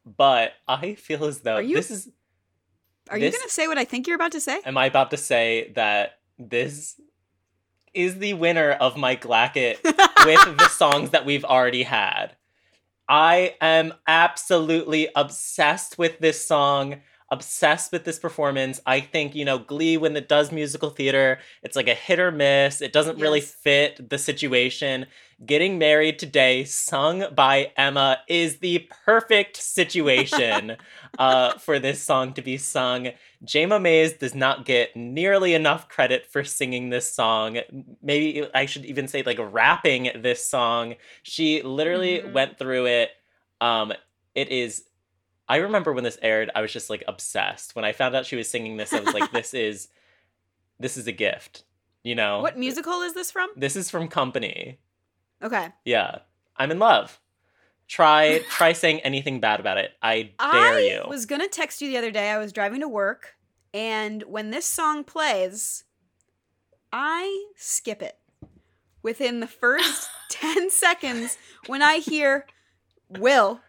but 0.05 0.53
I 0.69 0.95
feel 0.95 1.25
as 1.25 1.39
though 1.41 1.57
you- 1.57 1.75
this 1.75 1.91
is. 1.91 2.09
Are 3.09 3.17
you 3.17 3.29
going 3.29 3.43
to 3.43 3.49
say 3.49 3.67
what 3.67 3.77
I 3.77 3.83
think 3.83 4.07
you're 4.07 4.15
about 4.15 4.31
to 4.31 4.39
say? 4.39 4.61
Am 4.63 4.77
I 4.77 4.85
about 4.85 5.11
to 5.11 5.17
say 5.17 5.73
that 5.75 6.19
this 6.39 6.99
is 7.93 8.19
the 8.19 8.35
winner 8.35 8.71
of 8.71 8.95
my 8.95 9.17
Glacket 9.17 9.83
with 10.25 10.57
the 10.57 10.69
songs 10.69 11.09
that 11.09 11.25
we've 11.25 11.43
already 11.43 11.83
had? 11.83 12.37
I 13.09 13.55
am 13.59 13.93
absolutely 14.07 15.09
obsessed 15.13 15.97
with 15.97 16.19
this 16.19 16.47
song, 16.47 17.01
obsessed 17.31 17.91
with 17.91 18.03
this 18.03 18.19
performance. 18.19 18.81
I 18.85 18.99
think, 18.99 19.33
you 19.35 19.45
know, 19.45 19.57
Glee, 19.57 19.97
when 19.97 20.15
it 20.17 20.27
does 20.27 20.51
musical 20.51 20.89
theater, 20.89 21.39
it's 21.63 21.75
like 21.77 21.87
a 21.87 21.93
hit 21.93 22.19
or 22.19 22.31
miss. 22.31 22.81
It 22.81 22.91
doesn't 22.93 23.19
really 23.19 23.41
fit 23.41 24.09
the 24.09 24.17
situation. 24.17 25.05
Getting 25.43 25.79
Married 25.79 26.19
Today, 26.19 26.65
sung 26.65 27.23
by 27.33 27.71
Emma, 27.77 28.19
is 28.27 28.57
the 28.59 28.87
perfect 29.05 29.57
situation 29.57 30.75
uh, 31.17 31.57
for 31.57 31.79
this 31.79 32.03
song 32.03 32.33
to 32.33 32.41
be 32.41 32.57
sung. 32.57 33.07
Jayma 33.43 33.81
Mays 33.81 34.13
does 34.13 34.35
not 34.35 34.65
get 34.65 34.95
nearly 34.95 35.53
enough 35.55 35.89
credit 35.89 36.27
for 36.27 36.43
singing 36.43 36.89
this 36.89 37.11
song. 37.11 37.57
Maybe 38.03 38.45
I 38.53 38.65
should 38.67 38.85
even 38.85 39.07
say, 39.07 39.23
like, 39.23 39.39
rapping 39.39 40.11
this 40.21 40.45
song. 40.45 40.95
She 41.23 41.61
literally 41.63 42.19
Mhm. 42.19 42.33
went 42.33 42.59
through 42.59 42.85
it. 42.87 43.11
Um, 43.61 43.93
it 44.35 44.49
is. 44.49 44.83
I 45.51 45.57
remember 45.57 45.91
when 45.91 46.05
this 46.05 46.17
aired, 46.21 46.49
I 46.55 46.61
was 46.61 46.71
just 46.71 46.89
like 46.89 47.03
obsessed. 47.09 47.75
When 47.75 47.83
I 47.83 47.91
found 47.91 48.15
out 48.15 48.25
she 48.25 48.37
was 48.37 48.49
singing 48.49 48.77
this, 48.77 48.93
I 48.93 49.01
was 49.01 49.13
like, 49.13 49.33
"This 49.33 49.53
is, 49.67 49.89
this 50.79 50.95
is 50.95 51.07
a 51.07 51.11
gift." 51.11 51.65
You 52.03 52.15
know, 52.15 52.39
What 52.39 52.57
musical 52.57 53.01
is 53.01 53.13
this 53.13 53.31
from? 53.31 53.49
This 53.57 53.75
is 53.75 53.91
from 53.91 54.07
Company. 54.07 54.79
Okay. 55.43 55.67
Yeah, 55.83 56.19
I'm 56.55 56.71
in 56.71 56.79
love. 56.79 57.19
Try 57.89 58.39
try 58.49 58.71
saying 58.71 59.01
anything 59.01 59.41
bad 59.41 59.59
about 59.59 59.77
it. 59.77 59.91
I 60.01 60.31
dare 60.39 60.75
I 60.75 60.79
you. 60.79 61.01
I 61.03 61.09
was 61.09 61.25
going 61.25 61.41
to 61.41 61.49
text 61.49 61.81
you 61.81 61.89
the 61.89 61.97
other 61.97 62.11
day. 62.11 62.29
I 62.29 62.37
was 62.37 62.53
driving 62.53 62.79
to 62.79 62.87
work, 62.87 63.35
and 63.73 64.23
when 64.23 64.51
this 64.51 64.65
song 64.65 65.03
plays, 65.03 65.83
I 66.93 67.47
skip 67.57 68.01
it. 68.01 68.17
Within 69.03 69.41
the 69.41 69.47
first 69.47 70.09
10 70.29 70.69
seconds, 70.69 71.37
when 71.67 71.81
I 71.81 71.97
hear 71.97 72.45
Will 73.09 73.59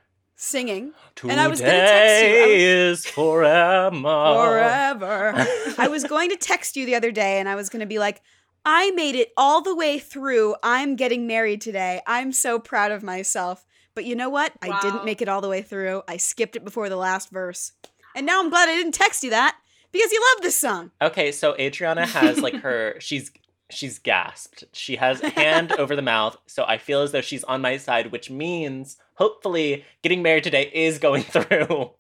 singing 0.43 0.93
and 1.23 1.41
I 1.41 1.47
was 1.47 1.61
gonna 1.61 1.73
text 1.73 2.23
you. 2.23 2.29
I 2.29 2.33
Today 2.33 2.63
is 2.63 3.07
forever. 3.07 4.01
forever, 4.01 5.47
I 5.79 5.89
was 5.89 6.05
going 6.05 6.31
to 6.31 6.37
text 6.37 6.77
you 6.77 6.85
the 6.85 6.95
other 6.95 7.13
day 7.13 7.39
and 7.39 7.49
I 7.49 7.55
was 7.55 7.69
going 7.69 7.81
to 7.81 7.87
be 7.87 7.99
like, 7.99 8.23
I 8.65 8.91
made 8.93 9.15
it 9.15 9.33
all 9.37 9.63
the 9.63 9.75
way 9.75 9.99
through. 9.99 10.57
I'm 10.63 10.97
getting 10.97 11.27
married 11.27 11.61
today. 11.61 12.01
I'm 12.07 12.33
so 12.33 12.59
proud 12.59 12.91
of 12.91 13.03
myself. 13.03 13.65
But 13.95 14.05
you 14.05 14.17
know 14.17 14.31
what? 14.31 14.53
I 14.63 14.81
didn't 14.81 15.05
make 15.05 15.21
it 15.21 15.29
all 15.29 15.41
the 15.41 15.49
way 15.49 15.63
through. 15.63 16.03
I 16.09 16.17
skipped 16.17 16.57
it 16.57 16.65
before 16.65 16.89
the 16.89 16.97
last 16.97 17.31
verse. 17.31 17.73
And 18.17 18.25
now 18.27 18.41
I'm 18.41 18.51
glad 18.51 18.69
I 18.69 18.75
didn't 18.75 18.93
text 18.93 19.23
you 19.23 19.31
that 19.31 19.57
because 19.91 20.11
you 20.13 20.25
love 20.35 20.43
this 20.43 20.57
song. 20.57 20.91
Okay, 21.01 21.31
so 21.31 21.55
Adriana 21.59 22.07
has 22.07 22.41
like 22.41 22.55
her 22.57 22.97
she's 23.01 23.31
she's 23.71 23.99
gasped. 23.99 24.65
She 24.73 24.97
has 24.97 25.21
hand 25.21 25.73
over 25.73 25.95
the 25.95 26.03
mouth, 26.03 26.37
so 26.47 26.65
I 26.65 26.79
feel 26.79 27.03
as 27.03 27.13
though 27.13 27.21
she's 27.21 27.45
on 27.45 27.61
my 27.61 27.77
side, 27.77 28.13
which 28.13 28.31
means 28.31 28.97
hopefully 29.23 29.85
getting 30.03 30.21
married 30.21 30.43
today 30.43 30.69
is 30.75 30.99
going 30.99 31.23
through. 31.35 31.91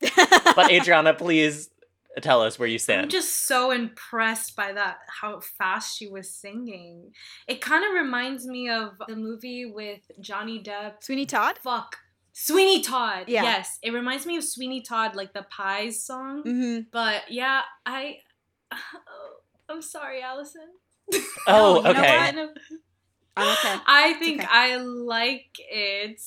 but 0.56 0.70
Adriana, 0.76 1.14
please 1.14 1.70
tell 2.20 2.42
us 2.42 2.58
where 2.58 2.68
you 2.68 2.78
stand. 2.78 3.02
I'm 3.02 3.08
just 3.08 3.46
so 3.46 3.70
impressed 3.70 4.56
by 4.56 4.72
that 4.72 4.98
how 5.20 5.40
fast 5.40 5.96
she 5.96 6.08
was 6.08 6.28
singing. 6.28 7.12
It 7.46 7.60
kind 7.60 7.84
of 7.84 7.92
reminds 7.92 8.44
me 8.46 8.68
of 8.68 8.94
the 9.06 9.14
movie 9.16 9.66
with 9.66 10.00
Johnny 10.20 10.60
Depp. 10.60 11.02
Sweeney 11.04 11.26
Todd? 11.26 11.58
Fuck. 11.62 11.96
Sweeney 12.32 12.82
Todd. 12.82 13.28
Yeah. 13.28 13.44
Yes. 13.44 13.78
It 13.82 13.92
reminds 13.92 14.26
me 14.26 14.36
of 14.36 14.42
Sweeney 14.44 14.80
Todd, 14.82 15.14
like 15.14 15.32
the 15.32 15.46
Pies 15.48 16.04
song. 16.04 16.42
Mm-hmm. 16.42 16.80
But 16.90 17.30
yeah, 17.30 17.62
I. 17.86 18.18
I'm 19.68 19.80
sorry, 19.80 20.20
Allison. 20.22 20.68
oh, 21.46 21.78
okay. 21.78 21.88
what? 21.88 21.94
Kind 21.94 22.38
of- 22.40 22.50
I'm 23.34 23.48
okay. 23.52 23.76
I 23.86 24.12
think 24.14 24.40
okay. 24.42 24.48
I 24.50 24.76
like 24.76 25.56
it 25.58 26.20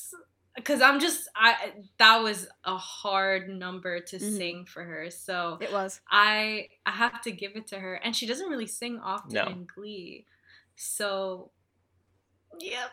because 0.55 0.81
I'm 0.81 0.99
just 0.99 1.27
I 1.35 1.73
that 1.97 2.17
was 2.23 2.47
a 2.63 2.77
hard 2.77 3.49
number 3.49 3.99
to 3.99 4.17
Mhm. 4.17 4.37
sing 4.37 4.65
for 4.65 4.83
her. 4.83 5.09
So 5.11 5.57
It 5.61 5.71
was. 5.71 5.99
I 6.09 6.69
I 6.85 6.91
have 6.91 7.21
to 7.21 7.31
give 7.31 7.55
it 7.55 7.67
to 7.67 7.79
her, 7.79 7.95
and 7.95 8.15
she 8.15 8.25
doesn't 8.25 8.47
really 8.49 8.67
sing 8.67 8.99
often 8.99 9.33
No. 9.33 9.45
in 9.45 9.65
Glee. 9.65 10.25
So, 10.75 11.51
yep. 12.59 12.91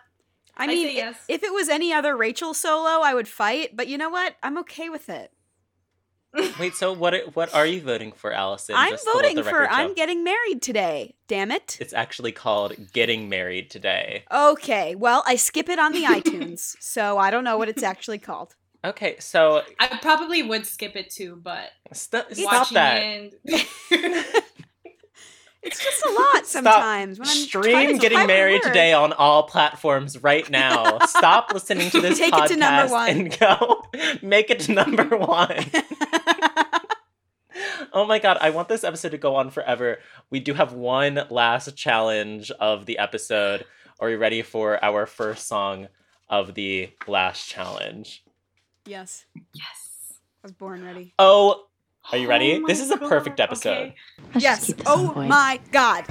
I 0.56 0.64
I 0.64 0.66
mean, 0.66 0.88
i- 0.88 0.92
yes. 0.92 1.16
if 1.28 1.42
it 1.42 1.52
was 1.52 1.68
any 1.68 1.92
other 1.92 2.16
Rachel 2.16 2.52
solo, 2.54 3.00
I 3.02 3.14
would 3.14 3.28
fight. 3.28 3.74
But 3.76 3.88
you 3.88 3.96
know 3.98 4.10
what? 4.10 4.36
I'm 4.42 4.58
okay 4.58 4.88
with 4.88 5.08
it. 5.08 5.32
Wait, 6.59 6.74
so 6.74 6.93
what 6.93 7.14
what 7.35 7.53
are 7.55 7.66
you 7.66 7.80
voting 7.83 8.12
for, 8.12 8.33
Allison? 8.33 8.74
I'm 8.76 8.93
Just 8.93 9.07
voting 9.12 9.37
for 9.39 9.45
record 9.45 9.68
I'm 9.70 9.89
show. 9.91 9.95
getting 9.95 10.24
married 10.24 10.62
today. 10.62 11.14
Damn 11.28 11.51
it. 11.51 11.76
It's 11.80 11.93
actually 11.93 12.33
called 12.33 12.93
Getting 12.93 13.28
Married 13.28 13.70
Today. 13.70 14.24
Okay, 14.33 14.95
well, 14.95 15.22
I 15.26 15.37
skip 15.37 15.68
it 15.68 15.78
on 15.78 15.93
the 15.93 16.05
iTunes, 16.05 16.76
so 16.80 17.18
I 17.18 17.30
don't 17.30 17.45
know 17.45 17.59
what 17.59 17.68
it's 17.68 17.83
actually 17.83 18.18
called. 18.18 18.55
Okay, 18.85 19.16
so 19.20 19.62
I 19.78 19.99
probably 20.01 20.43
would 20.43 20.66
skip 20.66 20.97
it 20.97 21.11
too, 21.11 21.39
but 21.41 21.70
st- 21.93 22.35
stop 22.37 22.68
that. 22.70 23.01
it. 23.45 24.35
It's 25.62 25.82
just 25.82 26.04
a 26.04 26.10
lot 26.10 26.44
sometimes 26.46 27.18
when 27.20 27.28
I'm 27.28 27.34
Stream 27.36 27.92
to 27.92 27.98
Getting 27.98 28.26
Married 28.26 28.62
word. 28.64 28.68
Today 28.68 28.92
on 28.92 29.12
all 29.12 29.44
platforms 29.44 30.20
right 30.22 30.48
now. 30.50 30.98
Stop 31.06 31.50
listening 31.54 31.88
to 31.90 32.00
this 32.00 32.18
Take 32.18 32.34
podcast 32.34 32.44
it 32.46 32.48
to 32.48 32.56
number 32.56 32.92
one. 32.92 33.08
and 33.10 33.38
go 33.38 33.82
make 34.22 34.50
it 34.50 34.60
to 34.60 34.72
number 34.72 35.04
one. 35.16 35.64
oh 37.92 38.06
my 38.06 38.18
god, 38.18 38.38
I 38.40 38.50
want 38.50 38.68
this 38.68 38.84
episode 38.84 39.10
to 39.10 39.18
go 39.18 39.36
on 39.36 39.50
forever. 39.50 39.98
We 40.30 40.40
do 40.40 40.54
have 40.54 40.72
one 40.72 41.20
last 41.30 41.76
challenge 41.76 42.50
of 42.52 42.86
the 42.86 42.98
episode. 42.98 43.64
Are 44.00 44.10
you 44.10 44.18
ready 44.18 44.42
for 44.42 44.82
our 44.84 45.06
first 45.06 45.46
song 45.46 45.88
of 46.28 46.54
the 46.54 46.90
last 47.06 47.48
challenge? 47.48 48.24
yes, 48.84 49.26
yes. 49.54 50.14
I 50.42 50.46
was 50.48 50.52
born 50.52 50.84
ready. 50.84 51.14
Oh, 51.20 51.66
are 52.11 52.18
you 52.18 52.28
ready? 52.28 52.61
Oh 52.62 52.66
this 52.66 52.80
is 52.80 52.90
a 52.90 52.96
perfect 52.96 53.38
episode. 53.40 53.92
okay. 54.30 54.40
Yes. 54.40 54.66
keep 54.66 54.78
this 54.78 54.86
on 54.86 55.07
Oh 55.07 55.12
point. 55.12 55.28
my 55.28 55.61
god. 55.70 56.05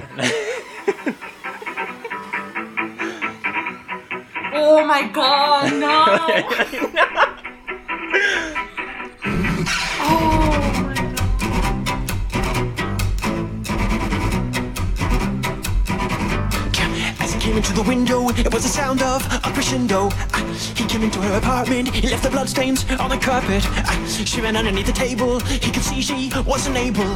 Oh 4.54 4.84
my 4.86 5.08
god, 5.08 5.72
no! 5.80 6.18
Oh 10.04 10.51
came 17.52 17.58
into 17.58 17.74
the 17.74 17.82
window, 17.82 18.30
it 18.30 18.50
was 18.50 18.62
the 18.62 18.68
sound 18.68 19.02
of 19.02 19.20
a 19.44 19.50
crescendo. 19.52 20.08
Ah, 20.32 20.42
He 20.74 20.86
came 20.86 21.02
into 21.02 21.20
her 21.20 21.36
apartment, 21.36 21.94
he 21.94 22.08
left 22.08 22.22
the 22.22 22.30
bloodstains 22.30 22.90
on 22.98 23.10
the 23.10 23.18
carpet. 23.18 23.62
Ah, 23.84 23.98
She 24.08 24.40
ran 24.40 24.56
underneath 24.56 24.86
the 24.86 24.92
table, 24.92 25.38
he 25.40 25.70
could 25.70 25.82
see 25.82 26.00
she 26.00 26.32
wasn't 26.46 26.78
able. 26.78 27.14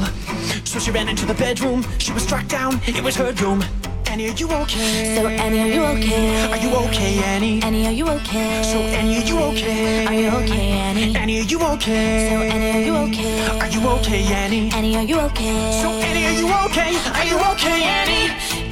So 0.65 0.79
she 0.79 0.91
ran 0.91 1.09
into 1.09 1.25
the 1.25 1.33
bedroom, 1.33 1.87
she 1.97 2.13
was 2.13 2.23
struck 2.23 2.47
down, 2.49 2.81
it 2.87 3.03
was 3.03 3.17
her 3.17 3.33
room. 3.41 3.65
Annie, 4.11 4.29
are 4.29 4.37
you 4.37 4.49
okay? 4.63 5.17
So 5.17 5.27
Annie, 5.27 5.61
are 5.61 5.73
you 5.77 5.85
okay? 5.97 6.53
Are 6.53 6.59
you 6.59 6.71
okay, 6.85 7.13
Annie? 7.25 7.63
Annie, 7.63 7.87
are 7.87 7.97
you 8.01 8.07
okay? 8.21 8.63
So 8.63 8.79
Annie, 8.79 9.17
are 9.17 9.27
you 9.31 9.39
okay? 9.51 10.07
Are 10.07 10.15
you 10.15 10.29
okay, 10.41 10.69
Annie? 10.85 11.17
Annie, 11.17 11.39
are 11.41 11.49
you 11.53 11.61
okay? 11.77 12.29
So 12.29 12.37
Annie, 12.45 12.73
are 12.77 12.85
you 12.89 12.95
okay? 13.09 13.59
Are 13.61 13.69
you 13.69 13.89
okay, 13.97 14.23
Annie? 14.43 14.71
Annie, 14.73 14.97
are 14.97 15.03
you 15.03 15.19
okay? 15.33 15.57
So 15.81 15.89
Annie, 16.09 16.27
are 16.29 16.37
you 16.41 16.49
okay? 16.69 16.93
Are 17.19 17.25
you 17.25 17.39
okay, 17.53 17.79
Annie? 17.85 18.66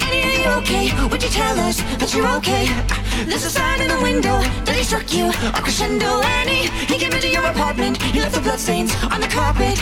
You 0.45 0.51
okay? 0.61 0.93
Would 1.09 1.23
you 1.23 1.31
tell 1.31 1.59
us 1.59 1.81
that 1.97 2.13
you're 2.13 2.29
okay? 2.37 2.69
There's 3.25 3.47
a 3.47 3.51
sign 3.51 3.81
in 3.81 3.89
the 3.89 3.99
window 4.03 4.37
that 4.67 4.77
he 4.77 4.85
struck 4.85 5.11
you. 5.11 5.33
A 5.57 5.61
crescendo, 5.65 6.21
Annie. 6.21 6.69
He 6.85 6.99
came 6.99 7.13
into 7.13 7.31
your 7.31 7.47
apartment. 7.47 7.97
He 8.13 8.21
left 8.21 8.35
the 8.35 8.43
bloodstains 8.43 8.93
on 9.05 9.23
the 9.23 9.29
carpet. 9.29 9.81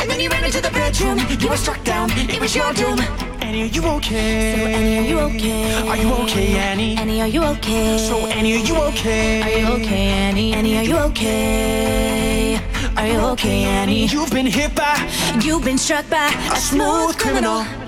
And 0.00 0.08
then 0.08 0.18
you 0.18 0.30
ran 0.30 0.44
into 0.44 0.62
the 0.62 0.70
bedroom. 0.70 1.18
You 1.38 1.50
were 1.50 1.58
struck 1.58 1.84
down. 1.84 2.08
It 2.32 2.40
was 2.40 2.56
your 2.56 2.72
doom. 2.72 2.98
Annie, 3.44 3.64
are 3.64 3.66
you 3.66 3.84
okay? 4.00 4.56
So 4.56 4.64
Annie, 4.64 4.96
are 4.96 5.08
you 5.12 5.18
okay? 5.28 5.88
Are 5.88 5.96
you 5.98 6.12
okay, 6.24 6.56
Annie? 6.56 6.96
Annie, 6.96 7.20
are 7.20 7.28
you 7.28 7.42
okay? 7.44 7.98
So 7.98 8.16
Annie, 8.28 8.54
are 8.54 8.64
you 8.64 8.76
okay? 8.88 9.42
Are 9.42 9.58
you 9.60 9.84
okay, 9.84 10.06
Annie? 10.24 10.54
Annie, 10.54 10.78
are 10.78 10.84
you 10.84 10.96
okay? 11.12 12.56
Are 12.96 13.06
you 13.06 13.18
okay, 13.36 13.64
Annie? 13.64 14.06
You've 14.06 14.30
been 14.30 14.46
hit 14.46 14.74
by 14.74 14.96
You've 15.44 15.64
been 15.64 15.76
struck 15.76 16.08
by 16.08 16.32
a 16.50 16.56
smooth 16.56 17.18
criminal. 17.18 17.60
Oh 17.60 17.87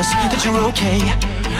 That 0.00 0.40
you're 0.48 0.56
okay? 0.72 0.96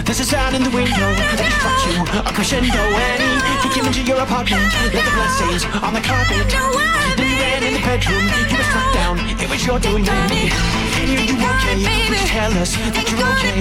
There's 0.08 0.16
a 0.16 0.24
sign 0.24 0.56
in 0.56 0.64
the 0.64 0.72
window 0.72 1.12
that 1.12 1.44
he 1.44 1.52
struck 1.60 1.76
you. 1.84 2.00
A 2.24 2.32
crescendo, 2.32 2.72
Annie. 2.72 3.36
He 3.60 3.68
came 3.68 3.84
into 3.84 4.00
your 4.00 4.16
apartment, 4.16 4.64
left 4.64 4.96
the 4.96 5.12
bloodstains 5.12 5.68
on 5.84 5.92
the 5.92 6.00
carpet. 6.00 6.48
Then 6.48 7.28
you 7.28 7.36
ran 7.36 7.60
in 7.68 7.76
the 7.76 7.84
bedroom. 7.84 8.24
You 8.48 8.56
were 8.56 8.64
struck 8.64 8.88
down. 8.96 9.20
It 9.36 9.44
was 9.44 9.60
your 9.60 9.76
doing, 9.76 10.08
Annie. 10.08 10.48
Annie, 10.96 11.20
are 11.20 11.28
you 11.28 11.36
okay? 11.36 11.84
Would 12.08 12.16
you 12.16 12.32
tell 12.32 12.48
us 12.56 12.80
that 12.80 13.04
you're 13.12 13.20
okay? 13.20 13.60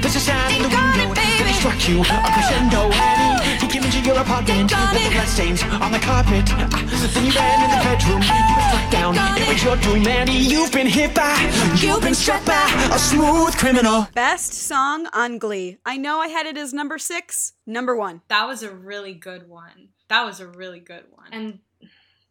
There's 0.00 0.16
a 0.16 0.24
sign 0.24 0.48
in 0.48 0.64
the 0.64 0.72
window 0.72 1.12
that 1.12 1.52
struck 1.60 1.76
you. 1.84 2.00
A 2.00 2.16
crescendo, 2.32 2.88
Annie. 2.96 3.45
He 3.86 3.92
came 3.92 4.00
into 4.00 4.10
your 4.10 4.20
apartment, 4.20 4.72
left 4.72 5.04
the 5.04 5.10
bloodstains 5.12 5.62
on 5.62 5.92
the 5.92 6.00
carpet. 6.00 6.44
Then 6.46 7.24
you 7.24 7.30
ran 7.30 7.62
in 7.62 7.70
the 7.70 7.84
bedroom. 7.84 8.20
You 8.20 8.56
were 8.56 8.62
struck 8.66 8.90
down. 8.90 9.14
It 9.38 9.48
was 9.48 9.62
your 9.62 9.76
doing, 9.76 10.04
Annie. 10.08 10.38
You've 10.38 10.72
been 10.72 10.88
hit 10.88 11.14
by. 11.14 11.38
You've 11.78 12.02
been 12.02 12.14
struck 12.14 12.44
by 12.44 12.64
a 12.92 12.98
smooth 12.98 13.56
criminal. 13.56 14.08
Best 14.12 14.52
song 14.52 15.06
on 15.12 15.38
Glee. 15.38 15.78
I 15.86 15.98
know 15.98 16.18
I 16.18 16.26
had 16.26 16.46
it 16.46 16.56
as 16.56 16.72
number 16.72 16.98
six. 16.98 17.52
Number 17.64 17.94
one. 17.94 18.22
That 18.26 18.48
was 18.48 18.64
a 18.64 18.74
really 18.74 19.14
good 19.14 19.48
one. 19.48 19.90
That 20.08 20.24
was 20.24 20.40
a 20.40 20.48
really 20.48 20.80
good 20.80 21.04
one. 21.12 21.28
And 21.30 21.60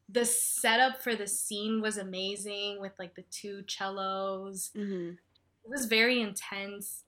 the 0.10 0.26
setup 0.26 1.02
for 1.02 1.16
the 1.16 1.28
scene 1.28 1.82
was 1.82 1.98
amazing 1.98 2.82
with 2.82 2.92
like 3.00 3.16
the 3.16 3.24
two 3.32 3.64
cellos. 3.66 4.72
Mm-hmm. 4.76 5.12
It 5.12 5.70
was 5.70 5.86
very 5.86 6.20
intense. 6.20 7.06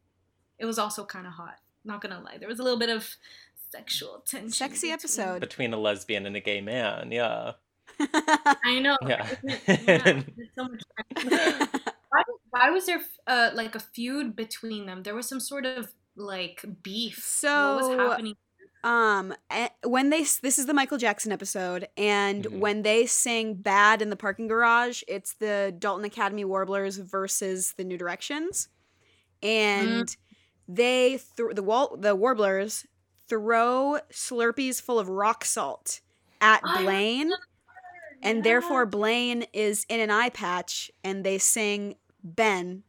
It 0.57 0.65
was 0.65 0.79
also 0.79 1.03
kind 1.03 1.27
of 1.27 1.33
hot. 1.33 1.55
Not 1.83 2.01
gonna 2.01 2.19
lie, 2.19 2.37
there 2.37 2.49
was 2.49 2.59
a 2.59 2.63
little 2.63 2.79
bit 2.79 2.89
of 2.89 3.15
sexual 3.71 4.23
tension. 4.25 4.51
Sexy 4.51 4.75
between- 4.87 4.93
episode. 4.93 5.39
Between 5.41 5.73
a 5.73 5.77
lesbian 5.77 6.25
and 6.25 6.35
a 6.35 6.39
gay 6.39 6.61
man, 6.61 7.11
yeah. 7.11 7.53
I 7.99 8.79
know. 8.79 8.97
Yeah. 9.07 9.27
Yeah, 9.67 10.21
so 10.57 10.67
much. 10.67 10.81
why, 12.09 12.23
why 12.51 12.69
was 12.69 12.85
there 12.85 13.01
uh, 13.25 13.51
like 13.53 13.75
a 13.75 13.79
feud 13.79 14.35
between 14.35 14.85
them? 14.85 15.03
There 15.03 15.15
was 15.15 15.27
some 15.27 15.39
sort 15.39 15.65
of 15.65 15.89
like 16.15 16.63
beef. 16.83 17.23
So 17.23 17.49
what 17.49 17.77
was 17.77 17.85
So, 17.97 18.09
happening? 18.09 18.33
Um, 18.83 19.33
eh, 19.49 19.69
when 19.83 20.09
they 20.11 20.19
this 20.21 20.59
is 20.59 20.65
the 20.67 20.73
Michael 20.73 20.97
Jackson 20.99 21.31
episode, 21.31 21.87
and 21.97 22.45
Mhm. 22.45 22.59
when 22.59 22.83
they 22.83 23.05
sing 23.07 23.55
"Bad" 23.55 24.01
in 24.01 24.09
the 24.09 24.15
parking 24.15 24.47
garage, 24.47 25.01
it's 25.07 25.33
the 25.33 25.75
Dalton 25.77 26.05
Academy 26.05 26.45
Warblers 26.45 26.97
versus 26.97 27.73
the 27.75 27.83
New 27.83 27.97
Directions, 27.97 28.69
and 29.41 30.15
they 30.67 31.19
th- 31.35 31.55
the 31.55 31.63
wall 31.63 31.97
the 31.97 32.15
Warblers 32.15 32.85
throw 33.27 33.99
Slurpees 34.11 34.81
full 34.81 34.99
of 34.99 35.09
rock 35.09 35.45
salt 35.45 36.01
at 36.41 36.61
Blaine, 36.79 37.31
and 38.21 38.43
therefore 38.43 38.85
Blaine 38.85 39.45
is 39.53 39.85
in 39.89 39.99
an 39.99 40.11
eye 40.11 40.29
patch, 40.29 40.91
and 41.03 41.23
they 41.23 41.37
sing 41.37 41.95
"Ben," 42.23 42.83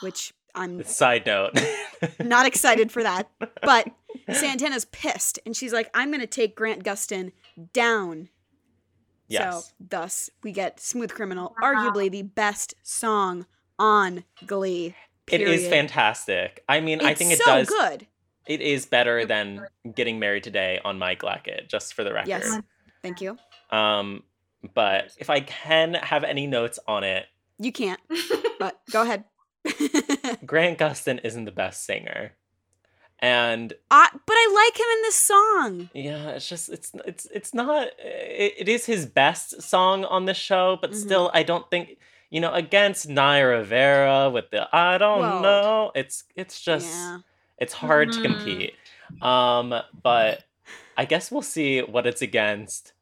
which 0.00 0.32
I'm 0.54 0.82
Side 0.84 1.24
note. 1.26 1.58
not 2.20 2.46
excited 2.46 2.90
for 2.90 3.02
that. 3.02 3.30
But 3.62 3.88
Santana's 4.32 4.84
pissed 4.86 5.38
and 5.46 5.56
she's 5.56 5.72
like, 5.72 5.90
I'm 5.94 6.10
going 6.10 6.20
to 6.20 6.26
take 6.26 6.56
Grant 6.56 6.84
Gustin 6.84 7.32
down. 7.72 8.28
yes. 9.28 9.66
So, 9.68 9.72
thus, 9.78 10.30
we 10.42 10.52
get 10.52 10.80
Smooth 10.80 11.12
Criminal, 11.12 11.54
arguably 11.62 12.10
the 12.10 12.22
best 12.22 12.74
song 12.82 13.46
on 13.78 14.24
Glee. 14.46 14.94
It 15.30 15.42
is 15.42 15.68
fantastic. 15.68 16.64
I 16.68 16.80
mean, 16.80 17.02
I 17.02 17.14
think 17.14 17.32
it 17.32 17.38
so 17.38 17.44
does. 17.44 17.68
good. 17.68 18.06
It 18.48 18.60
is 18.60 18.86
better 18.86 19.24
than 19.26 19.66
getting 19.94 20.18
married 20.18 20.42
today 20.42 20.80
on 20.84 20.98
my 20.98 21.14
Glacket, 21.14 21.68
just 21.68 21.94
for 21.94 22.02
the 22.02 22.12
record. 22.12 22.28
Yes. 22.28 22.60
Thank 23.02 23.20
you. 23.20 23.36
Um, 23.70 24.22
but 24.74 25.12
if 25.18 25.28
I 25.30 25.40
can 25.40 25.94
have 25.94 26.24
any 26.24 26.46
notes 26.46 26.78
on 26.88 27.04
it, 27.04 27.26
You 27.58 27.70
can't, 27.72 28.00
but 28.58 28.80
go 28.90 29.02
ahead. 29.02 29.24
Grant 30.46 30.78
Gustin 30.78 31.20
isn't 31.24 31.44
the 31.44 31.52
best 31.52 31.84
singer, 31.84 32.32
and 33.18 33.72
I, 33.90 34.08
but 34.12 34.32
I 34.34 34.64
like 34.66 34.78
him 34.80 34.86
in 34.96 35.02
this 35.02 35.14
song. 35.16 35.90
yeah, 35.94 36.28
it's 36.30 36.48
just 36.48 36.68
it's 36.70 36.92
it's 37.04 37.26
it's 37.26 37.52
not. 37.54 37.88
It, 37.98 38.54
it 38.60 38.68
is 38.68 38.86
his 38.86 39.06
best 39.06 39.60
song 39.62 40.04
on 40.04 40.24
the 40.24 40.34
show, 40.34 40.78
but 40.80 40.92
Mhm. 40.92 40.94
still, 40.94 41.30
I 41.34 41.42
don't 41.42 41.68
think 41.70 41.98
you 42.30 42.40
know 42.40 42.52
against 42.54 43.08
Naya 43.08 43.46
Rivera 43.46 44.30
with 44.30 44.50
the 44.50 44.68
I 44.74 44.98
don't 44.98 45.20
Well, 45.20 45.42
know. 45.42 45.92
It's 45.94 46.24
it's 46.36 46.60
just 46.60 46.86
yeah. 46.88 47.18
It's 47.58 47.74
hard 47.74 48.12
to 48.12 48.18
Mhm. 48.18 48.22
compete. 48.22 48.74
Um, 49.22 49.74
but 50.02 50.44
I 50.96 51.04
guess 51.04 51.30
we'll 51.30 51.42
see 51.42 51.80
what 51.80 52.06
it's 52.06 52.22
against. 52.22 52.92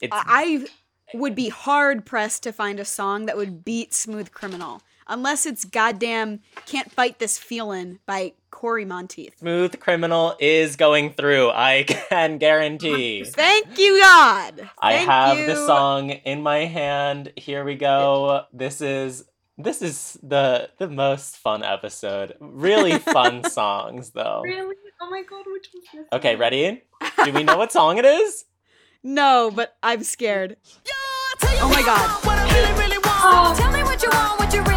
It's 0.00 0.12
I 0.14 0.66
would 1.12 1.34
be 1.34 1.48
hard 1.48 2.04
pressed 2.04 2.42
to 2.44 2.52
find 2.52 2.80
a 2.80 2.84
song 2.84 3.26
that 3.26 3.36
would 3.36 3.64
beat 3.64 3.94
Smooth 3.94 4.32
Criminal. 4.32 4.82
Unless 5.06 5.44
it's 5.44 5.66
goddamn 5.66 6.40
Can't 6.64 6.90
Fight 6.90 7.18
This 7.18 7.38
Feelin' 7.38 7.98
by 8.06 8.32
Cory 8.50 8.86
Monteith. 8.86 9.38
Smooth 9.38 9.78
Criminal 9.78 10.34
is 10.40 10.76
going 10.76 11.12
through. 11.12 11.50
I 11.50 11.82
can 12.08 12.38
guarantee. 12.38 13.22
Thank 13.24 13.78
you, 13.78 14.00
God. 14.00 14.70
I 14.78 14.94
have 14.94 15.38
you. 15.40 15.46
the 15.46 15.66
song 15.66 16.10
in 16.10 16.42
my 16.42 16.64
hand. 16.64 17.32
Here 17.36 17.64
we 17.64 17.74
go. 17.74 18.44
This 18.52 18.80
is 18.80 19.24
this 19.58 19.82
is 19.82 20.18
the 20.22 20.70
the 20.78 20.88
most 20.88 21.36
fun 21.36 21.62
episode. 21.62 22.34
Really 22.40 22.98
fun 22.98 23.44
songs 23.50 24.10
though. 24.10 24.40
Really? 24.42 24.74
Oh 25.00 25.10
my 25.10 25.22
god, 25.22 25.44
which 25.46 25.68
was 25.74 25.84
this? 25.92 26.06
Okay, 26.12 26.36
ready? 26.36 26.82
Do 27.24 27.32
we 27.32 27.42
know 27.42 27.56
what 27.56 27.72
song 27.78 27.98
it 27.98 28.04
is? 28.04 28.44
No, 29.02 29.50
but 29.54 29.76
I'm 29.82 30.02
scared. 30.02 30.56
Oh 31.42 31.68
my 31.68 31.82
god. 31.82 32.24
What 32.24 32.38
I 32.38 32.44
really, 32.54 32.72
really 32.80 32.98
want. 32.98 33.04
Oh. 33.06 33.54
Tell 33.56 33.70
me 33.72 33.82
what 33.82 34.02
you 34.02 34.08
want, 34.10 34.38
what 34.40 34.52
you 34.54 34.62
really, 34.62 34.73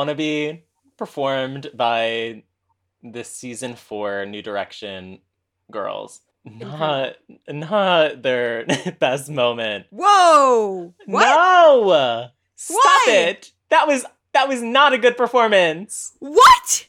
Wannabe 0.00 0.62
performed 0.96 1.70
by 1.74 2.42
the 3.02 3.24
season 3.24 3.74
four 3.74 4.24
New 4.26 4.42
Direction 4.42 5.20
girls. 5.70 6.20
Not 6.44 7.16
not 7.48 8.22
their 8.22 8.64
best 8.98 9.28
moment. 9.28 9.86
Whoa! 9.90 10.94
What? 11.04 11.24
No! 11.24 12.28
Stop 12.56 12.76
Why? 12.76 13.04
it! 13.08 13.52
That 13.68 13.86
was 13.86 14.06
that 14.32 14.48
was 14.48 14.62
not 14.62 14.94
a 14.94 14.98
good 14.98 15.18
performance. 15.18 16.12
What? 16.18 16.88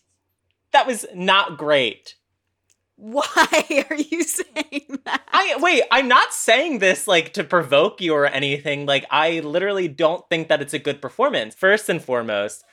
That 0.71 0.87
was 0.87 1.05
not 1.13 1.57
great. 1.57 2.15
Why 2.95 3.25
are 3.89 3.95
you 3.95 4.23
saying 4.23 4.99
that? 5.03 5.21
I 5.27 5.57
wait, 5.59 5.83
I'm 5.91 6.07
not 6.07 6.33
saying 6.33 6.79
this 6.79 7.07
like 7.07 7.33
to 7.33 7.43
provoke 7.43 7.99
you 7.99 8.13
or 8.13 8.25
anything. 8.25 8.85
Like 8.85 9.05
I 9.11 9.41
literally 9.41 9.89
don't 9.89 10.27
think 10.29 10.47
that 10.47 10.61
it's 10.61 10.73
a 10.73 10.79
good 10.79 11.01
performance. 11.01 11.55
First 11.55 11.89
and 11.89 12.01
foremost, 12.01 12.63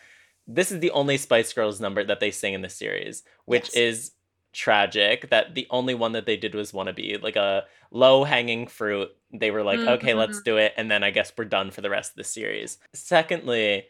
this 0.49 0.73
is 0.73 0.81
the 0.81 0.91
only 0.93 1.17
Spice 1.19 1.53
Girls 1.53 1.81
number 1.81 2.03
that 2.03 2.21
they 2.21 2.31
sing 2.33 2.55
in 2.55 2.63
the 2.63 2.69
series, 2.71 3.23
which 3.45 3.67
Yes. 3.67 3.75
is 3.77 4.11
tragic 4.55 5.29
that 5.31 5.55
the 5.55 5.67
only 5.71 5.95
one 5.95 6.13
that 6.13 6.25
they 6.25 6.37
did 6.37 6.55
was 6.55 6.73
wanna 6.73 6.93
be 6.93 7.19
like 7.23 7.37
a 7.37 7.65
low 7.91 8.25
hanging 8.25 8.67
fruit 8.67 9.09
they 9.33 9.51
were 9.51 9.63
like 9.63 9.79
okay 9.87 10.15
let's 10.15 10.43
do 10.43 10.57
it 10.57 10.73
and 10.79 10.91
then 10.91 11.05
i 11.05 11.11
guess 11.11 11.31
we're 11.37 11.45
done 11.45 11.71
for 11.71 11.83
the 11.83 11.91
rest 11.91 12.13
of 12.13 12.17
the 12.17 12.25
series 12.25 12.79
secondly 12.95 13.85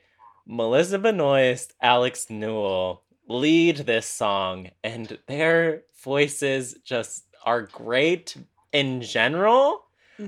melissa 0.47 0.99
benoist 0.99 1.75
alex 1.81 2.29
newell 2.29 3.05
lead 3.29 3.77
this 3.79 4.05
song 4.07 4.69
and 4.83 5.17
their 5.29 5.85
voices 6.03 6.75
just 6.85 7.25
are 7.45 7.63
great 7.63 8.37
in 8.73 9.01
general 9.01 9.85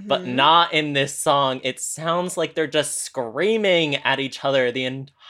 but 0.07 0.23
Mhm. 0.23 0.35
not 0.37 0.73
in 0.73 0.93
this 0.93 1.13
song 1.15 1.61
it 1.65 1.81
sounds 1.81 2.37
like 2.37 2.55
they're 2.55 2.69
just 2.69 2.99
screaming 3.03 3.97
at 3.97 4.21
each 4.21 4.45
other 4.45 4.71
the 4.71 4.85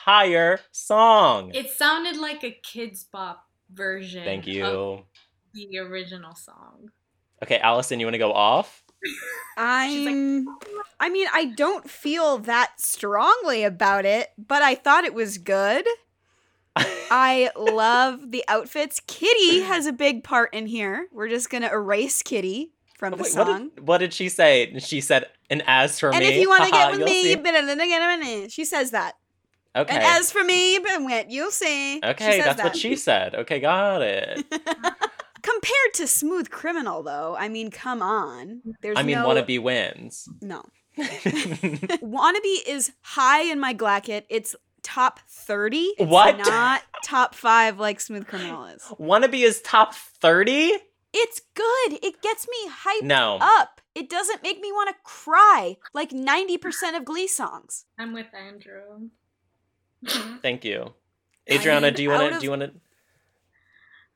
entire 0.06 0.60
song 0.72 1.50
It 1.54 1.70
sounded 1.70 2.16
like 2.16 2.42
a 2.44 2.58
Kidz 2.64 3.04
Bop 3.10 3.44
version. 3.72 4.24
thank 4.24 4.44
Of 4.46 4.48
you 4.48 5.04
the 5.52 5.78
original 5.78 6.34
song. 6.34 6.90
okay 7.42 7.58
allison 7.58 8.00
you 8.00 8.06
want 8.06 8.14
to 8.14 8.18
go 8.18 8.32
off 8.32 8.82
I'm. 9.56 10.46
I 10.98 11.08
mean, 11.08 11.26
I 11.32 11.46
don't 11.56 11.88
feel 11.88 12.36
that 12.40 12.72
strongly 12.78 13.64
about 13.64 14.04
it, 14.04 14.28
but 14.36 14.60
I 14.62 14.74
thought 14.74 15.04
it 15.04 15.14
was 15.14 15.38
good. 15.38 15.86
I 16.76 17.50
love 17.56 18.30
the 18.30 18.44
outfits. 18.46 19.00
Kitty 19.06 19.60
has 19.62 19.86
a 19.86 19.92
big 19.92 20.22
part 20.22 20.52
in 20.52 20.66
here. 20.66 21.06
We're 21.12 21.28
just 21.28 21.48
gonna 21.48 21.70
erase 21.72 22.22
Kitty 22.22 22.72
from 22.98 23.14
oh, 23.14 23.16
the 23.16 23.22
Wait, 23.22 23.34
what, 23.34 23.46
song. 23.46 23.70
did, 23.74 23.88
what 23.88 23.98
did 23.98 24.12
she 24.12 24.28
say? 24.28 24.78
She 24.80 25.00
said, 25.00 25.26
"And 25.48 25.62
as 25.66 25.98
for 25.98 26.10
And 26.12 26.20
me, 26.20 26.26
if 26.28 26.40
you 26.40 26.48
want 26.50 26.64
to 26.64 26.70
get 26.70 26.90
with 26.92 27.00
me, 27.02 27.22
see." 27.22 27.34
better 27.36 27.64
than 27.64 27.80
again, 27.80 28.48
she 28.50 28.66
says 28.66 28.90
that. 28.90 29.14
Okay, 29.76 29.94
And 29.94 30.02
as 30.04 30.30
for 30.32 30.42
me, 30.44 30.78
but 30.78 31.02
when 31.02 31.30
you'll 31.30 31.50
see. 31.50 32.00
okay, 32.02 32.38
says 32.38 32.44
that's 32.44 32.62
what 32.62 32.76
she 32.76 32.96
said. 32.96 33.34
Okay, 33.34 33.60
got 33.60 34.02
it. 34.02 34.44
Compared 35.42 35.94
to 35.94 36.06
Smooth 36.06 36.50
Criminal, 36.50 37.02
though, 37.02 37.34
I 37.38 37.48
mean, 37.48 37.70
come 37.70 38.02
on. 38.02 38.60
There's 38.82 38.98
I 38.98 39.02
mean, 39.02 39.16
no, 39.18 39.26
wannabe 39.28 39.62
wins. 39.62 40.28
No. 40.42 40.62
Wannabe 40.98 42.56
is 42.66 42.92
high 43.02 43.42
in 43.42 43.58
my 43.60 43.72
Glacket. 43.74 44.24
It's 44.28 44.54
top 44.82 45.20
30. 45.28 45.78
It's 45.98 46.10
What? 46.10 46.38
not 46.38 46.82
top 47.04 47.34
5 47.34 47.78
like 47.78 48.00
Smooth 48.00 48.26
Criminal 48.26 48.66
is. 48.66 48.82
wannabe 48.98 49.42
is 49.44 49.60
top 49.62 49.94
thirty. 49.94 50.72
It's 51.12 51.40
good. 51.54 51.98
It 52.04 52.22
gets 52.22 52.46
me 52.46 52.70
hyped 52.70 53.02
No, 53.06 53.38
up. 53.40 53.80
It 53.96 54.08
doesn't 54.08 54.42
make 54.44 54.60
me 54.60 54.70
want 54.70 54.90
to 54.90 54.94
cry 55.02 55.76
like 55.92 56.10
90% 56.10 56.96
of 56.96 57.04
Glee 57.04 57.26
songs. 57.26 57.86
I'm 57.98 58.12
with 58.12 58.28
Andrew. 58.32 59.08
Thank 60.42 60.64
you, 60.64 60.92
Adriana. 61.50 61.90
do 61.90 62.02
you 62.02 62.10
want 62.10 62.22
out 62.22 62.28
to? 62.30 62.34
of- 62.36 62.40
Do 62.40 62.44
you 62.46 62.50
want 62.50 62.62
to? 62.62 62.70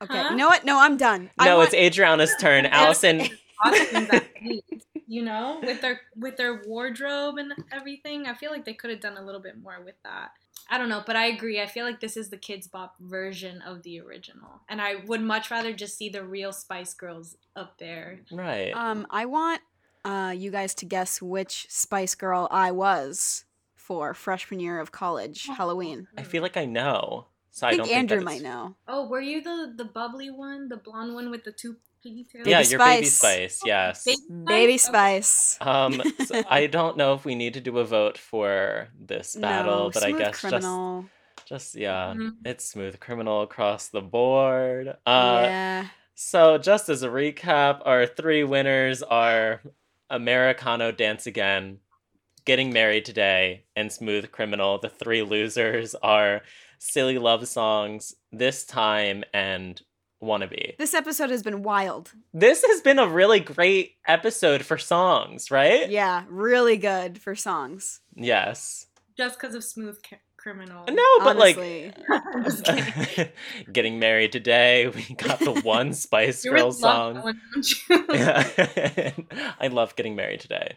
Huh? 0.01 0.05
Okay. 0.05 0.31
You 0.31 0.37
know 0.37 0.49
what? 0.49 0.65
No, 0.65 0.79
I'm 0.81 0.97
done. 0.97 1.31
No, 1.41 1.59
want- 1.59 1.73
it's 1.73 1.75
Adriana's 1.75 2.35
turn. 2.41 2.67
Allison, 2.67 3.23
Austin's 3.65 4.11
at 4.11 4.25
least, 4.43 4.87
you 5.07 5.23
know, 5.23 5.61
with 5.63 5.81
their 5.81 6.01
with 6.17 6.37
their 6.37 6.63
wardrobe 6.67 7.39
and 7.39 7.53
everything. 7.73 8.27
I 8.27 8.35
feel 8.35 8.51
like 8.51 8.65
they 8.65 8.75
could 8.75 8.91
have 8.91 9.01
done 9.01 9.17
a 9.17 9.23
little 9.25 9.41
bit 9.41 9.61
more 9.61 9.81
with 9.85 9.95
that. 10.05 10.31
I 10.69 10.79
don't 10.79 10.89
know, 10.89 11.03
but 11.07 11.15
I 11.15 11.27
agree. 11.27 11.61
I 11.61 11.67
feel 11.67 11.85
like 11.85 12.01
this 12.01 12.17
is 12.17 12.31
the 12.31 12.39
Kidz 12.39 12.71
Bop 12.71 12.95
version 12.99 13.61
of 13.63 13.83
the 13.83 14.01
original, 14.01 14.61
and 14.69 14.81
I 14.81 14.97
would 15.07 15.21
much 15.21 15.51
rather 15.51 15.73
just 15.75 15.97
see 15.99 16.09
the 16.09 16.25
real 16.25 16.53
Spice 16.53 16.95
Girls 16.95 17.37
up 17.55 17.79
there. 17.79 18.21
right? 18.33 18.73
Um, 18.75 19.07
I 19.11 19.27
want 19.27 19.61
uh, 20.07 20.35
you 20.37 20.51
guys 20.51 20.75
to 20.77 20.87
guess 20.87 21.21
which 21.23 21.67
Spice 21.69 22.15
Girl 22.15 22.49
I 22.51 22.71
was 22.73 23.45
for 23.87 24.15
freshman 24.15 24.61
year 24.61 24.81
of 24.81 24.91
college, 24.93 25.47
Halloween. 25.47 26.07
I 26.17 26.23
feel 26.23 26.43
like 26.43 26.57
I 26.57 26.65
know, 26.65 27.27
so 27.51 27.67
I 27.67 27.71
I, 27.71 27.73
think 27.75 27.85
don't 27.89 27.93
Andrew 27.97 28.19
that 28.19 28.25
might 28.25 28.41
know. 28.43 28.75
Oh, 28.89 29.07
were 29.09 29.21
you 29.21 29.43
the 29.43 29.75
the 29.77 29.85
bubbly 29.85 30.31
one, 30.31 30.69
the 30.69 30.79
blonde 30.79 31.15
one 31.15 31.31
with 31.31 31.45
the 31.45 31.53
two 31.53 31.77
pigtails? 32.03 32.47
Yeah, 32.47 32.59
Baby 32.63 32.71
your 32.71 32.79
baby 32.79 33.07
Spice. 33.07 33.57
spice. 33.57 33.61
Yes. 33.67 34.05
Baby 34.05 34.21
Baby 34.47 34.79
Spice? 34.79 35.29
Spice. 35.29 35.59
Um, 35.67 36.03
so 36.27 36.43
I 36.49 36.67
don't 36.67 36.97
know 36.97 37.13
if 37.15 37.25
we 37.27 37.35
need 37.35 37.55
to 37.55 37.61
do 37.61 37.79
a 37.79 37.85
vote 37.85 38.17
for 38.17 38.89
this 38.99 39.37
battle, 39.37 39.85
no, 39.85 39.91
but 39.91 40.03
I 40.03 40.13
guess 40.13 40.41
criminal. 40.41 41.03
just 41.03 41.49
just 41.49 41.75
yeah, 41.75 42.15
Mhm. 42.17 42.37
it's 42.47 42.65
smooth 42.65 42.99
criminal 43.01 43.43
across 43.43 43.89
the 43.89 44.01
board. 44.01 44.89
Uh, 45.05 45.41
yeah. 45.45 45.87
So 46.15 46.57
just 46.59 46.89
as 46.89 47.03
a 47.03 47.09
recap, 47.09 47.83
our 47.85 48.07
three 48.07 48.45
winners 48.45 49.03
are 49.03 49.61
Americano 50.09 50.91
Dance 50.93 51.27
Again, 51.27 51.81
Getting 52.45 52.73
Married 52.75 53.07
Today, 53.07 53.65
and 53.75 53.91
Smooth 53.91 54.31
Criminal. 54.31 54.79
The 54.79 54.91
three 54.91 55.23
losers 55.23 55.95
are 55.95 56.43
Silly 56.79 57.17
Love 57.17 57.49
Songs, 57.49 58.15
This 58.33 58.65
Time, 58.67 59.25
and 59.33 59.81
Wannabe. 60.23 60.77
This 60.77 60.93
episode 60.93 61.31
has 61.31 61.43
been 61.43 61.63
wild. 61.63 62.13
This 62.35 62.63
has 62.67 62.83
been 62.83 62.99
a 62.99 63.09
really 63.09 63.41
great 63.41 63.93
episode 64.07 64.63
for 64.63 64.77
songs, 64.77 65.51
right? 65.51 65.89
Yeah, 65.89 66.25
really 66.29 66.77
good 66.77 67.19
for 67.19 67.35
songs. 67.35 68.01
Yes. 68.15 68.87
Just 69.17 69.41
because 69.41 69.55
of 69.55 69.65
Smooth 69.65 69.99
Ca- 70.03 70.17
Criminal. 70.37 70.85
No, 70.91 71.05
but 71.21 71.39
like 71.39 71.57
honestly. 71.57 71.93
I'm 72.11 72.45
just 72.45 72.65
kidding. 72.65 73.29
Getting 73.73 73.99
Married 73.99 74.33
Today, 74.33 74.89
we 74.89 75.03
got 75.15 75.39
the 75.39 75.63
one 75.63 75.93
Spice 75.95 76.45
You 76.45 76.53
really 76.53 76.65
Girls 76.65 76.83
love 76.83 77.15
that 77.15 77.23
song. 77.23 77.25
one, 77.25 77.41
don't 77.55 77.89
you? 77.89 78.05
Yeah. 78.15 79.11
I 79.59 79.69
love 79.69 79.97
getting 79.97 80.15
married 80.15 80.41
today. 80.41 80.77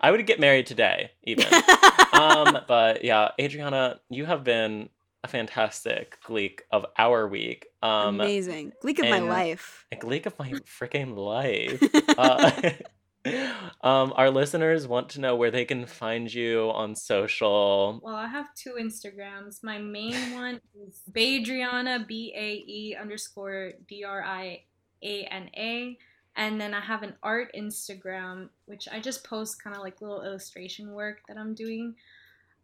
I 0.00 0.10
would 0.10 0.24
get 0.26 0.40
married 0.40 0.66
today, 0.66 1.10
even. 1.24 1.46
um, 2.12 2.58
but 2.68 3.04
yeah, 3.04 3.30
Adriana, 3.40 4.00
you 4.10 4.26
have 4.26 4.44
been 4.44 4.88
a 5.24 5.28
fantastic 5.28 6.18
gleek 6.24 6.62
of 6.70 6.86
our 6.96 7.26
week. 7.26 7.66
Um, 7.82 8.20
Amazing. 8.20 8.72
Gleek 8.80 8.98
of 9.00 9.08
my 9.08 9.18
life. 9.18 9.86
a 9.90 9.96
gleek 9.96 10.26
of 10.26 10.38
my 10.38 10.50
freaking 10.80 11.16
life. 11.16 11.82
Uh, 13.26 13.60
um, 13.82 14.12
our 14.16 14.30
listeners 14.30 14.86
want 14.86 15.08
to 15.10 15.20
know 15.20 15.34
where 15.34 15.50
they 15.50 15.64
can 15.64 15.84
find 15.84 16.32
you 16.32 16.70
on 16.72 16.94
social. 16.94 18.00
Well, 18.02 18.14
I 18.14 18.28
have 18.28 18.54
two 18.54 18.76
Instagrams. 18.80 19.64
My 19.64 19.78
main 19.78 20.32
one 20.32 20.60
is 20.86 21.02
Baedriana, 21.10 22.06
B 22.06 22.32
A 22.36 22.48
E 22.52 22.96
underscore 23.00 23.72
D 23.88 24.04
R 24.04 24.22
I 24.22 24.62
A 25.02 25.24
N 25.24 25.50
A. 25.56 25.98
And 26.36 26.60
then 26.60 26.74
I 26.74 26.80
have 26.80 27.02
an 27.02 27.14
art 27.22 27.50
Instagram, 27.56 28.50
which 28.66 28.88
I 28.92 29.00
just 29.00 29.24
post 29.24 29.62
kind 29.62 29.74
of 29.74 29.82
like 29.82 30.02
little 30.02 30.22
illustration 30.22 30.92
work 30.92 31.20
that 31.28 31.38
I'm 31.38 31.54
doing. 31.54 31.94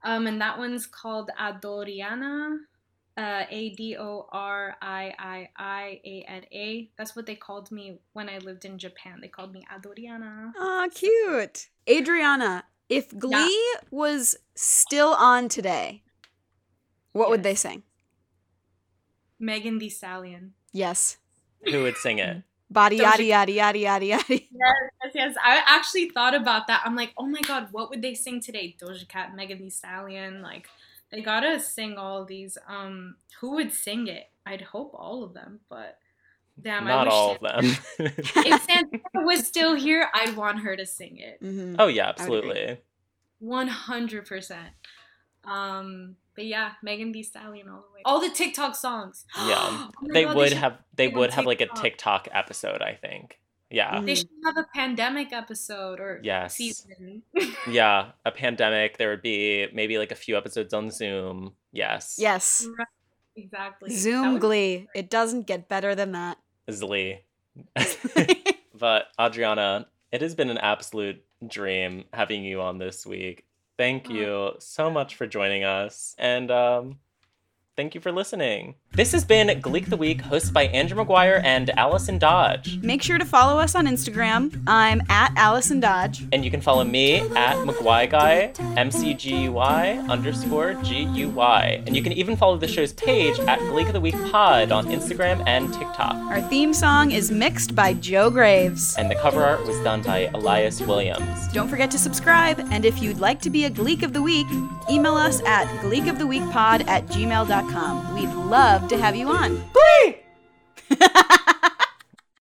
Um, 0.05 0.27
and 0.27 0.41
that 0.41 0.59
one's 0.59 0.87
called 0.87 1.31
Adoriana, 1.41 2.59
uh, 3.17 3.45
A 3.49 3.71
D 3.71 3.97
O 3.97 4.29
R 4.31 4.77
I 4.83 5.15
I 5.19 5.49
I 5.57 6.01
A 6.05 6.25
N 6.29 6.45
A. 6.53 6.91
That's 6.99 7.17
what 7.17 7.25
they 7.25 7.35
called 7.35 7.71
me 7.71 7.99
when 8.13 8.29
I 8.29 8.39
lived 8.39 8.67
in 8.67 8.79
Japan. 8.79 9.21
They 9.23 9.29
called 9.29 9.53
me 9.53 9.65
Adoriana. 9.73 10.53
Aw, 10.59 10.89
cute. 10.95 11.69
Adriana, 11.89 12.65
if 12.91 13.17
Glee 13.19 13.77
was 13.91 14.37
still 14.55 15.15
on 15.15 15.49
today, 15.49 16.03
what 17.13 17.31
would 17.31 17.43
they 17.43 17.55
sing? 17.55 17.85
Megan 19.39 19.79
Thee 19.79 19.89
Stallion. 19.89 20.53
Yes. 20.73 21.17
Who 21.65 21.83
would 21.83 21.97
sing 21.97 22.19
it? 22.19 22.43
Body 22.73 22.99
Doja- 22.99 23.03
yada 23.03 23.23
yada 23.25 23.53
yada 23.53 23.79
yada 23.79 24.05
yada. 24.07 24.25
Yes, 24.29 24.41
yes, 25.05 25.13
yes. 25.15 25.35
I 25.43 25.63
actually 25.67 26.11
thought 26.11 26.35
about 26.35 26.67
that. 26.69 26.83
I'm 26.85 26.97
like, 26.97 27.13
oh 27.19 27.27
my 27.27 27.41
god, 27.43 27.69
what 27.73 27.91
would 27.91 28.03
they 28.03 28.15
sing 28.15 28.41
today? 28.41 28.77
Doja 28.81 29.07
Cat, 29.09 29.35
Megan 29.35 29.59
Thee 29.59 29.71
Stallion, 29.71 30.43
like 30.43 30.69
they 31.11 31.21
gotta 31.21 31.61
sing 31.61 31.97
all 31.99 32.25
these. 32.25 32.57
Um, 32.69 33.17
who 33.41 33.55
would 33.57 33.73
sing 33.73 34.07
it? 34.09 34.25
I'd 34.47 34.63
hope 34.63 34.93
all 34.95 35.23
of 35.25 35.35
them, 35.35 35.61
but 35.69 35.99
damn, 36.61 36.87
I 36.87 36.91
Not 36.91 37.07
wish 37.07 37.13
all 37.15 37.35
of 37.37 37.41
them. 37.41 37.77
if 37.99 38.63
Santana 38.65 39.03
was 39.27 39.47
still 39.47 39.75
here, 39.75 40.09
I'd 40.15 40.37
want 40.37 40.61
her 40.61 40.77
to 40.77 40.87
sing 40.87 41.19
it. 41.19 41.43
Mhm. 41.43 41.77
oh 41.79 41.87
yeah, 41.89 42.13
I 42.19 42.29
would 42.29 42.39
agree. 42.45 42.51
absolutely. 42.51 42.81
One 43.39 43.69
hundred 43.69 44.27
percent. 44.27 44.69
Um, 45.45 46.17
but 46.35 46.47
yeah, 46.47 46.73
Megan 46.83 47.13
Thee 47.13 47.23
Stallion 47.23 47.69
all 47.69 47.85
the 47.89 47.95
way. 47.95 48.01
All 48.05 48.21
the 48.21 48.31
TikTok 48.31 48.75
songs. 48.75 49.25
Yeah. 49.47 49.57
Oh 49.59 49.91
They 50.13 50.25
God, 50.25 50.37
would 50.37 50.49
should- 50.51 50.59
have 50.59 50.79
they 50.95 51.09
would 51.09 51.33
have 51.33 51.47
like 51.47 51.61
a 51.61 51.67
TikTok. 51.67 51.83
TikTok 51.83 52.29
episode, 52.33 52.83
I 52.83 52.95
think. 52.95 53.39
Yeah. 53.71 54.01
They 54.03 54.13
mm. 54.13 54.17
should 54.19 54.29
have 54.45 54.59
a 54.59 54.67
pandemic 54.75 55.33
episode 55.33 55.99
or 55.99 56.21
Yes. 56.23 56.57
season. 56.57 57.23
Yeah. 57.69 58.13
A 58.25 58.31
pandemic, 58.31 58.99
there 58.99 59.09
would 59.11 59.23
be 59.23 59.67
maybe 59.73 59.99
like 59.99 60.13
a 60.13 60.17
few 60.17 60.37
episodes 60.37 60.75
on 60.75 60.91
Zoom. 60.91 61.55
Yes. 61.73 62.17
Yes. 62.19 62.67
Right, 62.79 62.87
exactly. 63.35 63.95
Zoom 63.95 64.39
Glee. 64.39 64.89
It 64.95 65.09
doesn't 65.09 65.47
get 65.47 65.69
better 65.69 65.95
than 65.95 66.13
that. 66.13 66.39
Zlee. 66.71 67.21
but 68.79 69.07
Adriana, 69.19 69.87
it 70.11 70.21
has 70.21 70.35
been 70.35 70.51
an 70.51 70.59
absolute 70.59 71.25
dream 71.47 72.05
having 72.13 72.45
you 72.45 72.61
on 72.61 72.79
this 72.79 73.07
week. 73.07 73.47
Thank 73.83 74.09
Oh, 74.09 74.15
you 74.15 74.55
so 74.61 74.91
much 74.91 75.17
for 75.17 75.27
joining 75.27 75.65
us. 75.65 76.15
And 76.19 76.51
um 76.51 77.01
thank 77.77 77.95
you 77.95 78.01
for 78.01 78.13
listening. 78.13 78.75
This 78.95 79.13
has 79.13 79.25
been 79.25 79.49
Gleek 79.61 79.87
the 79.89 79.97
Week, 79.97 80.23
hosted 80.23 80.53
by 80.53 80.65
Andrew 80.65 81.03
McGuire 81.03 81.43
and 81.43 81.71
Allison 81.71 82.19
Dodge. 82.19 82.79
Make 82.83 83.03
sure 83.03 83.17
to 83.17 83.25
follow 83.25 83.59
us 83.59 83.75
on 83.75 83.87
Instagram. 83.87 84.63
I'm 84.67 85.01
at 85.09 85.33
Allison 85.37 85.81
Dodge. 85.81 86.27
And 86.33 86.45
you 86.45 86.51
can 86.51 86.61
follow 86.61 86.85
me 86.85 87.21
at 87.21 87.57
McGuy 87.57 88.55
MCGUY 88.55 90.09
underscore 90.11 90.75
G-U-Y. 90.75 91.83
And 91.87 91.97
you 91.97 92.03
can 92.03 92.13
even 92.13 92.37
follow 92.37 92.59
the 92.59 92.69
show's 92.69 92.93
page 92.93 93.39
at 93.41 93.59
Gleek 93.61 93.87
of 93.87 93.95
the 93.95 94.01
Week 94.01 94.17
Pod 94.31 94.71
on 94.73 94.87
Instagram 94.89 95.43
and 95.47 95.73
TikTok. 95.73 96.15
Our 96.15 96.43
theme 96.43 96.75
song 96.75 97.13
is 97.13 97.31
mixed 97.31 97.75
by 97.75 97.95
Joe 97.95 98.29
Graves. 98.29 98.95
And 98.97 99.11
the 99.11 99.15
cover 99.15 99.43
art 99.43 99.67
was 99.67 99.79
done 99.81 100.03
by 100.03 100.31
Elias 100.35 100.83
Williams. 100.83 101.49
Don't 101.55 101.69
forget 101.69 101.91
to 101.93 101.99
subscribe, 101.99 102.61
and 102.71 102.85
if 102.85 103.01
you'd 103.01 103.21
like 103.21 103.41
to 103.41 103.51
be 103.51 103.65
a 103.65 103.71
Gleek 103.71 104.03
of 104.03 104.13
the 104.13 104.21
Week, 104.21 104.47
email 104.91 105.15
us 105.15 105.43
at 105.45 105.67
gleekoftheweekpod 105.81 106.87
at 106.89 107.09
gmail.com. 107.63 108.15
We'd 108.15 108.33
love 108.35 108.89
to 108.89 108.97
have 108.97 109.17
you 109.17 109.29
on. 109.29 109.63
Glee! 109.73 110.17